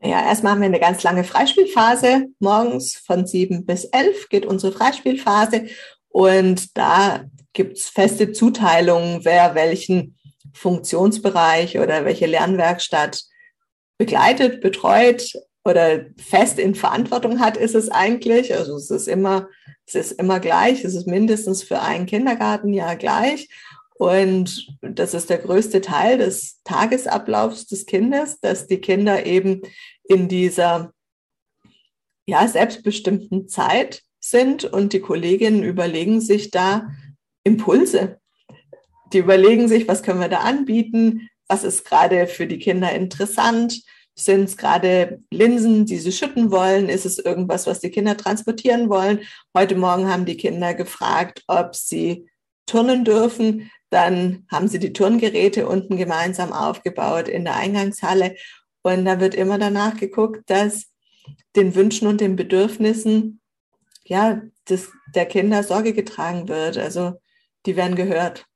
Ja, 0.00 0.28
erstmal 0.28 0.52
haben 0.52 0.60
wir 0.60 0.66
eine 0.66 0.78
ganz 0.78 1.02
lange 1.02 1.24
Freispielphase. 1.24 2.26
Morgens 2.38 2.94
von 2.94 3.26
sieben 3.26 3.66
bis 3.66 3.84
elf 3.86 4.28
geht 4.28 4.46
unsere 4.46 4.70
Freispielphase. 4.72 5.66
Und 6.14 6.78
da 6.78 7.24
gibt 7.54 7.76
es 7.76 7.88
feste 7.88 8.30
Zuteilungen, 8.30 9.24
wer 9.24 9.56
welchen 9.56 10.16
Funktionsbereich 10.52 11.80
oder 11.80 12.04
welche 12.04 12.26
Lernwerkstatt 12.26 13.24
begleitet, 13.98 14.60
betreut 14.60 15.32
oder 15.64 16.04
fest 16.16 16.60
in 16.60 16.76
Verantwortung 16.76 17.40
hat, 17.40 17.56
ist 17.56 17.74
es 17.74 17.88
eigentlich. 17.88 18.54
Also 18.54 18.76
es 18.76 18.92
ist 18.92 19.08
immer, 19.08 19.48
es 19.86 19.96
ist 19.96 20.12
immer 20.12 20.38
gleich. 20.38 20.84
Es 20.84 20.94
ist 20.94 21.08
mindestens 21.08 21.64
für 21.64 21.80
ein 21.80 22.06
Kindergartenjahr 22.06 22.94
gleich. 22.94 23.48
Und 23.96 24.68
das 24.82 25.14
ist 25.14 25.30
der 25.30 25.38
größte 25.38 25.80
Teil 25.80 26.18
des 26.18 26.60
Tagesablaufs 26.62 27.66
des 27.66 27.86
Kindes, 27.86 28.38
dass 28.38 28.68
die 28.68 28.78
Kinder 28.78 29.26
eben 29.26 29.62
in 30.04 30.28
dieser 30.28 30.92
ja, 32.24 32.46
selbstbestimmten 32.46 33.48
Zeit 33.48 34.04
sind 34.30 34.64
und 34.64 34.92
die 34.92 35.00
Kolleginnen 35.00 35.62
überlegen 35.62 36.20
sich 36.20 36.50
da, 36.50 36.90
Impulse. 37.44 38.18
Die 39.12 39.18
überlegen 39.18 39.68
sich, 39.68 39.86
was 39.86 40.02
können 40.02 40.20
wir 40.20 40.28
da 40.28 40.40
anbieten, 40.40 41.28
was 41.46 41.62
ist 41.62 41.84
gerade 41.84 42.26
für 42.26 42.46
die 42.46 42.58
Kinder 42.58 42.92
interessant, 42.92 43.82
Sind 44.16 44.44
es 44.44 44.56
gerade 44.56 45.20
Linsen, 45.32 45.86
die 45.86 45.98
sie 45.98 46.12
schütten 46.12 46.52
wollen? 46.52 46.88
Ist 46.88 47.04
es 47.04 47.18
irgendwas, 47.18 47.66
was 47.66 47.80
die 47.80 47.90
Kinder 47.90 48.16
transportieren 48.16 48.88
wollen? 48.88 49.20
Heute 49.56 49.74
Morgen 49.74 50.08
haben 50.08 50.24
die 50.24 50.36
Kinder 50.36 50.72
gefragt, 50.72 51.42
ob 51.48 51.74
sie 51.74 52.30
turnen 52.64 53.04
dürfen. 53.04 53.72
Dann 53.90 54.46
haben 54.52 54.68
sie 54.68 54.78
die 54.78 54.92
Turngeräte 54.92 55.66
unten 55.66 55.96
gemeinsam 55.96 56.52
aufgebaut 56.52 57.28
in 57.28 57.44
der 57.44 57.56
Eingangshalle. 57.56 58.36
Und 58.82 59.04
da 59.04 59.18
wird 59.18 59.34
immer 59.34 59.58
danach 59.58 59.96
geguckt, 59.96 60.48
dass 60.48 60.86
den 61.56 61.74
Wünschen 61.74 62.06
und 62.06 62.20
den 62.20 62.36
Bedürfnissen 62.36 63.40
ja, 64.04 64.40
des, 64.68 64.92
der 65.14 65.26
Kinder 65.26 65.62
Sorge 65.62 65.92
getragen 65.92 66.48
wird. 66.48 66.78
Also 66.78 67.20
die 67.66 67.76
werden 67.76 67.96
gehört. 67.96 68.46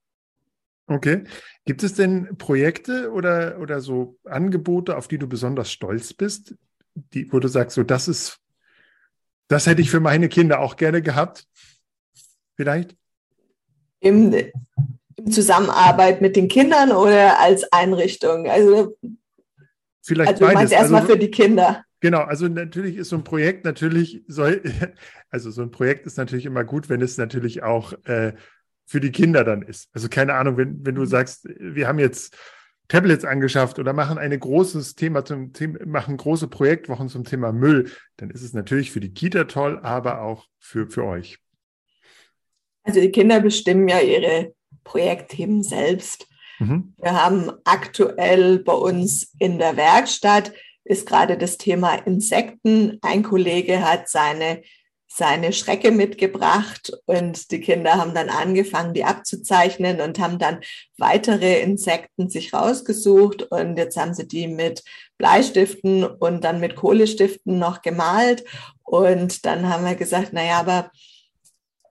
Okay. 0.87 1.25
Gibt 1.65 1.83
es 1.83 1.95
denn 1.95 2.37
Projekte 2.39 3.13
oder, 3.13 3.59
oder 3.61 3.81
so 3.81 4.19
Angebote, 4.25 4.97
auf 4.97 5.09
die 5.09 5.19
du 5.19 5.27
besonders 5.27 5.71
stolz 5.71 6.15
bist, 6.15 6.55
die, 6.95 7.31
wo 7.33 7.39
du 7.39 7.49
sagst, 7.49 7.75
so 7.75 7.83
das 7.83 8.09
ist, 8.09 8.39
das 9.49 9.67
hätte 9.67 9.83
ich 9.83 9.91
für 9.91 10.01
meine 10.01 10.29
Kinder 10.29 10.61
auch 10.61 10.77
gerne 10.77 11.03
gehabt? 11.03 11.47
Vielleicht? 12.57 12.97
Im, 14.01 14.33
in 14.33 15.31
Zusammenarbeit 15.31 16.21
mit 16.21 16.37
den 16.37 16.49
Kindern 16.49 16.93
oder 16.93 17.39
als 17.39 17.71
Einrichtung? 17.73 18.49
Also, 18.49 18.97
Vielleicht 20.03 20.33
also 20.33 20.47
du 20.47 20.55
meinst 20.55 20.73
erstmal 20.73 21.03
also, 21.03 21.13
für 21.13 21.19
die 21.19 21.31
Kinder. 21.31 21.85
Genau, 22.01 22.21
also 22.21 22.47
natürlich 22.47 22.97
ist 22.97 23.09
so 23.09 23.17
ein 23.17 23.25
Projekt 23.25 23.65
natürlich 23.65 24.23
soll, 24.29 24.63
also 25.31 25.51
so 25.51 25.63
ein 25.63 25.71
Projekt 25.71 26.07
ist 26.07 26.17
natürlich 26.17 26.47
immer 26.47 26.65
gut, 26.65 26.89
wenn 26.89 27.01
es 27.03 27.19
natürlich 27.19 27.63
auch 27.63 27.93
äh, 28.05 28.35
für 28.87 29.01
die 29.01 29.11
Kinder 29.11 29.45
dann 29.45 29.63
ist. 29.63 29.89
Also 29.93 30.09
keine 30.09 30.35
Ahnung, 30.35 30.57
wenn, 30.57 30.85
wenn 30.87 30.95
du 30.95 31.03
mhm. 31.03 31.07
sagst, 31.07 31.49
wir 31.59 31.89
haben 31.89 31.99
jetzt 31.99 32.37
Tablets 32.89 33.25
angeschafft 33.25 33.79
oder 33.79 33.93
machen 33.93 34.17
ein 34.17 34.39
großes 34.39 34.95
Thema 34.95 35.25
zum 35.25 35.53
Thema, 35.53 35.85
machen 35.85 36.17
große 36.17 36.49
Projektwochen 36.49 37.09
zum 37.09 37.25
Thema 37.25 37.53
Müll, 37.53 37.91
dann 38.17 38.31
ist 38.31 38.43
es 38.43 38.55
natürlich 38.55 38.91
für 38.91 39.01
die 39.01 39.13
Kita 39.13 39.45
toll, 39.45 39.79
aber 39.83 40.23
auch 40.23 40.47
für, 40.59 40.89
für 40.89 41.05
euch. 41.05 41.39
Also 42.85 43.01
die 43.01 43.11
Kinder 43.11 43.41
bestimmen 43.41 43.89
ja 43.89 44.01
ihre 44.01 44.55
Projektthemen 44.85 45.63
selbst. 45.63 46.27
Mhm. 46.59 46.95
Wir 46.97 47.13
haben 47.13 47.53
aktuell 47.65 48.61
bei 48.61 48.73
uns 48.73 49.35
in 49.39 49.59
der 49.59 49.77
Werkstatt 49.77 50.53
ist 50.89 51.07
gerade 51.07 51.37
das 51.37 51.59
Thema 51.59 51.95
Insekten. 51.95 52.99
Ein 53.03 53.23
Kollege 53.23 53.87
hat 53.87 54.09
seine, 54.09 54.63
seine 55.07 55.53
Schrecke 55.53 55.91
mitgebracht 55.91 56.93
und 57.05 57.51
die 57.51 57.61
Kinder 57.61 57.97
haben 57.97 58.15
dann 58.15 58.31
angefangen, 58.31 58.95
die 58.95 59.05
abzuzeichnen 59.05 60.01
und 60.01 60.19
haben 60.19 60.39
dann 60.39 60.61
weitere 60.97 61.61
Insekten 61.61 62.31
sich 62.31 62.55
rausgesucht 62.55 63.43
und 63.43 63.77
jetzt 63.77 63.99
haben 63.99 64.15
sie 64.15 64.27
die 64.27 64.49
mit 64.49 64.83
Bleistiften 65.19 66.05
und 66.05 66.43
dann 66.43 66.59
mit 66.59 66.75
Kohlestiften 66.75 67.59
noch 67.59 67.83
gemalt 67.83 68.45
und 68.83 69.45
dann 69.45 69.69
haben 69.69 69.85
wir 69.85 69.95
gesagt, 69.95 70.33
naja, 70.33 70.59
aber 70.59 70.91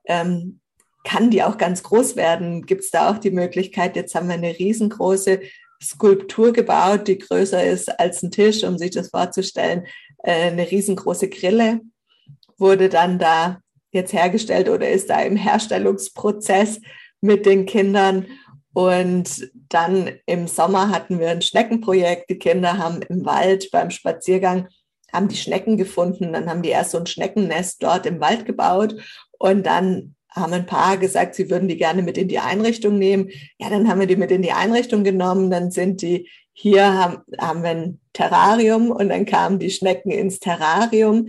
ähm, 0.06 0.60
kann 1.04 1.30
die 1.30 1.44
auch 1.44 1.56
ganz 1.56 1.84
groß 1.84 2.16
werden? 2.16 2.66
Gibt 2.66 2.82
es 2.82 2.90
da 2.90 3.10
auch 3.10 3.18
die 3.18 3.30
Möglichkeit, 3.30 3.94
jetzt 3.94 4.16
haben 4.16 4.26
wir 4.26 4.34
eine 4.34 4.58
riesengroße 4.58 5.40
Skulptur 5.82 6.52
gebaut, 6.52 7.08
die 7.08 7.18
größer 7.18 7.64
ist 7.64 7.88
als 8.00 8.22
ein 8.22 8.30
Tisch, 8.30 8.64
um 8.64 8.78
sich 8.78 8.90
das 8.90 9.10
vorzustellen. 9.10 9.86
Äh, 10.22 10.50
eine 10.50 10.70
riesengroße 10.70 11.28
Grille 11.28 11.80
wurde 12.56 12.88
dann 12.88 13.18
da 13.18 13.60
jetzt 13.92 14.12
hergestellt 14.12 14.68
oder 14.68 14.90
ist 14.90 15.10
da 15.10 15.20
im 15.20 15.36
Herstellungsprozess 15.36 16.80
mit 17.20 17.46
den 17.46 17.66
Kindern. 17.66 18.26
Und 18.74 19.50
dann 19.68 20.10
im 20.26 20.46
Sommer 20.46 20.90
hatten 20.90 21.18
wir 21.18 21.30
ein 21.30 21.42
Schneckenprojekt. 21.42 22.30
Die 22.30 22.38
Kinder 22.38 22.78
haben 22.78 23.02
im 23.02 23.24
Wald 23.24 23.70
beim 23.70 23.90
Spaziergang 23.90 24.68
haben 25.12 25.28
die 25.28 25.36
Schnecken 25.36 25.76
gefunden. 25.76 26.32
Dann 26.32 26.48
haben 26.48 26.62
die 26.62 26.68
erst 26.68 26.90
so 26.92 26.98
ein 26.98 27.06
Schneckennest 27.06 27.82
dort 27.82 28.06
im 28.06 28.20
Wald 28.20 28.44
gebaut 28.44 28.94
und 29.38 29.64
dann 29.66 30.14
haben 30.30 30.52
ein 30.52 30.66
paar 30.66 30.96
gesagt, 30.96 31.34
sie 31.34 31.50
würden 31.50 31.68
die 31.68 31.76
gerne 31.76 32.02
mit 32.02 32.18
in 32.18 32.28
die 32.28 32.38
Einrichtung 32.38 32.98
nehmen. 32.98 33.30
Ja, 33.58 33.70
dann 33.70 33.88
haben 33.88 34.00
wir 34.00 34.06
die 34.06 34.16
mit 34.16 34.30
in 34.30 34.42
die 34.42 34.52
Einrichtung 34.52 35.04
genommen. 35.04 35.50
Dann 35.50 35.70
sind 35.70 36.02
die 36.02 36.28
hier, 36.52 36.92
haben, 36.92 37.18
haben 37.38 37.62
wir 37.62 37.70
ein 37.70 38.00
Terrarium 38.12 38.90
und 38.90 39.10
dann 39.10 39.26
kamen 39.26 39.58
die 39.58 39.70
Schnecken 39.70 40.10
ins 40.10 40.40
Terrarium. 40.40 41.28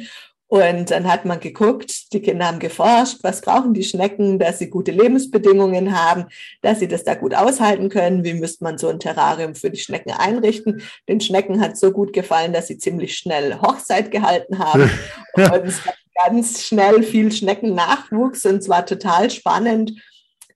Und 0.51 0.89
dann 0.89 1.07
hat 1.07 1.25
man 1.25 1.39
geguckt, 1.39 2.12
die 2.12 2.21
Kinder 2.21 2.47
haben 2.47 2.57
geforscht, 2.57 3.19
was 3.21 3.41
brauchen 3.41 3.75
die 3.75 3.83
Schnecken, 3.83 4.39
dass 4.39 4.57
sie 4.57 4.71
gute 4.71 4.91
Lebensbedingungen 4.91 5.95
haben, 5.95 6.25
dass 6.63 6.79
sie 6.79 6.88
das 6.88 7.03
da 7.03 7.13
gut 7.13 7.35
aushalten 7.35 7.89
können. 7.89 8.23
Wie 8.23 8.33
müsste 8.33 8.63
man 8.63 8.79
so 8.79 8.88
ein 8.88 8.99
Terrarium 8.99 9.53
für 9.53 9.69
die 9.69 9.77
Schnecken 9.77 10.09
einrichten? 10.09 10.81
Den 11.07 11.21
Schnecken 11.21 11.62
hat 11.62 11.77
so 11.77 11.91
gut 11.91 12.13
gefallen, 12.13 12.51
dass 12.51 12.65
sie 12.65 12.79
ziemlich 12.79 13.15
schnell 13.15 13.62
Hochzeit 13.62 14.09
gehalten 14.09 14.57
haben. 14.57 14.89
Und 15.35 15.67
es 15.67 15.81
ganz 16.25 16.63
schnell 16.63 17.03
viel 17.03 17.32
Schneckennachwuchs 17.32 18.45
und 18.45 18.63
zwar 18.63 18.86
total 18.86 19.29
spannend 19.29 19.93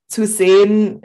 zu 0.07 0.25
sehen, 0.25 1.01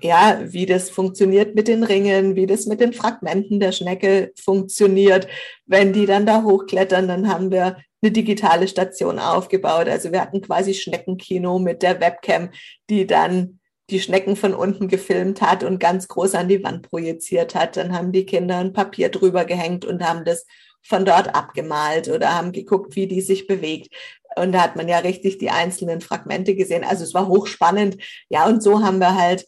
ja, 0.00 0.40
wie 0.44 0.66
das 0.66 0.90
funktioniert 0.90 1.54
mit 1.54 1.68
den 1.68 1.82
Ringen, 1.82 2.36
wie 2.36 2.46
das 2.46 2.66
mit 2.66 2.80
den 2.80 2.92
Fragmenten 2.92 3.58
der 3.60 3.72
Schnecke 3.72 4.32
funktioniert. 4.40 5.26
Wenn 5.66 5.92
die 5.92 6.06
dann 6.06 6.24
da 6.24 6.42
hochklettern, 6.42 7.08
dann 7.08 7.28
haben 7.28 7.50
wir 7.50 7.78
eine 8.00 8.12
digitale 8.12 8.68
Station 8.68 9.18
aufgebaut. 9.18 9.88
Also 9.88 10.12
wir 10.12 10.20
hatten 10.20 10.40
quasi 10.40 10.74
Schneckenkino 10.74 11.58
mit 11.58 11.82
der 11.82 12.00
Webcam, 12.00 12.50
die 12.88 13.06
dann 13.06 13.58
die 13.90 14.00
Schnecken 14.00 14.36
von 14.36 14.54
unten 14.54 14.86
gefilmt 14.86 15.40
hat 15.40 15.64
und 15.64 15.80
ganz 15.80 16.08
groß 16.08 16.34
an 16.34 16.48
die 16.48 16.62
Wand 16.62 16.88
projiziert 16.88 17.54
hat. 17.54 17.76
Dann 17.76 17.92
haben 17.92 18.12
die 18.12 18.26
Kinder 18.26 18.58
ein 18.58 18.72
Papier 18.72 19.08
drüber 19.08 19.44
gehängt 19.44 19.84
und 19.84 20.06
haben 20.06 20.24
das 20.24 20.46
von 20.88 21.04
dort 21.04 21.34
abgemalt 21.34 22.08
oder 22.08 22.34
haben 22.34 22.52
geguckt, 22.52 22.96
wie 22.96 23.06
die 23.06 23.20
sich 23.20 23.46
bewegt. 23.46 23.94
Und 24.36 24.52
da 24.52 24.62
hat 24.62 24.76
man 24.76 24.88
ja 24.88 24.98
richtig 24.98 25.38
die 25.38 25.50
einzelnen 25.50 26.00
Fragmente 26.00 26.54
gesehen. 26.54 26.84
Also 26.84 27.04
es 27.04 27.12
war 27.12 27.28
hochspannend. 27.28 27.98
Ja, 28.30 28.46
und 28.46 28.62
so 28.62 28.82
haben 28.82 28.98
wir 28.98 29.14
halt 29.14 29.46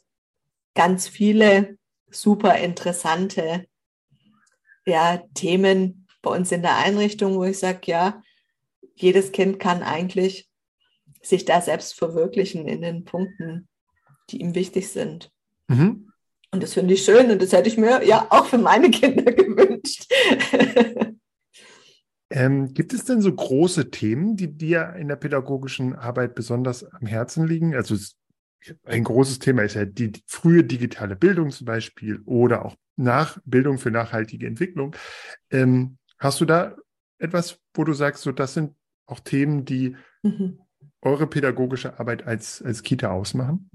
ganz 0.75 1.09
viele 1.09 1.79
super 2.11 2.57
interessante 2.59 3.67
ja, 4.85 5.23
Themen 5.35 6.07
bei 6.23 6.31
uns 6.31 6.53
in 6.53 6.63
der 6.63 6.77
Einrichtung, 6.77 7.37
wo 7.37 7.45
ich 7.45 7.59
sage, 7.59 7.81
ja, 7.85 8.23
jedes 8.95 9.33
Kind 9.33 9.59
kann 9.59 9.83
eigentlich 9.83 10.49
sich 11.23 11.45
da 11.45 11.61
selbst 11.61 11.95
verwirklichen 11.95 12.69
in 12.69 12.83
den 12.83 13.05
Punkten, 13.05 13.69
die 14.29 14.41
ihm 14.41 14.55
wichtig 14.55 14.91
sind. 14.91 15.31
Mhm. 15.69 16.13
Und 16.53 16.63
das 16.63 16.75
finde 16.75 16.95
ich 16.95 17.05
schön 17.05 17.31
und 17.31 17.41
das 17.41 17.53
hätte 17.53 17.69
ich 17.69 17.77
mir 17.77 18.05
ja 18.05 18.27
auch 18.31 18.47
für 18.47 18.59
meine 18.59 18.91
Kinder 18.91 19.33
gewünscht. 19.33 20.07
Ähm, 22.31 22.73
gibt 22.73 22.93
es 22.93 23.05
denn 23.05 23.21
so 23.21 23.35
große 23.35 23.91
Themen, 23.91 24.37
die 24.37 24.57
dir 24.57 24.95
in 24.97 25.09
der 25.09 25.17
pädagogischen 25.17 25.97
Arbeit 25.97 26.35
besonders 26.35 26.85
am 26.85 27.07
Herzen 27.07 27.47
liegen? 27.47 27.75
Also 27.75 27.97
ein 28.85 29.05
großes 29.05 29.41
Thema 29.41 29.63
ist 29.63 29.75
ja 29.75 29.85
die 29.85 30.13
frühe 30.27 30.63
digitale 30.63 31.17
Bildung 31.17 31.51
zum 31.51 31.65
Beispiel 31.65 32.21
oder 32.27 32.65
auch 32.65 32.77
Nachbildung 32.97 33.79
für 33.79 33.91
nachhaltige 33.91 34.47
Entwicklung. 34.47 34.95
Ähm, 35.51 35.99
hast 36.19 36.41
du 36.41 36.45
da 36.45 36.77
etwas, 37.19 37.59
wo 37.75 37.85
du 37.85 37.93
sagst, 37.95 38.23
so 38.23 38.33
das 38.33 38.55
sind 38.55 38.75
auch 39.07 39.21
Themen, 39.21 39.65
die 39.65 39.97
mhm. 40.23 40.61
eure 41.03 41.27
pädagogische 41.27 41.99
Arbeit 41.99 42.27
als, 42.27 42.63
als 42.63 42.83
Kita 42.83 43.11
ausmachen? 43.11 43.71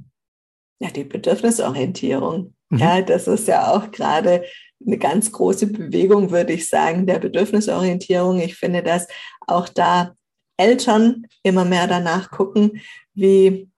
Ja, 0.80 0.91
die 0.91 1.04
Bedürfnisorientierung. 1.04 2.54
Mhm. 2.70 2.78
Ja, 2.78 3.02
das 3.02 3.28
ist 3.28 3.48
ja 3.48 3.68
auch 3.68 3.91
gerade 3.91 4.46
eine 4.86 4.98
ganz 4.98 5.32
große 5.32 5.68
Bewegung, 5.68 6.32
würde 6.32 6.54
ich 6.54 6.70
sagen, 6.70 7.06
der 7.06 7.20
Bedürfnisorientierung. 7.20 8.40
Ich 8.40 8.56
finde, 8.56 8.84
dass 8.84 9.08
auch 9.48 9.70
da 9.70 10.14
Eltern 10.58 11.26
immer 11.44 11.66
mehr 11.66 11.88
danach 11.88 12.32
gucken, 12.32 12.82
wie, 13.14 13.70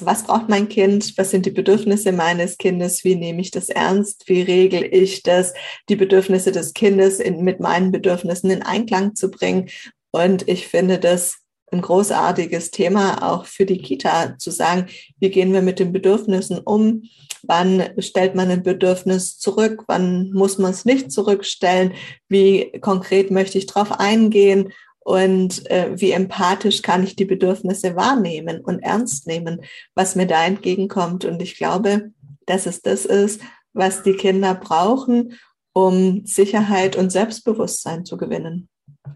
was 0.00 0.24
braucht 0.24 0.48
mein 0.48 0.68
Kind? 0.68 1.16
Was 1.16 1.30
sind 1.30 1.46
die 1.46 1.50
Bedürfnisse 1.50 2.12
meines 2.12 2.58
Kindes? 2.58 3.04
Wie 3.04 3.16
nehme 3.16 3.40
ich 3.40 3.50
das 3.50 3.68
ernst? 3.68 4.28
Wie 4.28 4.42
regel 4.42 4.84
ich 4.84 5.22
das? 5.22 5.54
Die 5.88 5.96
Bedürfnisse 5.96 6.52
des 6.52 6.72
Kindes 6.72 7.20
in, 7.20 7.44
mit 7.44 7.60
meinen 7.60 7.90
Bedürfnissen 7.90 8.50
in 8.50 8.62
Einklang 8.62 9.14
zu 9.14 9.30
bringen. 9.30 9.68
Und 10.10 10.48
ich 10.48 10.68
finde 10.68 10.98
das 10.98 11.38
ein 11.70 11.80
großartiges 11.80 12.70
Thema 12.70 13.22
auch 13.22 13.44
für 13.44 13.66
die 13.66 13.78
Kita 13.78 14.38
zu 14.38 14.50
sagen, 14.50 14.86
wie 15.18 15.30
gehen 15.30 15.52
wir 15.52 15.62
mit 15.62 15.78
den 15.78 15.92
Bedürfnissen 15.92 16.58
um? 16.58 17.02
Wann 17.42 17.82
stellt 17.98 18.34
man 18.34 18.50
ein 18.50 18.62
Bedürfnis 18.62 19.38
zurück? 19.38 19.84
Wann 19.86 20.32
muss 20.32 20.58
man 20.58 20.72
es 20.72 20.84
nicht 20.84 21.12
zurückstellen? 21.12 21.92
Wie 22.28 22.72
konkret 22.80 23.30
möchte 23.30 23.58
ich 23.58 23.66
darauf 23.66 23.92
eingehen? 23.92 24.72
Und 25.00 25.70
äh, 25.70 25.92
wie 25.94 26.10
empathisch 26.10 26.82
kann 26.82 27.02
ich 27.02 27.16
die 27.16 27.24
Bedürfnisse 27.24 27.96
wahrnehmen 27.96 28.60
und 28.60 28.80
ernst 28.80 29.26
nehmen, 29.26 29.62
was 29.94 30.16
mir 30.16 30.26
da 30.26 30.44
entgegenkommt? 30.44 31.24
Und 31.24 31.40
ich 31.40 31.56
glaube, 31.56 32.10
dass 32.44 32.66
es 32.66 32.82
das 32.82 33.06
ist, 33.06 33.40
was 33.72 34.02
die 34.02 34.14
Kinder 34.14 34.54
brauchen, 34.54 35.38
um 35.72 36.26
Sicherheit 36.26 36.96
und 36.96 37.10
Selbstbewusstsein 37.10 38.04
zu 38.04 38.16
gewinnen. 38.16 38.68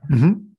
Mhm. 0.08 0.56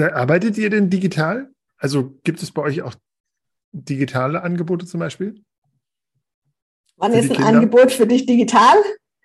Arbeitet 0.00 0.58
ihr 0.58 0.70
denn 0.70 0.90
digital? 0.90 1.50
Also 1.76 2.18
gibt 2.24 2.42
es 2.42 2.50
bei 2.50 2.62
euch 2.62 2.82
auch 2.82 2.94
digitale 3.72 4.42
Angebote 4.42 4.86
zum 4.86 5.00
Beispiel? 5.00 5.42
Wann 6.96 7.12
ist 7.12 7.30
ein 7.30 7.36
Kinder? 7.36 7.48
Angebot 7.48 7.90
für 7.90 8.06
dich 8.06 8.26
digital? 8.26 8.76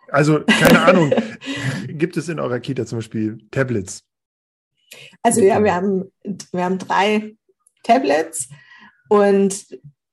Also, 0.10 0.44
keine 0.46 0.82
Ahnung, 0.86 1.14
gibt 1.88 2.18
es 2.18 2.30
in 2.30 2.40
eurer 2.40 2.60
Kita 2.60 2.86
zum 2.86 3.00
Beispiel 3.00 3.38
Tablets? 3.52 4.04
Also 5.22 5.42
ja, 5.42 5.64
wir 5.64 5.76
haben, 5.76 6.12
wir 6.24 6.64
haben 6.64 6.78
drei 6.78 7.36
Tablets 7.84 8.50
und 9.10 9.68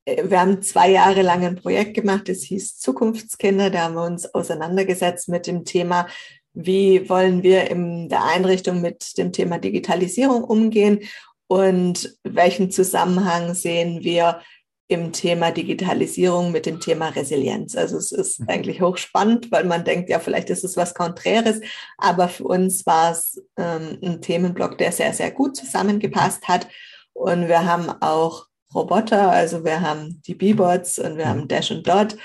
äh, 0.04 0.28
wir 0.28 0.40
haben 0.40 0.62
zwei 0.62 0.90
Jahre 0.90 1.22
lang 1.22 1.44
ein 1.44 1.56
Projekt 1.56 1.94
gemacht, 1.94 2.28
das 2.28 2.42
hieß 2.42 2.78
Zukunftskinder. 2.78 3.70
Da 3.70 3.84
haben 3.84 3.94
wir 3.94 4.04
uns 4.04 4.26
auseinandergesetzt 4.34 5.28
mit 5.28 5.46
dem 5.46 5.64
Thema, 5.64 6.08
wie 6.54 7.08
wollen 7.08 7.42
wir 7.42 7.70
in 7.70 8.08
der 8.08 8.24
Einrichtung 8.24 8.80
mit 8.80 9.18
dem 9.18 9.32
Thema 9.32 9.58
Digitalisierung 9.58 10.44
umgehen 10.44 11.00
und 11.48 12.16
welchen 12.22 12.70
Zusammenhang 12.70 13.54
sehen 13.54 14.02
wir 14.02 14.40
im 14.86 15.12
Thema 15.12 15.50
Digitalisierung 15.50 16.52
mit 16.52 16.66
dem 16.66 16.78
Thema 16.78 17.08
Resilienz. 17.08 17.74
Also 17.74 17.96
es 17.96 18.12
ist 18.12 18.40
mhm. 18.40 18.48
eigentlich 18.48 18.80
hochspannend, 18.80 19.50
weil 19.50 19.64
man 19.64 19.84
denkt, 19.84 20.10
ja, 20.10 20.20
vielleicht 20.20 20.50
ist 20.50 20.62
es 20.62 20.76
was 20.76 20.94
Konträres, 20.94 21.60
aber 21.96 22.28
für 22.28 22.44
uns 22.44 22.84
war 22.86 23.12
es 23.12 23.42
ähm, 23.56 23.98
ein 24.02 24.20
Themenblock, 24.20 24.78
der 24.78 24.92
sehr, 24.92 25.12
sehr 25.12 25.30
gut 25.30 25.56
zusammengepasst 25.56 26.46
hat. 26.48 26.68
Und 27.14 27.48
wir 27.48 27.64
haben 27.64 27.88
auch 28.02 28.46
Roboter, 28.74 29.30
also 29.30 29.64
wir 29.64 29.80
haben 29.80 30.20
die 30.26 30.34
B-Bots 30.34 30.98
und 30.98 31.16
wir 31.16 31.28
haben 31.28 31.48
Dash 31.48 31.70
und 31.70 31.86
Dot 31.86 32.16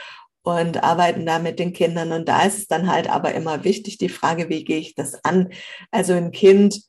und 0.50 0.84
arbeiten 0.84 1.26
da 1.26 1.40
mit 1.40 1.60
den 1.60 1.74
Kindern. 1.74 2.12
Und 2.12 2.28
da 2.28 2.44
ist 2.44 2.58
es 2.58 2.68
dann 2.68 2.92
halt 2.92 3.10
aber 3.10 3.34
immer 3.34 3.64
wichtig, 3.64 3.98
die 3.98 4.10
Frage, 4.10 4.50
wie 4.50 4.64
gehe 4.64 4.80
ich 4.80 4.96
das 4.96 5.24
an? 5.24 5.50
Also 5.92 6.14
ein 6.14 6.32
Kind 6.32 6.82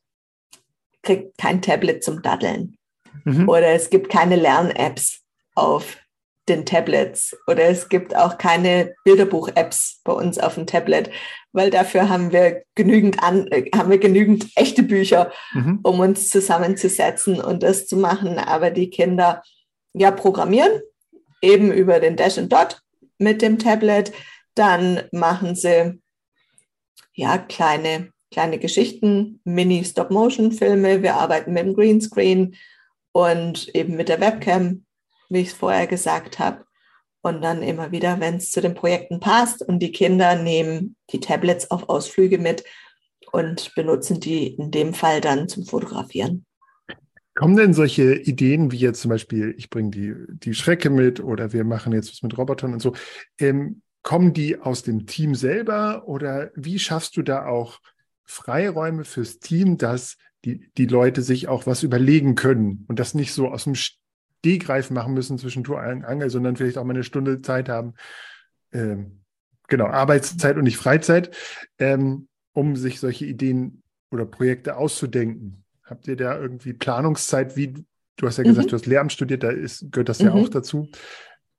kriegt 1.02 1.38
kein 1.38 1.62
Tablet 1.62 2.04
zum 2.04 2.22
Daddeln. 2.22 2.76
Mhm. 3.24 3.48
Oder 3.48 3.68
es 3.68 3.90
gibt 3.90 4.10
keine 4.10 4.36
Lern-Apps 4.36 5.20
auf 5.54 5.98
den 6.48 6.66
Tablets 6.66 7.36
oder 7.46 7.64
es 7.64 7.88
gibt 7.88 8.16
auch 8.16 8.36
keine 8.36 8.94
Bilderbuch-Apps 9.04 10.00
bei 10.04 10.12
uns 10.12 10.38
auf 10.38 10.56
dem 10.56 10.66
Tablet, 10.66 11.10
weil 11.52 11.70
dafür 11.70 12.08
haben 12.08 12.32
wir 12.32 12.64
genügend 12.74 13.22
an, 13.22 13.48
haben 13.74 13.90
wir 13.90 13.98
genügend 13.98 14.48
echte 14.56 14.82
Bücher, 14.82 15.32
mhm. 15.52 15.80
um 15.82 16.00
uns 16.00 16.28
zusammenzusetzen 16.28 17.40
und 17.40 17.62
das 17.62 17.86
zu 17.86 17.96
machen. 17.96 18.38
Aber 18.38 18.70
die 18.70 18.90
Kinder 18.90 19.42
ja 19.94 20.10
programmieren 20.10 20.80
eben 21.42 21.72
über 21.72 22.00
den 22.00 22.16
Dash 22.16 22.38
and 22.38 22.52
Dot 22.52 22.80
mit 23.20 23.42
dem 23.42 23.58
Tablet. 23.58 24.12
Dann 24.54 25.02
machen 25.12 25.54
sie 25.54 26.00
ja 27.14 27.38
kleine 27.38 28.10
kleine 28.32 28.58
Geschichten, 28.58 29.40
Mini-Stop-Motion-Filme. 29.44 31.02
Wir 31.02 31.16
arbeiten 31.16 31.52
mit 31.52 31.64
dem 31.64 31.74
Greenscreen 31.74 32.54
und 33.12 33.68
eben 33.74 33.96
mit 33.96 34.08
der 34.08 34.20
Webcam 34.20 34.84
wie 35.30 35.40
ich 35.40 35.48
es 35.48 35.54
vorher 35.54 35.86
gesagt 35.86 36.38
habe. 36.38 36.64
Und 37.22 37.42
dann 37.42 37.62
immer 37.62 37.92
wieder, 37.92 38.18
wenn 38.20 38.36
es 38.36 38.50
zu 38.50 38.60
den 38.60 38.74
Projekten 38.74 39.20
passt. 39.20 39.62
Und 39.62 39.78
die 39.78 39.92
Kinder 39.92 40.36
nehmen 40.36 40.96
die 41.10 41.20
Tablets 41.20 41.70
auf 41.70 41.88
Ausflüge 41.88 42.38
mit 42.38 42.64
und 43.32 43.74
benutzen 43.74 44.20
die 44.20 44.48
in 44.48 44.70
dem 44.70 44.92
Fall 44.92 45.20
dann 45.20 45.48
zum 45.48 45.64
Fotografieren. 45.64 46.46
Kommen 47.40 47.56
denn 47.56 47.72
solche 47.72 48.16
Ideen 48.16 48.70
wie 48.70 48.76
jetzt 48.76 49.00
zum 49.00 49.08
Beispiel, 49.08 49.54
ich 49.56 49.70
bringe 49.70 49.90
die, 49.90 50.14
die 50.28 50.52
Schrecke 50.52 50.90
mit 50.90 51.20
oder 51.20 51.54
wir 51.54 51.64
machen 51.64 51.94
jetzt 51.94 52.12
was 52.12 52.22
mit 52.22 52.36
Robotern 52.36 52.74
und 52.74 52.80
so, 52.80 52.92
ähm, 53.38 53.80
kommen 54.02 54.34
die 54.34 54.60
aus 54.60 54.82
dem 54.82 55.06
Team 55.06 55.34
selber 55.34 56.06
oder 56.06 56.50
wie 56.54 56.78
schaffst 56.78 57.16
du 57.16 57.22
da 57.22 57.46
auch 57.46 57.80
Freiräume 58.24 59.04
fürs 59.04 59.38
Team, 59.38 59.78
dass 59.78 60.18
die, 60.44 60.70
die 60.76 60.84
Leute 60.84 61.22
sich 61.22 61.48
auch 61.48 61.64
was 61.66 61.82
überlegen 61.82 62.34
können 62.34 62.84
und 62.88 62.98
das 62.98 63.14
nicht 63.14 63.32
so 63.32 63.48
aus 63.48 63.64
dem 63.64 63.74
Stehgreif 63.74 64.90
machen 64.90 65.14
müssen 65.14 65.38
zwischen 65.38 65.64
Tour 65.64 65.78
und 65.78 66.04
Angel, 66.04 66.28
sondern 66.28 66.56
vielleicht 66.56 66.76
auch 66.76 66.84
mal 66.84 66.92
eine 66.92 67.04
Stunde 67.04 67.40
Zeit 67.40 67.70
haben. 67.70 67.94
Ähm, 68.70 69.22
genau, 69.66 69.86
Arbeitszeit 69.86 70.58
und 70.58 70.64
nicht 70.64 70.76
Freizeit, 70.76 71.34
ähm, 71.78 72.28
um 72.52 72.76
sich 72.76 73.00
solche 73.00 73.24
Ideen 73.24 73.82
oder 74.10 74.26
Projekte 74.26 74.76
auszudenken. 74.76 75.59
Habt 75.90 76.06
ihr 76.06 76.16
da 76.16 76.38
irgendwie 76.38 76.72
Planungszeit, 76.72 77.56
wie 77.56 77.74
du 78.16 78.26
hast 78.26 78.36
ja 78.36 78.44
gesagt, 78.44 78.66
mhm. 78.66 78.70
du 78.70 78.76
hast 78.76 78.86
Lehramt 78.86 79.12
studiert, 79.12 79.42
da 79.42 79.50
ist, 79.50 79.90
gehört 79.90 80.08
das 80.08 80.20
mhm. 80.20 80.26
ja 80.26 80.34
auch 80.34 80.48
dazu. 80.48 80.88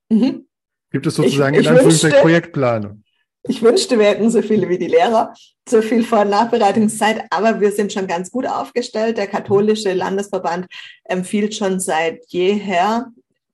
Mhm. 0.10 0.48
Gibt 0.90 1.06
es 1.06 1.16
sozusagen 1.16 1.54
ich, 1.56 1.62
ich 1.62 1.68
in 1.68 1.74
Anführungszeichen 1.74 2.22
Projektplanung? 2.22 3.04
Ich 3.44 3.62
wünschte, 3.62 3.98
wir 4.00 4.06
hätten 4.06 4.30
so 4.30 4.42
viele 4.42 4.70
wie 4.70 4.78
die 4.78 4.88
Lehrer, 4.88 5.34
so 5.68 5.82
viel 5.82 6.04
Vor- 6.04 6.22
und 6.22 6.30
Nachbereitungszeit, 6.30 7.26
aber 7.30 7.60
wir 7.60 7.72
sind 7.72 7.92
schon 7.92 8.08
ganz 8.08 8.32
gut 8.32 8.46
aufgestellt. 8.46 9.18
Der 9.18 9.28
katholische 9.28 9.94
Landesverband 9.94 10.68
empfiehlt 11.04 11.56
schon 11.56 11.80
seit 11.80 12.24
jeher 12.28 13.08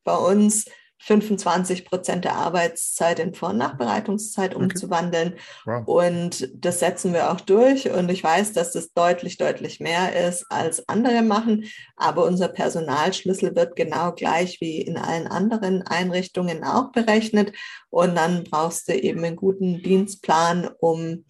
bei 0.03 0.15
uns 0.15 0.65
25 0.99 1.85
Prozent 1.85 2.25
der 2.25 2.35
Arbeitszeit 2.35 3.19
in 3.19 3.33
Vor- 3.33 3.49
und 3.49 3.57
Nachbereitungszeit 3.57 4.55
okay. 4.55 4.63
umzuwandeln. 4.63 5.35
Wow. 5.65 5.87
Und 5.87 6.49
das 6.53 6.79
setzen 6.79 7.13
wir 7.13 7.31
auch 7.31 7.41
durch. 7.41 7.89
Und 7.89 8.09
ich 8.09 8.23
weiß, 8.23 8.53
dass 8.53 8.71
das 8.71 8.93
deutlich, 8.93 9.37
deutlich 9.37 9.79
mehr 9.79 10.27
ist, 10.27 10.45
als 10.49 10.87
andere 10.89 11.21
machen. 11.21 11.65
Aber 11.95 12.25
unser 12.25 12.47
Personalschlüssel 12.47 13.55
wird 13.55 13.75
genau 13.75 14.11
gleich 14.13 14.59
wie 14.59 14.81
in 14.81 14.97
allen 14.97 15.27
anderen 15.27 15.83
Einrichtungen 15.83 16.63
auch 16.63 16.91
berechnet. 16.91 17.53
Und 17.89 18.15
dann 18.15 18.43
brauchst 18.43 18.89
du 18.89 18.93
eben 18.93 19.23
einen 19.23 19.35
guten 19.35 19.81
Dienstplan, 19.81 20.69
um 20.79 21.25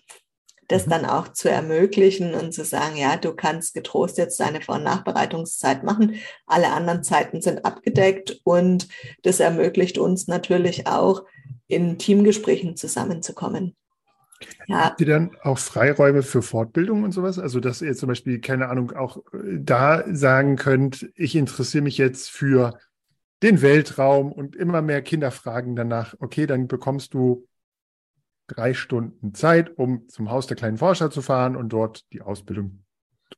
das 0.68 0.86
mhm. 0.86 0.92
dann 0.92 1.06
auch 1.06 1.30
zu 1.30 1.50
ermöglichen 1.50 2.34
und 2.34 2.54
zu 2.54 2.64
sagen, 2.64 2.98
ja, 2.98 3.18
du 3.18 3.34
kannst 3.34 3.74
getrost 3.74 4.18
jetzt 4.18 4.40
deine 4.40 4.62
Vor- 4.62 4.76
und 4.76 4.84
Nachbereitungszeit 4.84 5.84
machen. 5.84 6.16
Alle 6.46 6.72
anderen 6.72 7.04
Zeiten 7.04 7.42
sind 7.42 7.66
abgedeckt 7.66 8.42
und 8.44 8.88
das 9.24 9.40
ermöglicht 9.40 9.98
uns 9.98 10.28
natürlich 10.28 10.88
auch, 10.88 11.24
in 11.68 11.98
Teamgesprächen 11.98 12.78
zusammenzukommen. 12.78 13.76
Ja. 14.68 14.86
Habt 14.86 15.02
ihr 15.02 15.08
dann 15.08 15.32
auch 15.42 15.58
Freiräume 15.58 16.22
für 16.22 16.42
Fortbildung 16.42 17.04
und 17.04 17.12
sowas? 17.12 17.40
Also, 17.40 17.60
dass 17.60 17.82
ihr 17.82 17.96
zum 17.96 18.08
Beispiel, 18.08 18.40
keine 18.40 18.70
Ahnung, 18.70 18.92
auch 18.92 19.18
äh, 19.34 19.60
da 19.60 20.04
sagen 20.14 20.56
könnt, 20.56 21.10
ich 21.16 21.36
interessiere 21.36 21.84
mich 21.84 21.98
jetzt 21.98 22.30
für 22.30 22.78
den 23.44 23.62
Weltraum 23.62 24.32
und 24.32 24.56
immer 24.56 24.82
mehr 24.82 25.02
Kinder 25.02 25.32
fragen 25.32 25.76
danach, 25.76 26.16
okay, 26.20 26.48
dann 26.48 26.68
bekommst 26.68 27.14
du 27.14 27.48
drei 28.48 28.74
Stunden 28.74 29.34
Zeit, 29.34 29.78
um 29.78 30.08
zum 30.08 30.32
Haus 30.32 30.48
der 30.48 30.58
kleinen 30.58 30.78
Forscher 30.78 31.12
zu 31.12 31.22
fahren 31.22 31.56
und 31.56 31.70
dort 31.70 32.12
die 32.14 32.22
Ausbildung 32.22 32.84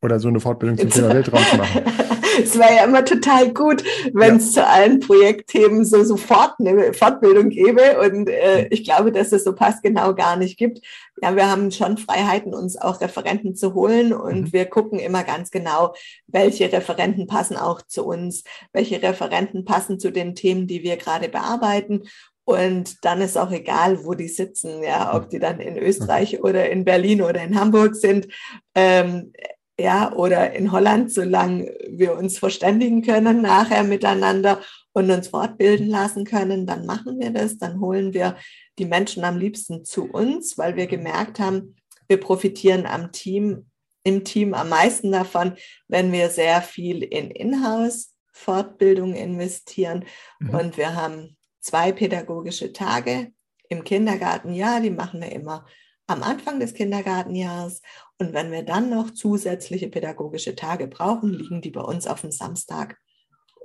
oder 0.02 0.20
so 0.20 0.28
eine 0.28 0.40
Fortbildung 0.40 0.78
zum 0.78 0.90
Thema 0.90 1.10
Weltraum 1.10 1.44
zu 1.44 1.58
machen. 1.58 1.84
Es 2.42 2.58
wäre 2.58 2.76
ja 2.76 2.84
immer 2.86 3.04
total 3.04 3.54
gut, 3.54 3.84
wenn 4.14 4.38
es 4.38 4.56
ja. 4.56 4.62
zu 4.62 4.68
allen 4.68 5.00
Projektthemen 5.00 5.86
so 5.86 6.04
sofort 6.04 6.54
eine 6.60 6.94
Fortbildung 6.94 7.50
gäbe. 7.50 8.00
Und 8.00 8.30
äh, 8.30 8.68
ich 8.70 8.84
glaube, 8.84 9.12
dass 9.12 9.32
es 9.32 9.44
so 9.44 9.54
passgenau 9.54 10.16
gar 10.16 10.36
nicht 10.36 10.58
gibt. 10.58 10.82
Ja, 11.22 11.36
wir 11.36 11.50
haben 11.50 11.72
schon 11.72 11.98
Freiheiten, 11.98 12.54
uns 12.54 12.78
auch 12.78 13.02
Referenten 13.02 13.56
zu 13.56 13.74
holen. 13.74 14.14
Und 14.14 14.42
mhm. 14.42 14.54
wir 14.54 14.66
gucken 14.68 15.00
immer 15.00 15.24
ganz 15.24 15.52
genau, 15.52 15.94
welche 16.28 16.72
Referenten 16.72 17.28
passen 17.28 17.58
auch 17.58 17.82
zu 17.82 18.06
uns, 18.06 18.44
welche 18.72 19.02
Referenten 19.02 19.66
passen 19.66 20.00
zu 20.00 20.12
den 20.12 20.36
Themen, 20.36 20.68
die 20.68 20.84
wir 20.84 20.98
gerade 20.98 21.30
bearbeiten. 21.30 22.04
Und 22.50 23.06
dann 23.06 23.22
ist 23.22 23.38
auch 23.38 23.52
egal, 23.52 24.04
wo 24.06 24.16
die 24.16 24.28
sitzen, 24.28 24.82
ja, 24.82 25.16
ob 25.16 25.30
die 25.30 25.38
dann 25.38 25.60
in 25.60 25.78
Österreich 25.78 26.42
oder 26.42 26.68
in 26.72 26.84
Berlin 26.84 27.22
oder 27.22 27.44
in 27.44 27.60
Hamburg 27.60 27.96
sind, 27.96 28.28
ähm, 28.74 29.34
ja, 29.80 30.12
oder 30.14 30.52
in 30.54 30.72
Holland, 30.72 31.14
solange 31.14 31.72
wir 31.88 32.18
uns 32.18 32.40
verständigen 32.40 33.04
können 33.04 33.44
nachher 33.44 33.84
miteinander 33.84 34.62
und 34.94 35.12
uns 35.12 35.28
fortbilden 35.28 35.90
lassen 35.90 36.26
können, 36.26 36.66
dann 36.66 36.88
machen 36.88 37.20
wir 37.20 37.30
das, 37.30 37.60
dann 37.60 37.80
holen 37.80 38.16
wir 38.16 38.36
die 38.80 38.86
Menschen 38.86 39.24
am 39.24 39.38
liebsten 39.38 39.86
zu 39.86 40.10
uns, 40.10 40.58
weil 40.58 40.76
wir 40.76 40.88
gemerkt 40.88 41.40
haben, 41.40 41.76
wir 42.08 42.20
profitieren 42.20 42.88
am 42.88 43.12
Team, 43.12 43.68
im 44.04 44.24
Team 44.24 44.56
am 44.56 44.70
meisten 44.70 45.12
davon, 45.12 45.54
wenn 45.88 46.12
wir 46.12 46.30
sehr 46.30 46.64
viel 46.64 47.04
in 47.04 47.30
Inhouse-Fortbildung 47.30 49.14
investieren. 49.14 50.06
Mhm. 50.40 50.50
Und 50.50 50.78
wir 50.78 50.96
haben 50.96 51.38
zwei 51.60 51.92
pädagogische 51.92 52.74
Tage 52.74 53.32
im 53.70 53.84
Kindergartenjahr, 53.84 54.82
die 54.82 54.90
machen 54.90 55.22
wir 55.22 55.32
immer 55.32 55.66
am 56.08 56.24
Anfang 56.24 56.60
des 56.60 56.74
Kindergartenjahres. 56.74 57.82
Und 58.18 58.34
wenn 58.34 58.52
wir 58.52 58.64
dann 58.64 58.90
noch 58.90 59.12
zusätzliche 59.12 59.90
pädagogische 59.90 60.56
Tage 60.56 60.88
brauchen, 60.88 61.32
liegen 61.32 61.62
die 61.62 61.72
bei 61.72 61.82
uns 61.82 62.08
auf 62.08 62.22
dem 62.22 62.32
Samstag. 62.32 62.98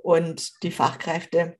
Und 0.03 0.63
die 0.63 0.71
Fachkräfte 0.71 1.57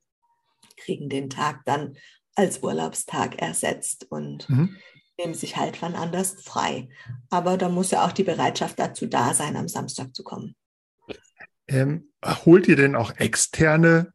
kriegen 0.77 1.09
den 1.09 1.29
Tag 1.29 1.61
dann 1.65 1.97
als 2.35 2.61
Urlaubstag 2.61 3.41
ersetzt 3.41 4.05
und 4.11 4.47
mhm. 4.49 4.77
nehmen 5.17 5.33
sich 5.33 5.57
halt 5.57 5.81
wann 5.81 5.95
anders 5.95 6.43
frei. 6.43 6.89
Aber 7.29 7.57
da 7.57 7.69
muss 7.69 7.91
ja 7.91 8.05
auch 8.05 8.11
die 8.11 8.23
Bereitschaft 8.23 8.77
dazu 8.77 9.07
da 9.07 9.33
sein, 9.33 9.55
am 9.55 9.67
Samstag 9.67 10.13
zu 10.13 10.23
kommen. 10.23 10.55
Ähm, 11.67 12.11
holt 12.23 12.67
ihr 12.67 12.75
denn 12.75 12.95
auch 12.95 13.15
externe 13.15 14.13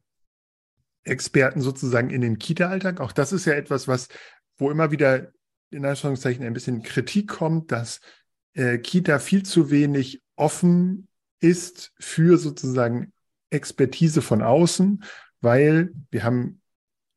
Experten 1.05 1.61
sozusagen 1.61 2.11
in 2.11 2.21
den 2.21 2.39
Kita-Alltag. 2.39 3.01
Auch 3.01 3.13
das 3.13 3.33
ist 3.33 3.47
ja 3.47 3.55
etwas, 3.55 3.89
was, 3.89 4.09
wo 4.59 4.71
immer 4.71 4.91
wieder 4.91 5.33
in 5.71 5.85
Anführungszeichen 5.85 6.45
ein 6.45 6.53
bisschen 6.53 6.83
Kritik 6.83 7.29
kommt, 7.29 7.73
dass 7.73 8.01
äh, 8.55 8.79
Kita 8.79 9.19
viel 9.19 9.45
zu 9.45 9.71
wenig 9.71 10.23
offen 10.37 11.09
ist 11.41 11.93
für 11.99 12.37
sozusagen 12.37 13.13
Expertise 13.51 14.23
von 14.23 14.43
außen, 14.43 15.05
weil 15.41 15.93
wir 16.11 16.25
haben 16.25 16.61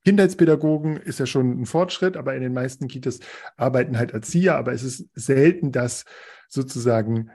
Kindheitspädagogen 0.05 0.97
ist 0.97 1.19
ja 1.19 1.25
schon 1.25 1.61
ein 1.61 1.65
Fortschritt, 1.65 2.17
aber 2.17 2.35
in 2.35 2.41
den 2.41 2.53
meisten 2.53 2.87
Kitas 2.87 3.19
arbeiten 3.55 3.97
halt 3.97 4.11
Erzieher, 4.11 4.57
aber 4.57 4.73
es 4.73 4.83
ist 4.83 5.07
selten, 5.13 5.71
dass 5.71 6.03
sozusagen 6.49 7.31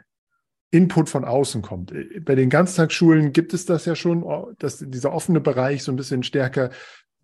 Input 0.71 1.09
von 1.09 1.25
außen 1.25 1.63
kommt. 1.63 1.95
Bei 2.25 2.35
den 2.35 2.51
Ganztagsschulen 2.51 3.33
gibt 3.33 3.55
es 3.55 3.65
das 3.65 3.87
ja 3.87 3.95
schon, 3.95 4.25
dass 4.59 4.79
dieser 4.79 5.13
offene 5.13 5.41
Bereich 5.41 5.83
so 5.83 5.93
ein 5.93 5.97
bisschen 5.97 6.23
stärker 6.23 6.71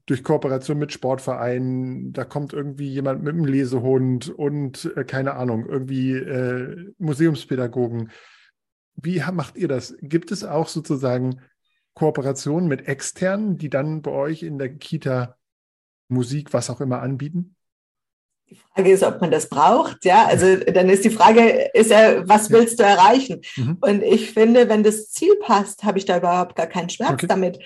durch 0.07 0.23
Kooperation 0.23 0.79
mit 0.79 0.93
Sportvereinen, 0.93 2.13
da 2.13 2.25
kommt 2.25 2.53
irgendwie 2.53 2.89
jemand 2.89 3.23
mit 3.23 3.35
einem 3.35 3.47
Lesehund 3.47 4.29
und 4.29 4.93
äh, 4.97 5.05
keine 5.05 5.35
Ahnung, 5.35 5.67
irgendwie 5.67 6.13
äh, 6.13 6.93
Museumspädagogen. 6.99 8.11
Wie 8.97 9.23
macht 9.33 9.57
ihr 9.57 9.69
das? 9.69 9.97
Gibt 10.01 10.31
es 10.31 10.45
auch 10.45 10.69
sozusagen 10.69 11.41
Kooperationen 11.95 12.69
mit 12.69 12.87
externen, 12.87 13.57
die 13.57 13.71
dann 13.71 14.03
bei 14.03 14.11
euch 14.11 14.43
in 14.43 14.59
der 14.59 14.75
Kita 14.75 15.37
Musik, 16.09 16.53
was 16.53 16.69
auch 16.69 16.81
immer 16.81 17.01
anbieten? 17.01 17.54
Die 18.51 18.57
Frage 18.75 18.93
ist, 18.93 19.03
ob 19.03 19.21
man 19.21 19.31
das 19.31 19.49
braucht. 19.49 20.05
Ja, 20.05 20.27
also 20.27 20.57
dann 20.57 20.89
ist 20.89 21.05
die 21.05 21.11
Frage, 21.11 21.71
ist 21.73 21.91
ja, 21.91 22.29
was 22.29 22.51
willst 22.51 22.79
du 22.79 22.83
erreichen? 22.83 23.41
Mhm. 23.57 23.79
Und 23.81 24.03
ich 24.03 24.33
finde, 24.33 24.69
wenn 24.69 24.83
das 24.83 25.11
Ziel 25.11 25.35
passt, 25.41 25.85
habe 25.85 25.99
ich 25.99 26.05
da 26.05 26.19
überhaupt 26.19 26.57
gar 26.57 26.67
keinen 26.67 26.91
Schmerz 26.91 27.15
okay. 27.15 27.27
damit. 27.27 27.59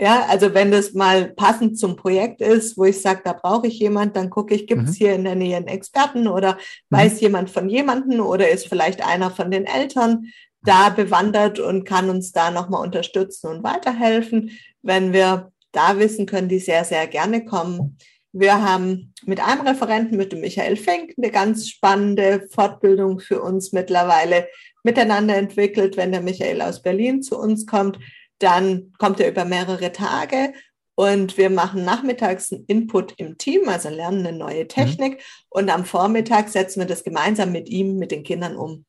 Ja, 0.00 0.26
also 0.28 0.54
wenn 0.54 0.70
das 0.70 0.92
mal 0.92 1.28
passend 1.34 1.78
zum 1.78 1.96
Projekt 1.96 2.40
ist, 2.40 2.78
wo 2.78 2.84
ich 2.84 3.00
sage, 3.00 3.22
da 3.24 3.32
brauche 3.32 3.66
ich 3.66 3.80
jemand, 3.80 4.16
dann 4.16 4.30
gucke 4.30 4.54
ich, 4.54 4.68
gibt 4.68 4.84
es 4.84 4.90
mhm. 4.90 4.94
hier 4.94 5.14
in 5.14 5.24
der 5.24 5.34
Nähe 5.34 5.56
einen 5.56 5.66
Experten 5.66 6.28
oder 6.28 6.54
mhm. 6.54 6.96
weiß 6.96 7.20
jemand 7.20 7.50
von 7.50 7.68
jemanden 7.68 8.20
oder 8.20 8.48
ist 8.48 8.68
vielleicht 8.68 9.04
einer 9.04 9.30
von 9.30 9.50
den 9.50 9.64
Eltern 9.64 10.26
da 10.62 10.90
bewandert 10.90 11.58
und 11.58 11.84
kann 11.84 12.10
uns 12.10 12.32
da 12.32 12.50
nochmal 12.50 12.84
unterstützen 12.84 13.48
und 13.48 13.64
weiterhelfen. 13.64 14.50
Wenn 14.82 15.12
wir 15.12 15.50
da 15.72 15.98
wissen, 15.98 16.26
können 16.26 16.48
die 16.48 16.58
sehr, 16.58 16.84
sehr 16.84 17.06
gerne 17.06 17.44
kommen. 17.44 17.98
Wir 18.32 18.62
haben 18.62 19.14
mit 19.24 19.40
einem 19.40 19.66
Referenten, 19.66 20.16
mit 20.16 20.32
dem 20.32 20.40
Michael 20.40 20.76
Fink, 20.76 21.14
eine 21.16 21.30
ganz 21.30 21.68
spannende 21.68 22.46
Fortbildung 22.50 23.20
für 23.20 23.40
uns 23.40 23.72
mittlerweile 23.72 24.46
miteinander 24.84 25.36
entwickelt. 25.36 25.96
Wenn 25.96 26.12
der 26.12 26.20
Michael 26.20 26.60
aus 26.62 26.82
Berlin 26.82 27.22
zu 27.22 27.38
uns 27.38 27.66
kommt, 27.66 27.98
dann 28.38 28.92
kommt 28.98 29.20
er 29.20 29.28
über 29.28 29.44
mehrere 29.44 29.92
Tage 29.92 30.52
und 30.98 31.38
wir 31.38 31.48
machen 31.48 31.84
nachmittags 31.84 32.52
einen 32.52 32.64
Input 32.66 33.14
im 33.18 33.38
Team, 33.38 33.68
also 33.68 33.88
lernen 33.88 34.26
eine 34.26 34.36
neue 34.36 34.64
mhm. 34.64 34.68
Technik. 34.68 35.12
Mhm. 35.14 35.22
Und 35.48 35.70
am 35.70 35.84
Vormittag 35.84 36.48
setzen 36.48 36.80
wir 36.80 36.86
das 36.86 37.04
gemeinsam 37.04 37.52
mit 37.52 37.68
ihm, 37.68 37.98
mit 37.98 38.10
den 38.10 38.24
Kindern 38.24 38.56
um. 38.56 38.84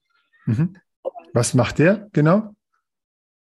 Mhm. 0.48 0.76
Was 1.34 1.54
macht 1.54 1.78
der 1.78 2.10
genau? 2.12 2.56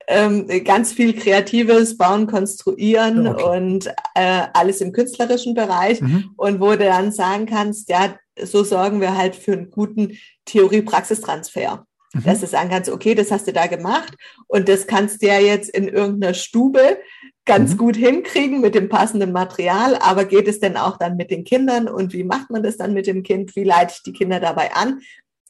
Ähm, 0.08 0.46
ganz 0.64 0.92
viel 0.92 1.14
Kreatives, 1.14 1.96
Bauen, 1.96 2.28
Konstruieren 2.28 3.26
okay. 3.26 3.58
und 3.58 3.86
äh, 4.14 4.46
alles 4.52 4.80
im 4.80 4.92
künstlerischen 4.92 5.54
Bereich. 5.54 6.00
Mhm. 6.00 6.30
Und 6.36 6.60
wo 6.60 6.70
du 6.70 6.78
dann 6.78 7.10
sagen 7.10 7.46
kannst, 7.46 7.88
ja, 7.88 8.16
so 8.40 8.62
sorgen 8.62 9.00
wir 9.00 9.16
halt 9.16 9.34
für 9.34 9.52
einen 9.52 9.70
guten 9.70 10.16
Theorie-Praxistransfer. 10.44 11.86
Mhm. 12.12 12.22
Dass 12.22 12.40
du 12.40 12.46
sagen 12.46 12.70
kannst, 12.70 12.90
okay, 12.90 13.14
das 13.14 13.30
hast 13.30 13.46
du 13.48 13.52
da 13.52 13.66
gemacht 13.66 14.14
und 14.46 14.68
das 14.68 14.86
kannst 14.86 15.22
du 15.22 15.26
ja 15.26 15.40
jetzt 15.40 15.70
in 15.70 15.88
irgendeiner 15.88 16.34
Stube 16.34 16.98
ganz 17.44 17.72
mhm. 17.72 17.78
gut 17.78 17.96
hinkriegen 17.96 18.60
mit 18.60 18.74
dem 18.74 18.88
passenden 18.88 19.32
Material, 19.32 19.96
aber 19.96 20.24
geht 20.24 20.48
es 20.48 20.60
denn 20.60 20.76
auch 20.76 20.98
dann 20.98 21.16
mit 21.16 21.30
den 21.30 21.44
Kindern 21.44 21.88
und 21.88 22.12
wie 22.12 22.24
macht 22.24 22.50
man 22.50 22.62
das 22.62 22.76
dann 22.76 22.92
mit 22.92 23.06
dem 23.06 23.22
Kind? 23.22 23.56
Wie 23.56 23.64
leite 23.64 23.94
ich 23.96 24.02
die 24.02 24.12
Kinder 24.12 24.40
dabei 24.40 24.74
an? 24.74 25.00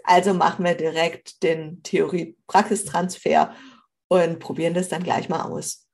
Also 0.04 0.34
machen 0.34 0.64
wir 0.64 0.74
direkt 0.74 1.42
den 1.42 1.82
Theorie-Praxistransfer 1.82 3.52
und 4.09 4.38
probieren 4.38 4.74
das 4.74 4.88
dann 4.88 5.02
gleich 5.02 5.28
mal 5.28 5.42
aus. 5.42 5.86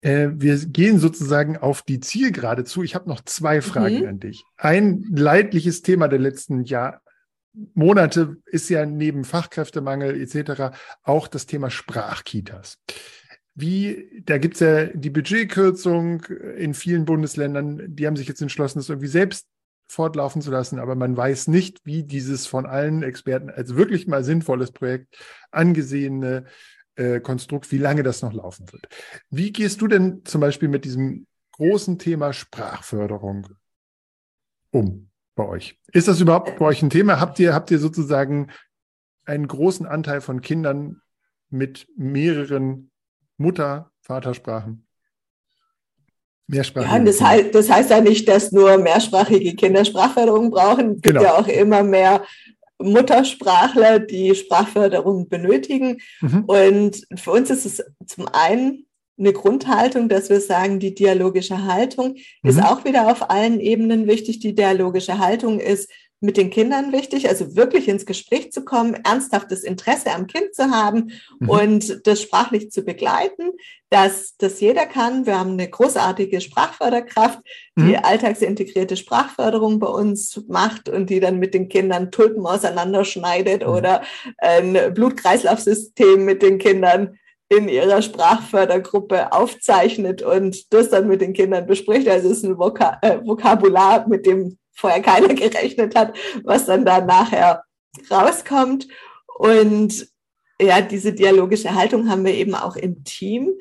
Äh, 0.00 0.28
wir 0.34 0.56
gehen 0.56 0.98
sozusagen 0.98 1.56
auf 1.56 1.82
die 1.82 2.00
Zielgerade 2.00 2.64
zu. 2.64 2.82
Ich 2.82 2.94
habe 2.94 3.08
noch 3.08 3.24
zwei 3.24 3.60
Fragen 3.62 4.00
mhm. 4.00 4.08
an 4.08 4.20
dich. 4.20 4.44
Ein 4.56 5.04
leidliches 5.10 5.82
Thema 5.82 6.08
der 6.08 6.18
letzten 6.18 6.64
Jahr, 6.64 7.02
Monate 7.74 8.36
ist 8.44 8.68
ja 8.68 8.84
neben 8.84 9.24
Fachkräftemangel 9.24 10.20
etc. 10.20 10.76
auch 11.02 11.26
das 11.26 11.46
Thema 11.46 11.70
Sprachkitas. 11.70 12.78
Wie, 13.54 14.22
da 14.24 14.36
gibt 14.36 14.54
es 14.54 14.60
ja 14.60 14.84
die 14.84 15.08
Budgetkürzung 15.08 16.22
in 16.58 16.74
vielen 16.74 17.06
Bundesländern, 17.06 17.82
die 17.88 18.06
haben 18.06 18.16
sich 18.16 18.28
jetzt 18.28 18.42
entschlossen, 18.42 18.78
das 18.78 18.90
irgendwie 18.90 19.08
selbst 19.08 19.46
fortlaufen 19.88 20.42
zu 20.42 20.50
lassen, 20.50 20.78
aber 20.78 20.94
man 20.94 21.16
weiß 21.16 21.48
nicht, 21.48 21.80
wie 21.84 22.02
dieses 22.02 22.46
von 22.46 22.66
allen 22.66 23.02
Experten 23.02 23.48
als 23.48 23.76
wirklich 23.76 24.06
mal 24.06 24.24
sinnvolles 24.24 24.72
Projekt 24.72 25.16
angesehene 25.50 26.44
äh, 26.96 27.20
Konstrukt, 27.20 27.70
wie 27.72 27.78
lange 27.78 28.02
das 28.02 28.22
noch 28.22 28.32
laufen 28.32 28.70
wird. 28.72 28.88
Wie 29.30 29.52
gehst 29.52 29.80
du 29.80 29.86
denn 29.86 30.24
zum 30.24 30.40
Beispiel 30.40 30.68
mit 30.68 30.84
diesem 30.84 31.26
großen 31.52 31.98
Thema 31.98 32.32
Sprachförderung 32.32 33.46
um 34.70 35.10
bei 35.34 35.46
euch? 35.46 35.78
Ist 35.92 36.08
das 36.08 36.20
überhaupt 36.20 36.58
bei 36.58 36.64
euch 36.64 36.82
ein 36.82 36.90
Thema? 36.90 37.20
Habt 37.20 37.38
ihr, 37.38 37.54
habt 37.54 37.70
ihr 37.70 37.78
sozusagen 37.78 38.50
einen 39.24 39.46
großen 39.46 39.86
Anteil 39.86 40.20
von 40.20 40.40
Kindern 40.40 41.00
mit 41.50 41.86
mehreren 41.96 42.90
Mutter-, 43.36 43.90
Vatersprachen? 44.00 44.86
Mehrsprachige. 46.48 46.94
Ja, 46.94 47.04
das 47.04 47.20
heißt, 47.20 47.54
das 47.54 47.70
heißt 47.70 47.90
ja 47.90 48.00
nicht, 48.00 48.28
dass 48.28 48.52
nur 48.52 48.78
mehrsprachige 48.78 49.54
Kinder 49.56 49.84
Sprachförderung 49.84 50.50
brauchen. 50.50 50.90
Es 50.90 51.02
gibt 51.02 51.18
genau. 51.18 51.22
ja 51.22 51.34
auch 51.34 51.48
immer 51.48 51.82
mehr 51.82 52.24
Muttersprachler, 52.78 53.98
die 53.98 54.34
Sprachförderung 54.34 55.28
benötigen. 55.28 55.98
Mhm. 56.20 56.44
Und 56.46 57.06
für 57.16 57.32
uns 57.32 57.50
ist 57.50 57.66
es 57.66 57.84
zum 58.06 58.28
einen 58.28 58.86
eine 59.18 59.32
Grundhaltung, 59.32 60.08
dass 60.08 60.28
wir 60.28 60.40
sagen, 60.40 60.78
die 60.78 60.94
dialogische 60.94 61.64
Haltung 61.64 62.16
mhm. 62.42 62.50
ist 62.50 62.62
auch 62.62 62.84
wieder 62.84 63.10
auf 63.10 63.30
allen 63.30 63.60
Ebenen 63.60 64.06
wichtig. 64.06 64.40
Die 64.40 64.54
dialogische 64.54 65.18
Haltung 65.18 65.58
ist 65.58 65.90
mit 66.20 66.36
den 66.36 66.50
Kindern 66.50 66.92
wichtig, 66.92 67.28
also 67.28 67.56
wirklich 67.56 67.88
ins 67.88 68.06
Gespräch 68.06 68.50
zu 68.50 68.64
kommen, 68.64 68.94
ernsthaftes 69.04 69.64
Interesse 69.64 70.12
am 70.12 70.26
Kind 70.26 70.54
zu 70.54 70.70
haben 70.70 71.12
mhm. 71.38 71.48
und 71.48 72.06
das 72.06 72.22
sprachlich 72.22 72.70
zu 72.70 72.82
begleiten, 72.82 73.50
dass 73.90 74.36
das 74.38 74.60
jeder 74.60 74.86
kann. 74.86 75.26
Wir 75.26 75.38
haben 75.38 75.52
eine 75.52 75.68
großartige 75.68 76.40
Sprachförderkraft, 76.40 77.40
die 77.76 77.82
mhm. 77.82 78.00
alltagsintegrierte 78.02 78.96
Sprachförderung 78.96 79.78
bei 79.78 79.88
uns 79.88 80.42
macht 80.48 80.88
und 80.88 81.10
die 81.10 81.20
dann 81.20 81.38
mit 81.38 81.52
den 81.52 81.68
Kindern 81.68 82.10
Tulpen 82.10 82.46
auseinanderschneidet 82.46 83.62
mhm. 83.62 83.72
oder 83.72 84.02
ein 84.38 84.94
Blutkreislaufsystem 84.94 86.24
mit 86.24 86.42
den 86.42 86.58
Kindern 86.58 87.18
in 87.48 87.68
ihrer 87.68 88.02
Sprachfördergruppe 88.02 89.32
aufzeichnet 89.32 90.22
und 90.22 90.72
das 90.72 90.90
dann 90.90 91.06
mit 91.06 91.20
den 91.20 91.32
Kindern 91.32 91.66
bespricht. 91.66 92.08
Also 92.08 92.28
es 92.28 92.38
ist 92.38 92.44
ein 92.44 92.58
Vokab 92.58 93.04
äh, 93.04 93.18
Vokabular, 93.24 94.08
mit 94.08 94.26
dem 94.26 94.58
vorher 94.76 95.02
keiner 95.02 95.34
gerechnet 95.34 95.94
hat, 95.96 96.16
was 96.44 96.66
dann 96.66 96.84
da 96.84 97.00
nachher 97.00 97.64
rauskommt. 98.10 98.86
Und 99.38 100.08
ja, 100.60 100.80
diese 100.80 101.12
dialogische 101.12 101.74
Haltung 101.74 102.08
haben 102.08 102.24
wir 102.24 102.34
eben 102.34 102.54
auch 102.54 102.76
im 102.76 103.04
Team 103.04 103.52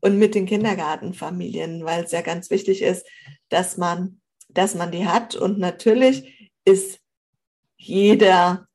und 0.00 0.18
mit 0.18 0.34
den 0.34 0.46
Kindergartenfamilien, 0.46 1.84
weil 1.84 2.04
es 2.04 2.12
ja 2.12 2.20
ganz 2.20 2.50
wichtig 2.50 2.82
ist, 2.82 3.06
dass 3.48 3.76
man, 3.76 4.20
dass 4.50 4.74
man 4.74 4.92
die 4.92 5.06
hat. 5.06 5.34
Und 5.34 5.58
natürlich 5.58 6.50
ist 6.64 7.00
jeder, 7.76 8.68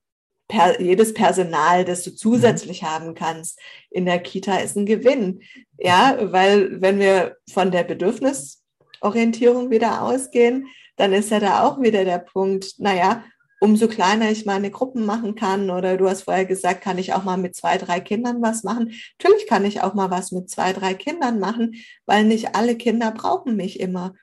per, 0.47 0.81
jedes 0.81 1.13
Personal, 1.13 1.85
das 1.85 2.03
du 2.03 2.15
zusätzlich 2.15 2.81
mhm. 2.81 2.87
haben 2.87 3.15
kannst 3.15 3.59
in 3.89 4.05
der 4.05 4.19
Kita, 4.19 4.57
ist 4.57 4.75
ein 4.75 4.85
Gewinn. 4.85 5.41
Ja, 5.77 6.17
weil 6.19 6.81
wenn 6.81 6.99
wir 6.99 7.37
von 7.49 7.71
der 7.71 7.83
Bedürfnisorientierung 7.83 9.69
wieder 9.69 10.01
ausgehen, 10.01 10.67
dann 10.99 11.13
ist 11.13 11.31
ja 11.31 11.39
da 11.39 11.63
auch 11.63 11.81
wieder 11.81 12.03
der 12.03 12.19
Punkt, 12.19 12.75
naja, 12.77 13.23
umso 13.61 13.87
kleiner 13.87 14.29
ich 14.31 14.45
meine 14.45 14.69
Gruppen 14.69 15.05
machen 15.05 15.35
kann 15.35 15.69
oder 15.69 15.95
du 15.95 16.09
hast 16.09 16.23
vorher 16.23 16.45
gesagt, 16.45 16.81
kann 16.81 16.97
ich 16.97 17.13
auch 17.13 17.23
mal 17.23 17.37
mit 17.37 17.55
zwei, 17.55 17.77
drei 17.77 18.01
Kindern 18.01 18.41
was 18.41 18.63
machen. 18.63 18.93
Natürlich 19.17 19.47
kann 19.47 19.63
ich 19.63 19.81
auch 19.81 19.93
mal 19.93 20.11
was 20.11 20.31
mit 20.31 20.49
zwei, 20.49 20.73
drei 20.73 20.93
Kindern 20.93 21.39
machen, 21.39 21.75
weil 22.05 22.25
nicht 22.25 22.55
alle 22.55 22.75
Kinder 22.75 23.11
brauchen 23.11 23.55
mich 23.55 23.79
immer. 23.79 24.13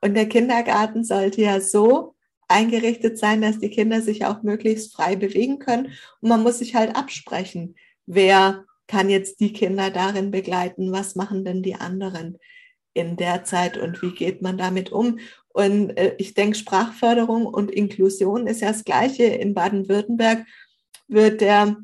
Und 0.00 0.14
der 0.14 0.26
Kindergarten 0.26 1.04
sollte 1.04 1.42
ja 1.42 1.60
so 1.60 2.14
eingerichtet 2.48 3.18
sein, 3.18 3.42
dass 3.42 3.58
die 3.58 3.70
Kinder 3.70 4.00
sich 4.00 4.24
auch 4.24 4.42
möglichst 4.42 4.94
frei 4.94 5.16
bewegen 5.16 5.58
können. 5.58 5.92
Und 6.20 6.28
man 6.30 6.42
muss 6.42 6.58
sich 6.58 6.74
halt 6.74 6.96
absprechen, 6.96 7.76
wer 8.06 8.64
kann 8.86 9.10
jetzt 9.10 9.40
die 9.40 9.52
Kinder 9.52 9.90
darin 9.90 10.30
begleiten, 10.30 10.92
was 10.92 11.14
machen 11.14 11.44
denn 11.44 11.62
die 11.62 11.74
anderen 11.74 12.38
in 12.94 13.16
der 13.16 13.44
Zeit 13.44 13.78
und 13.78 14.02
wie 14.02 14.12
geht 14.12 14.42
man 14.42 14.58
damit 14.58 14.92
um. 14.92 15.18
Und 15.52 15.90
äh, 15.96 16.14
ich 16.18 16.34
denke, 16.34 16.56
Sprachförderung 16.56 17.46
und 17.46 17.70
Inklusion 17.70 18.46
ist 18.46 18.60
ja 18.60 18.68
das 18.68 18.84
Gleiche. 18.84 19.24
In 19.24 19.54
Baden-Württemberg 19.54 20.46
wird 21.08 21.40
der 21.40 21.76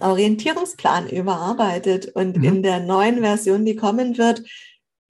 Orientierungsplan 0.00 1.08
überarbeitet 1.08 2.08
und 2.14 2.36
mhm. 2.36 2.44
in 2.44 2.62
der 2.62 2.80
neuen 2.80 3.20
Version, 3.20 3.64
die 3.64 3.76
kommen 3.76 4.18
wird, 4.18 4.42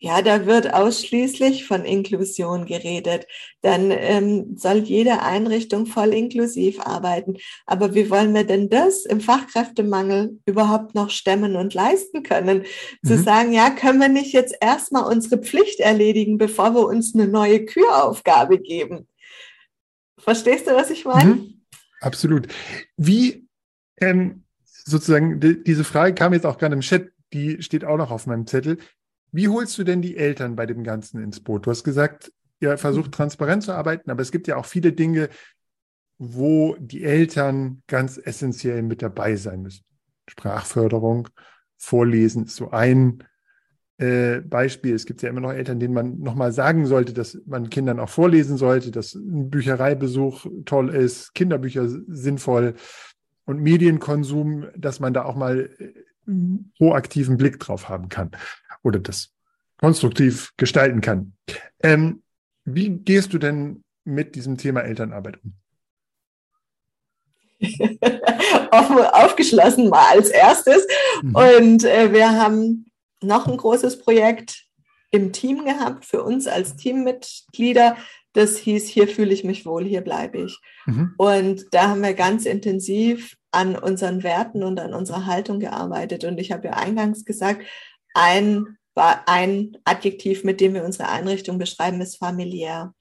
Ja, 0.00 0.22
da 0.22 0.46
wird 0.46 0.72
ausschließlich 0.72 1.66
von 1.66 1.84
Inklusion 1.84 2.66
geredet. 2.66 3.26
Dann 3.62 3.90
ähm, 3.90 4.56
soll 4.56 4.78
jede 4.78 5.22
Einrichtung 5.22 5.86
voll 5.86 6.14
inklusiv 6.14 6.78
arbeiten. 6.80 7.36
Aber 7.66 7.96
wie 7.96 8.08
wollen 8.08 8.32
wir 8.32 8.44
denn 8.44 8.70
das 8.70 9.04
im 9.04 9.20
Fachkräftemangel 9.20 10.38
überhaupt 10.46 10.94
noch 10.94 11.10
stemmen 11.10 11.56
und 11.56 11.74
leisten 11.74 12.22
können? 12.22 12.64
Mhm. 13.02 13.08
Zu 13.08 13.18
sagen, 13.18 13.52
ja, 13.52 13.70
können 13.70 14.00
wir 14.00 14.08
nicht 14.08 14.32
jetzt 14.32 14.54
erstmal 14.60 15.02
unsere 15.12 15.38
Pflicht 15.38 15.80
erledigen, 15.80 16.38
bevor 16.38 16.74
wir 16.74 16.86
uns 16.86 17.16
eine 17.16 17.26
neue 17.26 17.64
Küraufgabe 17.64 18.60
geben? 18.60 19.08
Verstehst 20.16 20.68
du, 20.68 20.76
was 20.76 20.90
ich 20.90 21.04
meine? 21.04 21.34
Mhm. 21.34 21.62
Absolut. 22.00 22.46
Wie 22.96 23.48
ähm, 24.00 24.44
sozusagen, 24.64 25.40
die, 25.40 25.60
diese 25.62 25.82
Frage 25.82 26.14
kam 26.14 26.32
jetzt 26.34 26.46
auch 26.46 26.58
gerade 26.58 26.74
im 26.74 26.82
Chat, 26.82 27.10
die 27.32 27.62
steht 27.62 27.84
auch 27.84 27.96
noch 27.96 28.12
auf 28.12 28.26
meinem 28.26 28.46
Zettel. 28.46 28.78
Wie 29.32 29.48
holst 29.48 29.76
du 29.78 29.84
denn 29.84 30.02
die 30.02 30.16
Eltern 30.16 30.56
bei 30.56 30.66
dem 30.66 30.84
Ganzen 30.84 31.22
ins 31.22 31.40
Boot? 31.40 31.66
Du 31.66 31.70
hast 31.70 31.84
gesagt, 31.84 32.32
ihr 32.60 32.78
versucht 32.78 33.12
transparent 33.12 33.62
zu 33.62 33.72
arbeiten, 33.72 34.10
aber 34.10 34.22
es 34.22 34.32
gibt 34.32 34.48
ja 34.48 34.56
auch 34.56 34.66
viele 34.66 34.92
Dinge, 34.92 35.28
wo 36.18 36.76
die 36.78 37.04
Eltern 37.04 37.82
ganz 37.86 38.18
essentiell 38.18 38.82
mit 38.82 39.02
dabei 39.02 39.36
sein 39.36 39.62
müssen. 39.62 39.84
Sprachförderung, 40.28 41.28
Vorlesen 41.76 42.46
ist 42.46 42.56
so 42.56 42.70
ein 42.70 43.22
äh, 43.98 44.40
Beispiel. 44.40 44.94
Es 44.94 45.06
gibt 45.06 45.22
ja 45.22 45.28
immer 45.28 45.40
noch 45.40 45.52
Eltern, 45.52 45.78
denen 45.78 45.94
man 45.94 46.18
nochmal 46.18 46.52
sagen 46.52 46.86
sollte, 46.86 47.12
dass 47.12 47.38
man 47.46 47.70
Kindern 47.70 48.00
auch 48.00 48.08
vorlesen 48.08 48.56
sollte, 48.56 48.90
dass 48.90 49.14
ein 49.14 49.50
Büchereibesuch 49.50 50.46
toll 50.64 50.88
ist, 50.90 51.34
Kinderbücher 51.34 51.88
sinnvoll 52.08 52.74
und 53.44 53.60
Medienkonsum, 53.62 54.66
dass 54.76 54.98
man 54.98 55.14
da 55.14 55.24
auch 55.24 55.36
mal 55.36 55.70
äh, 55.78 55.92
proaktiven 56.78 57.36
Blick 57.36 57.60
drauf 57.60 57.88
haben 57.88 58.08
kann 58.08 58.32
oder 58.82 58.98
das 58.98 59.32
konstruktiv 59.78 60.52
gestalten 60.56 61.00
kann. 61.00 61.32
Ähm, 61.82 62.22
wie 62.64 62.90
gehst 62.90 63.32
du 63.32 63.38
denn 63.38 63.82
mit 64.04 64.34
diesem 64.34 64.56
Thema 64.58 64.80
Elternarbeit 64.80 65.38
um? 65.42 65.54
Aufgeschlossen 68.70 69.88
mal 69.88 70.04
als 70.10 70.28
erstes. 70.30 70.86
Mhm. 71.22 71.34
Und 71.34 71.84
äh, 71.84 72.12
wir 72.12 72.30
haben 72.30 72.86
noch 73.22 73.46
ein 73.46 73.56
großes 73.56 74.00
Projekt 74.00 74.64
im 75.10 75.32
Team 75.32 75.64
gehabt, 75.64 76.04
für 76.04 76.22
uns 76.22 76.46
als 76.46 76.76
Teammitglieder. 76.76 77.96
Das 78.34 78.58
hieß, 78.58 78.86
hier 78.88 79.08
fühle 79.08 79.32
ich 79.32 79.42
mich 79.42 79.64
wohl, 79.64 79.84
hier 79.84 80.02
bleibe 80.02 80.38
ich. 80.38 80.60
Mhm. 80.86 81.14
Und 81.16 81.66
da 81.72 81.88
haben 81.88 82.02
wir 82.02 82.14
ganz 82.14 82.44
intensiv 82.44 83.36
an 83.50 83.76
unseren 83.76 84.22
Werten 84.22 84.62
und 84.62 84.78
an 84.78 84.92
unserer 84.92 85.26
Haltung 85.26 85.58
gearbeitet. 85.58 86.24
Und 86.24 86.38
ich 86.38 86.52
habe 86.52 86.68
ja 86.68 86.74
eingangs 86.74 87.24
gesagt, 87.24 87.62
ein, 88.18 88.76
ein 88.96 89.76
Adjektiv, 89.84 90.42
mit 90.42 90.60
dem 90.60 90.74
wir 90.74 90.84
unsere 90.84 91.08
Einrichtung 91.08 91.58
beschreiben, 91.58 92.00
ist 92.00 92.16
familiär. 92.16 92.92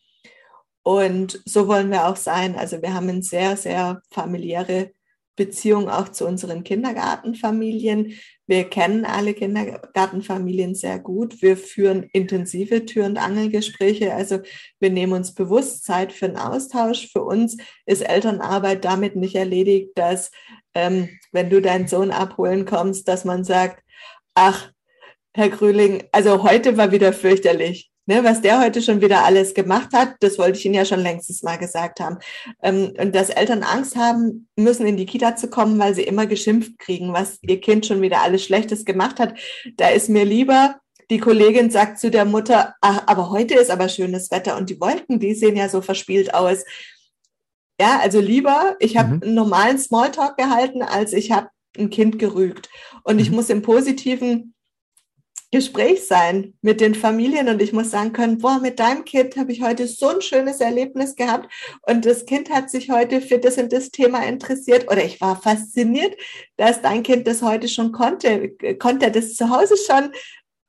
Und 0.84 1.42
so 1.46 1.68
wollen 1.68 1.90
wir 1.92 2.08
auch 2.08 2.16
sein. 2.16 2.56
Also 2.56 2.82
wir 2.82 2.94
haben 2.94 3.10
eine 3.10 3.24
sehr, 3.24 3.58
sehr 3.58 4.02
familiäre 4.12 4.92
Beziehung 5.36 5.90
auch 5.90 6.10
zu 6.10 6.26
unseren 6.26 6.64
Kindergartenfamilien. 6.64 8.14
Wir 8.48 8.64
kennen 8.70 9.06
alle 9.06 9.34
Kindergartenfamilien 9.34 10.76
sehr 10.76 11.00
gut. 11.00 11.42
Wir 11.42 11.58
führen 11.58 12.10
intensive 12.14 12.86
Tür- 12.86 13.06
und 13.06 13.18
Angelgespräche. 13.18 14.14
Also 14.14 14.40
wir 14.80 14.90
nehmen 14.90 15.14
uns 15.14 15.34
bewusst 15.34 15.84
Zeit 15.84 16.14
für 16.14 16.26
einen 16.26 16.38
Austausch. 16.38 17.12
Für 17.12 17.24
uns 17.24 17.58
ist 17.86 18.02
Elternarbeit 18.02 18.86
damit 18.86 19.16
nicht 19.16 19.36
erledigt, 19.36 19.92
dass 19.96 20.32
ähm, 20.74 21.10
wenn 21.32 21.50
du 21.50 21.62
deinen 21.62 21.88
Sohn 21.88 22.12
abholen 22.12 22.66
kommst, 22.66 23.08
dass 23.08 23.26
man 23.26 23.44
sagt, 23.44 23.84
ach, 24.36 24.72
Herr 25.38 25.50
Grüling, 25.50 26.04
also 26.12 26.42
heute 26.42 26.78
war 26.78 26.92
wieder 26.92 27.14
fürchterlich. 27.14 27.92
Ne, 28.08 28.24
was 28.24 28.42
der 28.42 28.60
heute 28.60 28.82
schon 28.82 29.02
wieder 29.02 29.24
alles 29.24 29.54
gemacht 29.54 29.90
hat, 29.94 30.16
das 30.22 30.40
wollte 30.40 30.58
ich 30.58 30.66
Ihnen 30.66 30.74
ja 30.74 30.84
schon 30.84 31.02
längstes 31.02 31.44
mal 31.44 31.58
gesagt 31.58 32.00
haben. 32.00 32.18
Ähm, 32.64 32.94
und 32.98 33.14
dass 33.14 33.30
Eltern 33.30 33.62
Angst 33.62 33.96
haben 33.96 34.48
müssen, 34.56 34.88
in 34.88 34.98
die 34.98 35.06
Kita 35.06 35.36
zu 35.36 35.48
kommen, 35.48 35.78
weil 35.78 35.94
sie 35.94 36.02
immer 36.02 36.26
geschimpft 36.26 36.80
kriegen, 36.80 37.14
was 37.14 37.38
ihr 37.44 37.62
Kind 37.62 37.86
schon 37.86 38.02
wieder 38.02 38.24
alles 38.24 38.46
Schlechtes 38.46 38.84
gemacht 38.84 39.20
hat. 39.20 39.38
Da 39.76 39.90
ist 39.90 40.10
mir 40.10 40.26
lieber, 40.26 40.78
die 41.12 41.20
Kollegin 41.20 41.70
sagt 41.70 42.00
zu 42.00 42.10
der 42.10 42.26
Mutter, 42.26 42.74
ach, 42.82 43.04
aber 43.06 43.30
heute 43.30 43.54
ist 43.54 43.70
aber 43.70 43.90
schönes 43.90 44.32
Wetter 44.32 44.58
und 44.58 44.72
die 44.72 44.82
Wolken, 44.82 45.20
die 45.20 45.36
sehen 45.36 45.56
ja 45.56 45.70
so 45.70 45.82
verspielt 45.82 46.34
aus. 46.34 46.64
Ja, 47.80 48.00
also 48.00 48.20
lieber, 48.20 48.76
ich 48.80 48.98
habe 48.98 49.18
mhm. 49.18 49.22
einen 49.22 49.36
normalen 49.36 49.78
Smalltalk 49.78 50.36
gehalten, 50.36 50.82
als 50.82 51.14
ich 51.14 51.32
habe 51.32 51.50
ein 51.78 51.92
Kind 51.92 52.18
gerügt. 52.18 52.70
Und 53.04 53.18
mhm. 53.18 53.22
ich 53.22 53.30
muss 53.30 53.52
im 53.52 53.62
Positiven 53.62 54.56
Gespräch 55.52 56.06
sein 56.06 56.56
mit 56.62 56.82
den 56.82 56.94
Familien 56.94 57.48
und 57.48 57.62
ich 57.62 57.72
muss 57.72 57.92
sagen 57.92 58.12
können, 58.12 58.38
boah, 58.38 58.60
mit 58.60 58.80
deinem 58.80 59.06
Kind 59.06 59.38
habe 59.38 59.54
ich 59.54 59.62
heute 59.62 59.88
so 59.88 60.10
ein 60.10 60.22
schönes 60.22 60.60
Erlebnis 60.60 61.16
gehabt 61.16 61.50
und 61.84 62.06
das 62.06 62.26
Kind 62.26 62.50
hat 62.50 62.70
sich 62.70 62.90
heute 62.90 63.22
für 63.22 63.40
das 63.40 63.58
und 63.58 63.72
das 63.72 63.90
Thema 63.92 64.26
interessiert 64.26 64.92
oder 64.92 65.04
ich 65.04 65.22
war 65.22 65.42
fasziniert, 65.42 66.16
dass 66.58 66.82
dein 66.82 67.02
Kind 67.02 67.28
das 67.28 67.42
heute 67.42 67.70
schon 67.70 67.94
konnte. 67.94 68.50
Konnte 68.78 69.06
er 69.06 69.12
das 69.12 69.36
zu 69.36 69.50
Hause 69.50 69.76
schon 69.78 70.12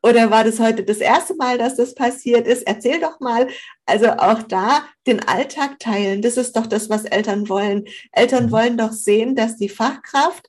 oder 0.01 0.31
war 0.31 0.45
das 0.45 0.61
heute 0.61 0.85
das 0.85 0.99
erste 0.99 1.35
Mal, 1.35 1.59
dass 1.59 1.74
das 1.74 1.95
passiert 1.97 2.47
ist? 2.47 2.62
Erzähl 2.62 3.01
doch 3.01 3.18
mal. 3.18 3.49
Also 3.85 4.11
auch 4.11 4.43
da 4.45 4.87
den 5.09 5.26
Alltag 5.26 5.81
teilen. 5.81 6.22
Das 6.22 6.37
ist 6.37 6.57
doch 6.57 6.66
das, 6.66 6.89
was 6.89 7.05
Eltern 7.05 7.49
wollen. 7.49 7.85
Eltern 8.12 8.47
mhm. 8.47 8.51
wollen 8.53 8.79
doch 8.79 8.93
sehen, 8.93 9.35
dass 9.35 9.57
die 9.57 9.68
Fachkraft 9.68 10.49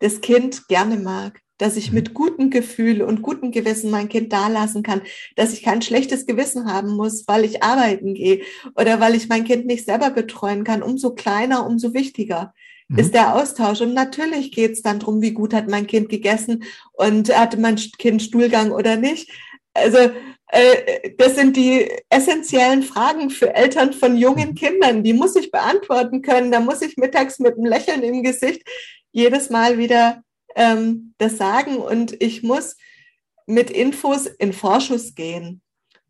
das 0.00 0.20
Kind 0.20 0.68
gerne 0.68 0.96
mag 0.96 1.40
dass 1.58 1.76
ich 1.76 1.92
mit 1.92 2.14
gutem 2.14 2.50
Gefühl 2.50 3.02
und 3.02 3.22
gutem 3.22 3.50
Gewissen 3.50 3.90
mein 3.90 4.08
Kind 4.08 4.32
dalassen 4.32 4.82
kann, 4.82 5.02
dass 5.36 5.52
ich 5.52 5.62
kein 5.62 5.82
schlechtes 5.82 6.26
Gewissen 6.26 6.70
haben 6.72 6.90
muss, 6.90 7.26
weil 7.26 7.44
ich 7.44 7.62
arbeiten 7.62 8.14
gehe 8.14 8.42
oder 8.74 9.00
weil 9.00 9.14
ich 9.14 9.28
mein 9.28 9.44
Kind 9.44 9.66
nicht 9.66 9.86
selber 9.86 10.10
betreuen 10.10 10.64
kann. 10.64 10.82
Umso 10.82 11.14
kleiner, 11.14 11.66
umso 11.66 11.94
wichtiger 11.94 12.52
mhm. 12.88 12.98
ist 12.98 13.14
der 13.14 13.34
Austausch. 13.34 13.80
Und 13.80 13.94
natürlich 13.94 14.52
geht 14.52 14.72
es 14.72 14.82
dann 14.82 14.98
darum, 14.98 15.22
wie 15.22 15.32
gut 15.32 15.54
hat 15.54 15.68
mein 15.68 15.86
Kind 15.86 16.08
gegessen 16.08 16.64
und 16.92 17.36
hatte 17.36 17.58
mein 17.58 17.76
Kind 17.76 18.22
Stuhlgang 18.22 18.70
oder 18.70 18.96
nicht. 18.96 19.30
Also 19.72 19.98
äh, 20.48 21.10
das 21.18 21.34
sind 21.34 21.56
die 21.56 21.88
essentiellen 22.08 22.82
Fragen 22.82 23.30
für 23.30 23.54
Eltern 23.54 23.92
von 23.92 24.16
jungen 24.16 24.50
mhm. 24.50 24.54
Kindern. 24.54 25.02
Die 25.02 25.12
muss 25.12 25.36
ich 25.36 25.50
beantworten 25.50 26.22
können. 26.22 26.52
Da 26.52 26.60
muss 26.60 26.82
ich 26.82 26.96
mittags 26.96 27.38
mit 27.38 27.54
einem 27.54 27.66
Lächeln 27.66 28.02
im 28.02 28.22
Gesicht 28.22 28.62
jedes 29.12 29.50
Mal 29.50 29.78
wieder 29.78 30.22
ähm, 30.56 31.14
das 31.18 31.36
sagen 31.36 31.76
und 31.76 32.20
ich 32.20 32.42
muss 32.42 32.76
mit 33.46 33.70
Infos 33.70 34.26
in 34.26 34.52
Vorschuss 34.52 35.14
gehen. 35.14 35.62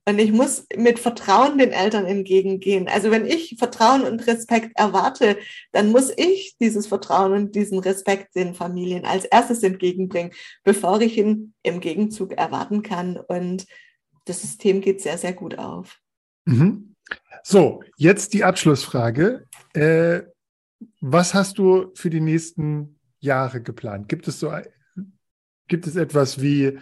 Und 0.08 0.20
ich 0.20 0.30
muss 0.30 0.66
mit 0.76 1.00
Vertrauen 1.00 1.58
den 1.58 1.72
Eltern 1.72 2.06
entgegengehen. 2.06 2.86
Also 2.86 3.10
wenn 3.10 3.26
ich 3.26 3.56
Vertrauen 3.58 4.02
und 4.02 4.24
Respekt 4.28 4.70
erwarte, 4.78 5.36
dann 5.72 5.90
muss 5.90 6.12
ich 6.16 6.54
dieses 6.60 6.86
Vertrauen 6.86 7.32
und 7.32 7.56
diesen 7.56 7.80
Respekt 7.80 8.36
den 8.36 8.54
Familien 8.54 9.04
als 9.04 9.24
erstes 9.24 9.64
entgegenbringen, 9.64 10.30
bevor 10.62 11.00
ich 11.00 11.18
ihn 11.18 11.54
im 11.64 11.80
Gegenzug 11.80 12.34
erwarten 12.34 12.84
kann. 12.84 13.16
Und 13.16 13.66
das 14.26 14.42
System 14.42 14.80
geht 14.80 15.00
sehr, 15.00 15.18
sehr 15.18 15.32
gut 15.32 15.58
auf. 15.58 15.98
Mhm. 16.44 16.94
So, 17.42 17.82
jetzt 17.96 18.32
die 18.32 18.44
Abschlussfrage. 18.44 19.44
Äh, 19.74 20.22
was 21.00 21.34
hast 21.34 21.58
du 21.58 21.90
für 21.94 22.10
die 22.10 22.20
nächsten 22.20 22.95
Jahre 23.26 23.60
geplant? 23.60 24.08
Gibt 24.08 24.26
es 24.28 24.40
so, 24.40 24.50
gibt 25.68 25.86
es 25.86 25.96
etwas 25.96 26.40
wie, 26.40 26.78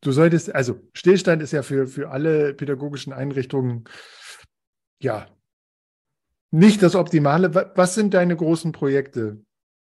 du 0.00 0.12
solltest, 0.12 0.54
also 0.54 0.80
Stillstand 0.92 1.42
ist 1.42 1.52
ja 1.52 1.62
für, 1.62 1.88
für 1.88 2.10
alle 2.10 2.54
pädagogischen 2.54 3.12
Einrichtungen, 3.12 3.84
ja, 5.00 5.26
nicht 6.54 6.82
das 6.82 6.94
Optimale. 6.94 7.52
Was 7.74 7.96
sind 7.96 8.14
deine 8.14 8.36
großen 8.36 8.70
Projekte 8.70 9.40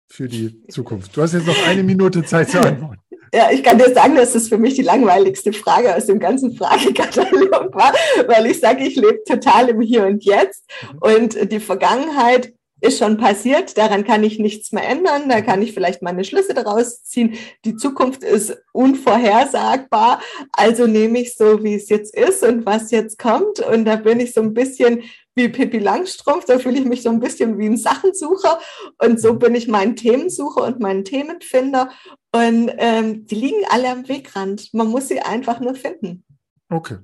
für 0.08 0.28
die 0.28 0.68
Zukunft? 0.68 1.18
Du 1.18 1.22
hast 1.22 1.34
jetzt 1.34 1.48
noch 1.48 1.68
eine 1.68 1.82
Minute 1.82 2.24
Zeit 2.24 2.50
zu 2.50 2.62
antworten. 2.62 3.02
Ja, 3.32 3.52
ich 3.52 3.62
kann 3.62 3.78
dir 3.78 3.94
sagen, 3.94 4.16
dass 4.16 4.34
das 4.34 4.48
für 4.48 4.58
mich 4.58 4.74
die 4.74 4.82
langweiligste 4.82 5.54
Frage 5.54 5.96
aus 5.96 6.08
dem 6.08 6.20
ganzen 6.20 6.56
Fragekatalog 6.56 7.76
war, 7.76 7.94
weil 8.26 8.48
ich 8.48 8.60
sage, 8.60 8.84
ich 8.84 8.96
lebe 8.96 9.22
total 9.24 9.70
im 9.70 9.82
Hier 9.82 10.08
und 10.08 10.26
Jetzt 10.26 10.68
mhm. 10.82 10.98
und 10.98 11.52
die 11.52 11.60
Vergangenheit 11.60 12.54
ist 12.82 13.00
schon 13.00 13.18
passiert, 13.18 13.78
daran 13.78 14.04
kann 14.04 14.24
ich 14.24 14.40
nichts 14.40 14.72
mehr 14.72 14.88
ändern, 14.88 15.30
da 15.30 15.42
kann 15.42 15.62
ich 15.62 15.74
vielleicht 15.74 16.02
meine 16.02 16.24
Schlüsse 16.24 16.54
daraus 16.54 17.04
ziehen. 17.04 17.36
Die 17.66 17.76
Zukunft 17.76 18.24
ist 18.24 18.58
unvorhersagbar, 18.72 20.22
also 20.52 20.88
nehme 20.88 21.20
ich 21.20 21.36
so, 21.36 21.64
wie 21.64 21.76
es 21.76 21.90
jetzt 21.90 22.16
ist 22.16 22.44
und 22.44 22.66
was 22.66 22.92
jetzt 22.92 23.20
kommt. 23.20 23.60
Und 23.60 23.86
da 23.86 23.96
bin 23.98 24.20
ich 24.20 24.34
so 24.34 24.42
ein 24.42 24.54
bisschen 24.54 25.04
wie 25.36 25.50
Pippi 25.50 25.80
Langstrumpf, 25.80 26.46
da 26.46 26.60
fühle 26.60 26.80
ich 26.80 26.86
mich 26.86 27.02
so 27.02 27.10
ein 27.10 27.20
bisschen 27.20 27.58
wie 27.58 27.68
ein 27.68 27.78
Sachensucher 27.78 28.60
und 28.98 29.20
so 29.20 29.36
bin 29.36 29.56
ich 29.56 29.68
mein 29.68 29.96
Themensucher 29.96 30.64
und 30.64 30.80
mein 30.80 31.06
Themenfinder. 31.06 31.90
Und 32.32 32.72
ähm, 32.78 33.26
die 33.26 33.36
liegen 33.36 33.66
alle 33.70 33.90
am 33.90 34.08
Wegrand. 34.08 34.74
Man 34.74 34.88
muss 34.88 35.08
sie 35.08 35.20
einfach 35.20 35.60
nur 35.60 35.76
finden. 35.76 36.24
Okay. 36.70 36.98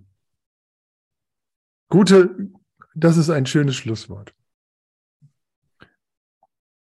Gute, 1.90 2.52
das 2.94 3.18
ist 3.18 3.30
ein 3.30 3.46
schönes 3.46 3.76
Schlusswort. 3.76 4.35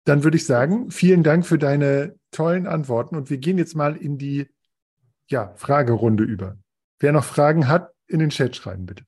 Dann 0.04 0.24
würde 0.24 0.36
ich 0.36 0.46
sagen, 0.46 0.90
vielen 0.90 1.22
Dank 1.22 1.46
für 1.46 1.58
deine 1.58 2.16
tollen 2.30 2.66
Antworten 2.66 3.16
und 3.16 3.30
wir 3.30 3.38
gehen 3.38 3.58
jetzt 3.58 3.74
mal 3.74 3.96
in 3.96 4.18
die 4.18 4.48
ja, 5.28 5.52
Fragerunde 5.56 6.24
über. 6.24 6.56
Wer 6.98 7.12
noch 7.12 7.24
Fragen 7.24 7.68
hat, 7.68 7.92
in 8.06 8.18
den 8.18 8.30
Chat 8.30 8.56
schreiben, 8.56 8.86
bitte. 8.86 9.04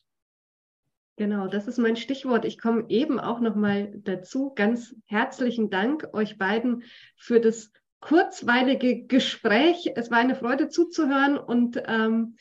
Genau, 1.17 1.47
das 1.47 1.69
ist 1.69 1.79
mein 1.79 1.97
Stichwort. 1.97 2.45
Ich 2.45 2.59
komme 2.59 2.85
eben 2.89 3.21
auch 3.21 3.41
noch 3.41 3.55
mal 3.55 3.93
dazu. 3.99 4.53
Ganz 4.55 4.95
herzlichen 5.07 5.69
Dank 5.69 6.09
euch 6.13 6.39
beiden 6.39 6.85
für 7.17 7.39
das 7.39 7.71
kurzweilige 8.01 9.05
Gespräch. 9.05 9.93
Es 9.95 10.11
war 10.11 10.19
eine 10.19 10.35
Freude 10.35 10.69
zuzuhören 10.69 11.39
und 11.39 11.83
ähm, 11.87 12.37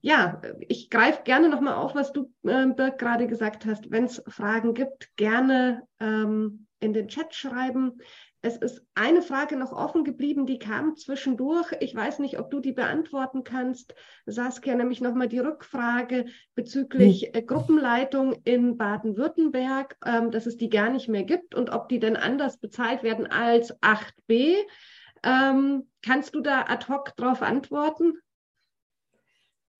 ja, 0.00 0.42
ich 0.68 0.90
greife 0.90 1.22
gerne 1.24 1.48
noch 1.48 1.60
mal 1.60 1.74
auf, 1.74 1.94
was 1.94 2.12
du, 2.12 2.30
äh, 2.42 2.66
Birg, 2.66 2.98
gerade 2.98 3.26
gesagt 3.26 3.66
hast. 3.66 3.90
Wenn 3.90 4.04
es 4.04 4.22
Fragen 4.28 4.74
gibt, 4.74 5.16
gerne 5.16 5.82
ähm, 5.98 6.63
in 6.84 6.92
den 6.92 7.08
Chat 7.08 7.34
schreiben. 7.34 7.98
Es 8.42 8.58
ist 8.58 8.84
eine 8.94 9.22
Frage 9.22 9.56
noch 9.56 9.72
offen 9.72 10.04
geblieben, 10.04 10.44
die 10.44 10.58
kam 10.58 10.96
zwischendurch. 10.96 11.72
Ich 11.80 11.94
weiß 11.94 12.18
nicht, 12.18 12.38
ob 12.38 12.50
du 12.50 12.60
die 12.60 12.72
beantworten 12.72 13.42
kannst. 13.42 13.94
Saskia, 14.26 14.74
nämlich 14.74 15.00
nochmal 15.00 15.28
die 15.28 15.38
Rückfrage 15.38 16.26
bezüglich 16.54 17.30
hm. 17.34 17.46
Gruppenleitung 17.46 18.34
in 18.44 18.76
Baden-Württemberg, 18.76 19.96
ähm, 20.04 20.30
dass 20.30 20.44
es 20.44 20.58
die 20.58 20.68
gar 20.68 20.90
nicht 20.90 21.08
mehr 21.08 21.24
gibt 21.24 21.54
und 21.54 21.70
ob 21.70 21.88
die 21.88 21.98
denn 21.98 22.16
anders 22.16 22.58
bezahlt 22.58 23.02
werden 23.02 23.26
als 23.26 23.74
8b. 23.80 24.56
Ähm, 25.22 25.88
kannst 26.02 26.34
du 26.34 26.42
da 26.42 26.66
ad 26.68 26.86
hoc 26.92 27.16
darauf 27.16 27.40
antworten? 27.40 28.18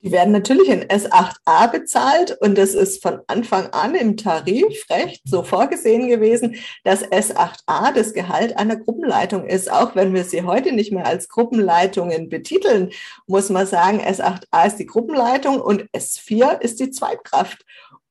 Die 0.05 0.12
werden 0.12 0.32
natürlich 0.32 0.68
in 0.68 0.84
S8a 0.84 1.72
bezahlt 1.72 2.36
und 2.42 2.59
es 2.59 2.74
ist 2.74 3.00
von 3.00 3.20
Anfang 3.26 3.68
an 3.68 3.94
im 3.94 4.18
Tarifrecht 4.18 5.22
so 5.24 5.42
vorgesehen 5.42 6.09
gewesen, 6.09 6.57
dass 6.84 7.02
S8a 7.07 7.90
das 7.94 8.12
Gehalt 8.12 8.59
einer 8.59 8.76
Gruppenleitung 8.76 9.46
ist. 9.46 9.72
Auch 9.72 9.96
wenn 9.96 10.12
wir 10.12 10.24
sie 10.24 10.42
heute 10.42 10.72
nicht 10.72 10.92
mehr 10.92 11.07
als 11.07 11.30
Gruppenleitungen 11.30 12.28
betiteln, 12.28 12.90
muss 13.26 13.48
man 13.48 13.66
sagen, 13.66 14.02
S8a 14.02 14.66
ist 14.66 14.76
die 14.76 14.84
Gruppenleitung 14.84 15.59
und 15.59 15.84
S4 15.92 16.61
ist 16.61 16.80
die 16.80 16.90
Zweitkraft. 16.90 17.64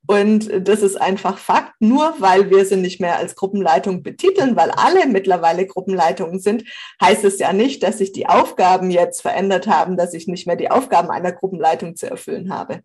Und 0.05 0.67
das 0.67 0.81
ist 0.81 0.97
einfach 0.97 1.37
Fakt. 1.37 1.73
Nur 1.79 2.15
weil 2.19 2.49
wir 2.49 2.65
sie 2.65 2.75
nicht 2.75 2.99
mehr 2.99 3.17
als 3.17 3.35
Gruppenleitung 3.35 4.03
betiteln, 4.03 4.55
weil 4.55 4.71
alle 4.71 5.07
mittlerweile 5.07 5.65
Gruppenleitungen 5.65 6.39
sind, 6.39 6.65
heißt 7.01 7.23
es 7.23 7.39
ja 7.39 7.53
nicht, 7.53 7.83
dass 7.83 7.99
sich 7.99 8.11
die 8.11 8.27
Aufgaben 8.27 8.91
jetzt 8.91 9.21
verändert 9.21 9.67
haben, 9.67 9.95
dass 9.95 10.13
ich 10.13 10.27
nicht 10.27 10.45
mehr 10.45 10.57
die 10.57 10.69
Aufgaben 10.69 11.09
einer 11.09 11.31
Gruppenleitung 11.31 11.95
zu 11.95 12.09
erfüllen 12.09 12.53
habe. 12.53 12.81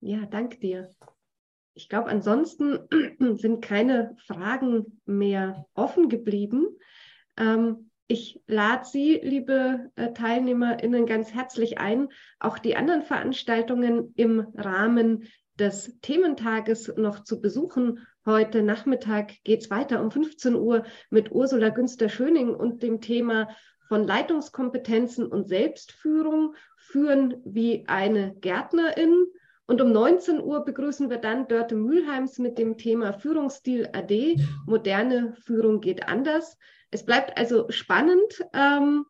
Ja, 0.00 0.26
danke 0.26 0.58
dir. 0.58 0.90
Ich 1.74 1.88
glaube, 1.88 2.10
ansonsten 2.10 2.80
sind 3.38 3.62
keine 3.62 4.16
Fragen 4.26 5.00
mehr 5.06 5.66
offen 5.74 6.08
geblieben. 6.08 6.66
Ähm, 7.38 7.91
ich 8.12 8.42
lade 8.46 8.84
Sie, 8.84 9.18
liebe 9.22 9.90
äh, 9.96 10.12
TeilnehmerInnen, 10.12 11.06
ganz 11.06 11.32
herzlich 11.32 11.78
ein, 11.78 12.10
auch 12.38 12.58
die 12.58 12.76
anderen 12.76 13.00
Veranstaltungen 13.00 14.12
im 14.16 14.46
Rahmen 14.54 15.24
des 15.58 15.98
Thementages 16.02 16.92
noch 16.96 17.24
zu 17.24 17.40
besuchen. 17.40 18.06
Heute 18.26 18.62
Nachmittag 18.62 19.32
geht 19.44 19.62
es 19.62 19.70
weiter 19.70 20.02
um 20.02 20.10
15 20.10 20.54
Uhr 20.54 20.84
mit 21.08 21.32
Ursula 21.32 21.70
Günster-Schöning 21.70 22.54
und 22.54 22.82
dem 22.82 23.00
Thema 23.00 23.48
von 23.88 24.06
Leitungskompetenzen 24.06 25.26
und 25.26 25.48
Selbstführung 25.48 26.54
führen 26.76 27.40
wie 27.46 27.84
eine 27.86 28.34
Gärtnerin. 28.40 29.24
Und 29.66 29.80
um 29.80 29.90
19 29.90 30.42
Uhr 30.42 30.66
begrüßen 30.66 31.08
wir 31.08 31.18
dann 31.18 31.48
Dörte 31.48 31.76
Mühlheims 31.76 32.38
mit 32.38 32.58
dem 32.58 32.76
Thema 32.76 33.14
Führungsstil 33.14 33.88
AD. 33.94 34.36
Moderne 34.66 35.34
Führung 35.44 35.80
geht 35.80 36.08
anders. 36.08 36.58
Es 36.92 37.04
bleibt 37.04 37.36
also 37.36 37.70
spannend. 37.70 38.44
Ähm, 38.54 39.06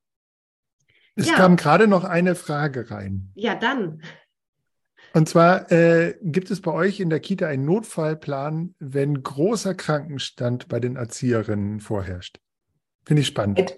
es 1.14 1.28
ja. 1.28 1.34
kam 1.34 1.56
gerade 1.56 1.88
noch 1.88 2.04
eine 2.04 2.34
Frage 2.34 2.90
rein. 2.90 3.30
Ja, 3.34 3.54
dann. 3.54 4.00
Und 5.12 5.28
zwar 5.28 5.70
äh, 5.70 6.16
gibt 6.22 6.50
es 6.50 6.62
bei 6.62 6.72
euch 6.72 7.00
in 7.00 7.10
der 7.10 7.20
Kita 7.20 7.46
einen 7.46 7.66
Notfallplan, 7.66 8.74
wenn 8.78 9.22
großer 9.22 9.74
Krankenstand 9.74 10.68
bei 10.68 10.80
den 10.80 10.96
Erzieherinnen 10.96 11.80
vorherrscht? 11.80 12.40
Finde 13.04 13.20
ich 13.20 13.26
spannend. 13.26 13.76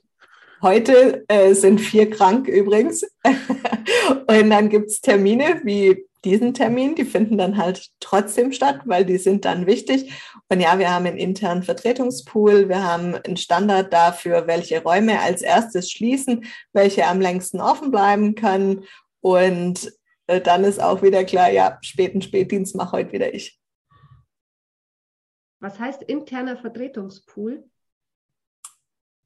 Heute 0.62 1.24
äh, 1.28 1.55
sind 1.55 1.80
vier 1.80 2.11
krank 2.11 2.46
übrigens. 2.46 3.05
Und 4.26 4.50
dann 4.50 4.68
gibt 4.68 4.90
es 4.90 5.00
Termine 5.00 5.61
wie 5.64 6.07
diesen 6.25 6.55
Termin, 6.55 6.95
die 6.95 7.05
finden 7.05 7.39
dann 7.39 7.57
halt 7.57 7.91
trotzdem 8.01 8.53
statt, 8.53 8.81
weil 8.85 9.05
die 9.05 9.18
sind 9.18 9.45
dann 9.45 9.66
wichtig. 9.66 10.12
Und 10.49 10.61
ja, 10.61 10.79
wir 10.79 10.93
haben 10.93 11.07
einen 11.07 11.18
internen 11.18 11.62
Vertretungspool, 11.62 12.68
wir 12.68 12.83
haben 12.83 13.14
einen 13.14 13.37
Standard 13.37 13.93
dafür, 13.93 14.47
welche 14.47 14.83
Räume 14.83 15.20
als 15.20 15.43
erstes 15.43 15.91
schließen, 15.91 16.45
welche 16.72 17.07
am 17.07 17.20
längsten 17.20 17.61
offen 17.61 17.91
bleiben 17.91 18.35
können. 18.35 18.85
Und 19.20 19.93
äh, 20.27 20.41
dann 20.41 20.64
ist 20.64 20.81
auch 20.81 21.03
wieder 21.03 21.25
klar, 21.25 21.51
ja, 21.51 21.79
späten 21.83 22.22
Spätdienst 22.22 22.75
mache 22.75 22.93
heute 22.93 23.12
wieder 23.12 23.35
ich. 23.35 23.61
Was 25.61 25.79
heißt 25.79 26.03
interner 26.03 26.57
Vertretungspool? 26.57 27.64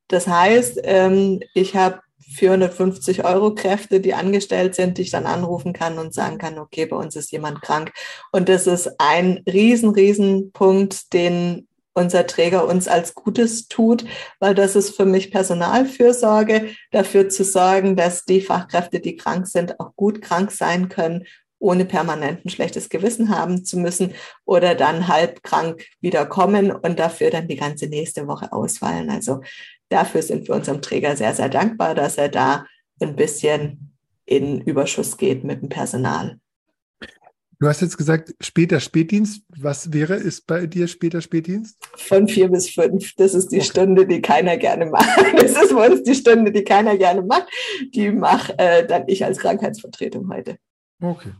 Das 0.09 0.26
heißt, 0.26 0.80
ähm, 0.84 1.40
ich 1.55 1.76
habe 1.76 2.01
450 2.20 3.24
Euro 3.24 3.54
Kräfte, 3.54 4.00
die 4.00 4.14
angestellt 4.14 4.74
sind, 4.74 4.98
die 4.98 5.02
ich 5.02 5.10
dann 5.10 5.26
anrufen 5.26 5.72
kann 5.72 5.98
und 5.98 6.14
sagen 6.14 6.38
kann, 6.38 6.58
okay, 6.58 6.86
bei 6.86 6.96
uns 6.96 7.16
ist 7.16 7.32
jemand 7.32 7.62
krank. 7.62 7.92
Und 8.32 8.48
das 8.48 8.66
ist 8.66 8.90
ein 8.98 9.42
riesen, 9.46 9.90
riesen 9.90 10.52
Punkt, 10.52 11.12
den 11.12 11.68
unser 11.94 12.26
Träger 12.26 12.66
uns 12.66 12.86
als 12.86 13.14
Gutes 13.14 13.66
tut, 13.66 14.04
weil 14.38 14.54
das 14.54 14.76
ist 14.76 14.96
für 14.96 15.04
mich 15.04 15.32
Personalfürsorge, 15.32 16.70
dafür 16.92 17.28
zu 17.28 17.44
sorgen, 17.44 17.96
dass 17.96 18.24
die 18.24 18.40
Fachkräfte, 18.40 19.00
die 19.00 19.16
krank 19.16 19.48
sind, 19.48 19.80
auch 19.80 19.96
gut 19.96 20.22
krank 20.22 20.52
sein 20.52 20.88
können, 20.88 21.24
ohne 21.58 21.84
permanent 21.84 22.44
ein 22.44 22.50
schlechtes 22.50 22.88
Gewissen 22.88 23.30
haben 23.30 23.64
zu 23.64 23.78
müssen 23.78 24.14
oder 24.44 24.76
dann 24.76 25.08
halb 25.08 25.42
krank 25.42 25.84
wiederkommen 26.00 26.70
und 26.70 27.00
dafür 27.00 27.30
dann 27.30 27.48
die 27.48 27.56
ganze 27.56 27.88
nächste 27.88 28.28
Woche 28.28 28.52
ausfallen. 28.52 29.10
Also 29.10 29.40
dafür 29.89 30.22
sind 30.22 30.49
wir 30.49 30.55
unserem 30.55 30.82
Träger 30.82 31.16
sehr, 31.16 31.34
sehr 31.34 31.49
dankbar, 31.49 31.95
dass 31.95 32.18
er 32.18 32.28
da 32.28 32.66
ein 33.01 33.16
bisschen 33.16 33.95
in 34.24 34.61
Überschuss 34.61 35.16
geht 35.16 35.45
mit 35.45 35.62
dem 35.62 35.68
Personal. 35.68 36.39
Du 37.61 37.66
hast 37.66 37.80
jetzt 37.80 37.97
gesagt, 37.97 38.34
später 38.41 38.78
Spätdienst. 38.78 39.43
Was 39.49 39.93
wäre, 39.93 40.14
ist 40.14 40.47
bei 40.47 40.66
dir 40.66 40.86
später 40.86 41.20
Spätdienst? 41.20 41.76
Von 41.97 42.28
vier 42.28 42.49
bis 42.49 42.70
fünf. 42.70 43.14
Das 43.16 43.34
ist 43.34 43.49
die 43.49 43.57
okay. 43.57 43.66
Stunde, 43.66 44.07
die 44.07 44.22
keiner 44.22 44.57
gerne 44.57 44.86
macht. 44.86 45.09
Das 45.36 45.61
ist 45.62 45.74
bei 45.74 45.91
uns 45.91 46.05
die 46.05 46.14
Stunde, 46.14 46.53
die 46.53 46.62
keiner 46.62 46.97
gerne 46.97 47.22
macht. 47.22 47.49
Die 47.95 48.12
mache 48.12 48.57
äh, 48.59 48.86
dann 48.86 49.05
ich 49.09 49.24
als 49.24 49.39
Krankheitsvertretung 49.39 50.32
heute. 50.32 50.59
Okay. 51.01 51.32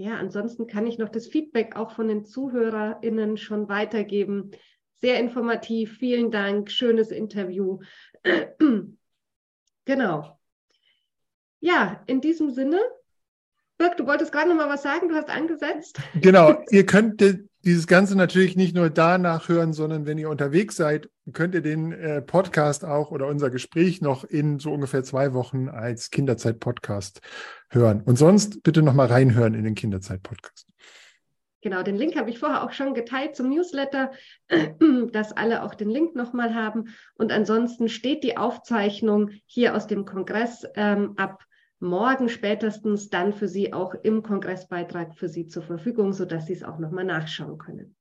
Ja, 0.00 0.16
ansonsten 0.16 0.66
kann 0.66 0.86
ich 0.86 0.96
noch 0.96 1.10
das 1.10 1.26
Feedback 1.26 1.76
auch 1.76 1.90
von 1.90 2.08
den 2.08 2.24
ZuhörerInnen 2.24 3.36
schon 3.36 3.68
weitergeben. 3.68 4.52
Sehr 4.96 5.20
informativ, 5.20 5.98
vielen 5.98 6.30
Dank, 6.30 6.70
schönes 6.70 7.10
Interview. 7.10 7.80
genau. 9.84 10.40
Ja, 11.60 12.02
in 12.06 12.22
diesem 12.22 12.48
Sinne, 12.48 12.80
Birk, 13.76 13.98
du 13.98 14.06
wolltest 14.06 14.32
gerade 14.32 14.48
noch 14.48 14.56
mal 14.56 14.70
was 14.70 14.82
sagen, 14.82 15.10
du 15.10 15.16
hast 15.16 15.28
angesetzt. 15.28 16.00
Genau, 16.14 16.64
ihr 16.70 16.86
könnt 16.86 17.20
dieses 17.64 17.86
Ganze 17.86 18.16
natürlich 18.16 18.56
nicht 18.56 18.74
nur 18.74 18.90
danach 18.90 19.48
hören, 19.48 19.72
sondern 19.72 20.06
wenn 20.06 20.18
ihr 20.18 20.30
unterwegs 20.30 20.76
seid, 20.76 21.10
könnt 21.32 21.54
ihr 21.54 21.60
den 21.60 21.92
äh, 21.92 22.22
Podcast 22.22 22.84
auch 22.84 23.10
oder 23.10 23.26
unser 23.26 23.50
Gespräch 23.50 24.00
noch 24.00 24.24
in 24.24 24.58
so 24.58 24.72
ungefähr 24.72 25.04
zwei 25.04 25.34
Wochen 25.34 25.68
als 25.68 26.10
Kinderzeit-Podcast 26.10 27.20
hören. 27.68 28.02
Und 28.02 28.16
sonst 28.16 28.62
bitte 28.62 28.82
noch 28.82 28.94
mal 28.94 29.06
reinhören 29.06 29.54
in 29.54 29.64
den 29.64 29.74
Kinderzeit-Podcast. 29.74 30.66
Genau, 31.62 31.82
den 31.82 31.96
Link 31.96 32.16
habe 32.16 32.30
ich 32.30 32.38
vorher 32.38 32.64
auch 32.64 32.72
schon 32.72 32.94
geteilt 32.94 33.36
zum 33.36 33.50
Newsletter, 33.50 34.12
dass 35.12 35.32
alle 35.32 35.62
auch 35.62 35.74
den 35.74 35.90
Link 35.90 36.16
nochmal 36.16 36.54
haben. 36.54 36.94
Und 37.14 37.32
ansonsten 37.32 37.90
steht 37.90 38.24
die 38.24 38.38
Aufzeichnung 38.38 39.30
hier 39.44 39.76
aus 39.76 39.86
dem 39.86 40.06
Kongress 40.06 40.64
ähm, 40.74 41.12
ab 41.16 41.44
morgen 41.80 42.28
spätestens 42.28 43.08
dann 43.08 43.32
für 43.32 43.48
Sie 43.48 43.72
auch 43.72 43.94
im 43.94 44.22
Kongressbeitrag 44.22 45.14
für 45.16 45.28
Sie 45.28 45.46
zur 45.46 45.62
Verfügung, 45.62 46.12
sodass 46.12 46.46
Sie 46.46 46.52
es 46.52 46.62
auch 46.62 46.78
nochmal 46.78 47.04
nachschauen 47.04 47.58
können. 47.58 47.96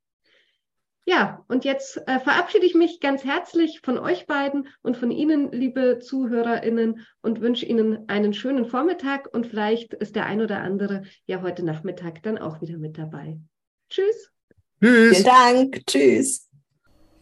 Ja, 1.05 1.43
und 1.47 1.65
jetzt 1.65 1.97
äh, 2.07 2.19
verabschiede 2.19 2.67
ich 2.67 2.75
mich 2.75 2.99
ganz 2.99 3.23
herzlich 3.23 3.79
von 3.83 3.97
euch 3.97 4.27
beiden 4.27 4.67
und 4.83 4.95
von 4.95 5.09
Ihnen, 5.09 5.51
liebe 5.51 5.97
ZuhörerInnen, 5.97 7.07
und 7.23 7.41
wünsche 7.41 7.65
Ihnen 7.65 8.07
einen 8.07 8.33
schönen 8.33 8.65
Vormittag 8.65 9.27
und 9.33 9.47
vielleicht 9.47 9.95
ist 9.95 10.15
der 10.15 10.27
ein 10.27 10.39
oder 10.39 10.61
andere 10.61 11.03
ja 11.25 11.41
heute 11.41 11.65
Nachmittag 11.65 12.21
dann 12.21 12.37
auch 12.37 12.61
wieder 12.61 12.77
mit 12.77 12.99
dabei. 12.99 13.39
Tschüss. 13.89 14.31
Tschüss. 14.81 15.17
Vielen 15.17 15.23
Dank. 15.23 15.85
Tschüss. 15.87 16.47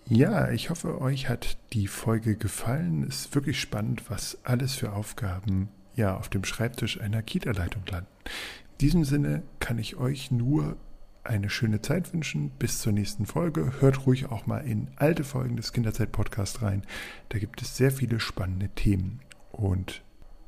Ja, 0.09 0.51
ich 0.51 0.69
hoffe, 0.69 0.99
euch 0.99 1.29
hat 1.29 1.57
die 1.71 1.87
Folge 1.87 2.35
gefallen. 2.35 3.05
Es 3.07 3.21
ist 3.21 3.35
wirklich 3.35 3.59
spannend, 3.59 4.09
was 4.09 4.37
alles 4.43 4.75
für 4.75 4.91
Aufgaben 4.93 5.69
ja 5.97 6.15
auf 6.15 6.29
dem 6.29 6.45
Schreibtisch 6.45 7.01
einer 7.01 7.21
Kita-Leitung 7.21 7.83
landen. 7.91 8.09
In 8.25 8.77
diesem 8.79 9.03
Sinne 9.03 9.43
kann 9.59 9.77
ich 9.79 9.97
euch 9.97 10.31
nur 10.31 10.77
eine 11.23 11.49
schöne 11.49 11.81
Zeit 11.81 12.13
wünschen. 12.13 12.51
Bis 12.51 12.79
zur 12.79 12.93
nächsten 12.93 13.25
Folge. 13.25 13.73
Hört 13.81 14.05
ruhig 14.05 14.27
auch 14.27 14.45
mal 14.45 14.59
in 14.59 14.87
alte 14.95 15.23
Folgen 15.23 15.57
des 15.57 15.73
Kinderzeit-Podcasts 15.73 16.61
rein. 16.61 16.83
Da 17.29 17.39
gibt 17.39 17.61
es 17.61 17.75
sehr 17.75 17.91
viele 17.91 18.19
spannende 18.19 18.69
Themen. 18.69 19.19
Und 19.51 20.03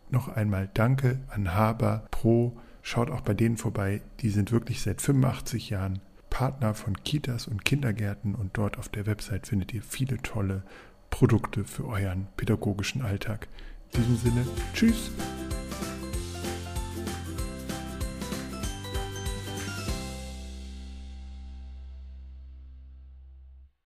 noch 0.10 0.30
einmal 0.30 0.70
Danke 0.74 1.20
an 1.30 1.54
Haber 1.54 2.08
Pro. 2.12 2.58
Schaut 2.82 3.12
auch 3.12 3.22
bei 3.22 3.34
denen 3.34 3.58
vorbei. 3.58 4.02
Die 4.22 4.30
sind 4.30 4.52
wirklich 4.52 4.82
seit 4.82 5.02
85 5.02 5.70
Jahren 5.70 6.00
Partner 6.30 6.74
von 6.74 6.96
Kitas 7.04 7.48
und 7.48 7.66
Kindergärten 7.66 8.36
und 8.36 8.52
dort 8.58 8.78
auf 8.78 8.88
der 8.88 9.06
Website 9.06 9.48
findet 9.48 9.74
ihr 9.74 9.82
viele 9.82 10.18
tolle 10.18 10.64
Produkte 11.10 11.66
für 11.66 11.88
euren 11.88 12.28
pädagogischen 12.38 13.02
Alltag. 13.02 13.48
In 13.94 14.02
diesem 14.02 14.18
Sinne, 14.18 14.46
tschüss! 14.74 15.12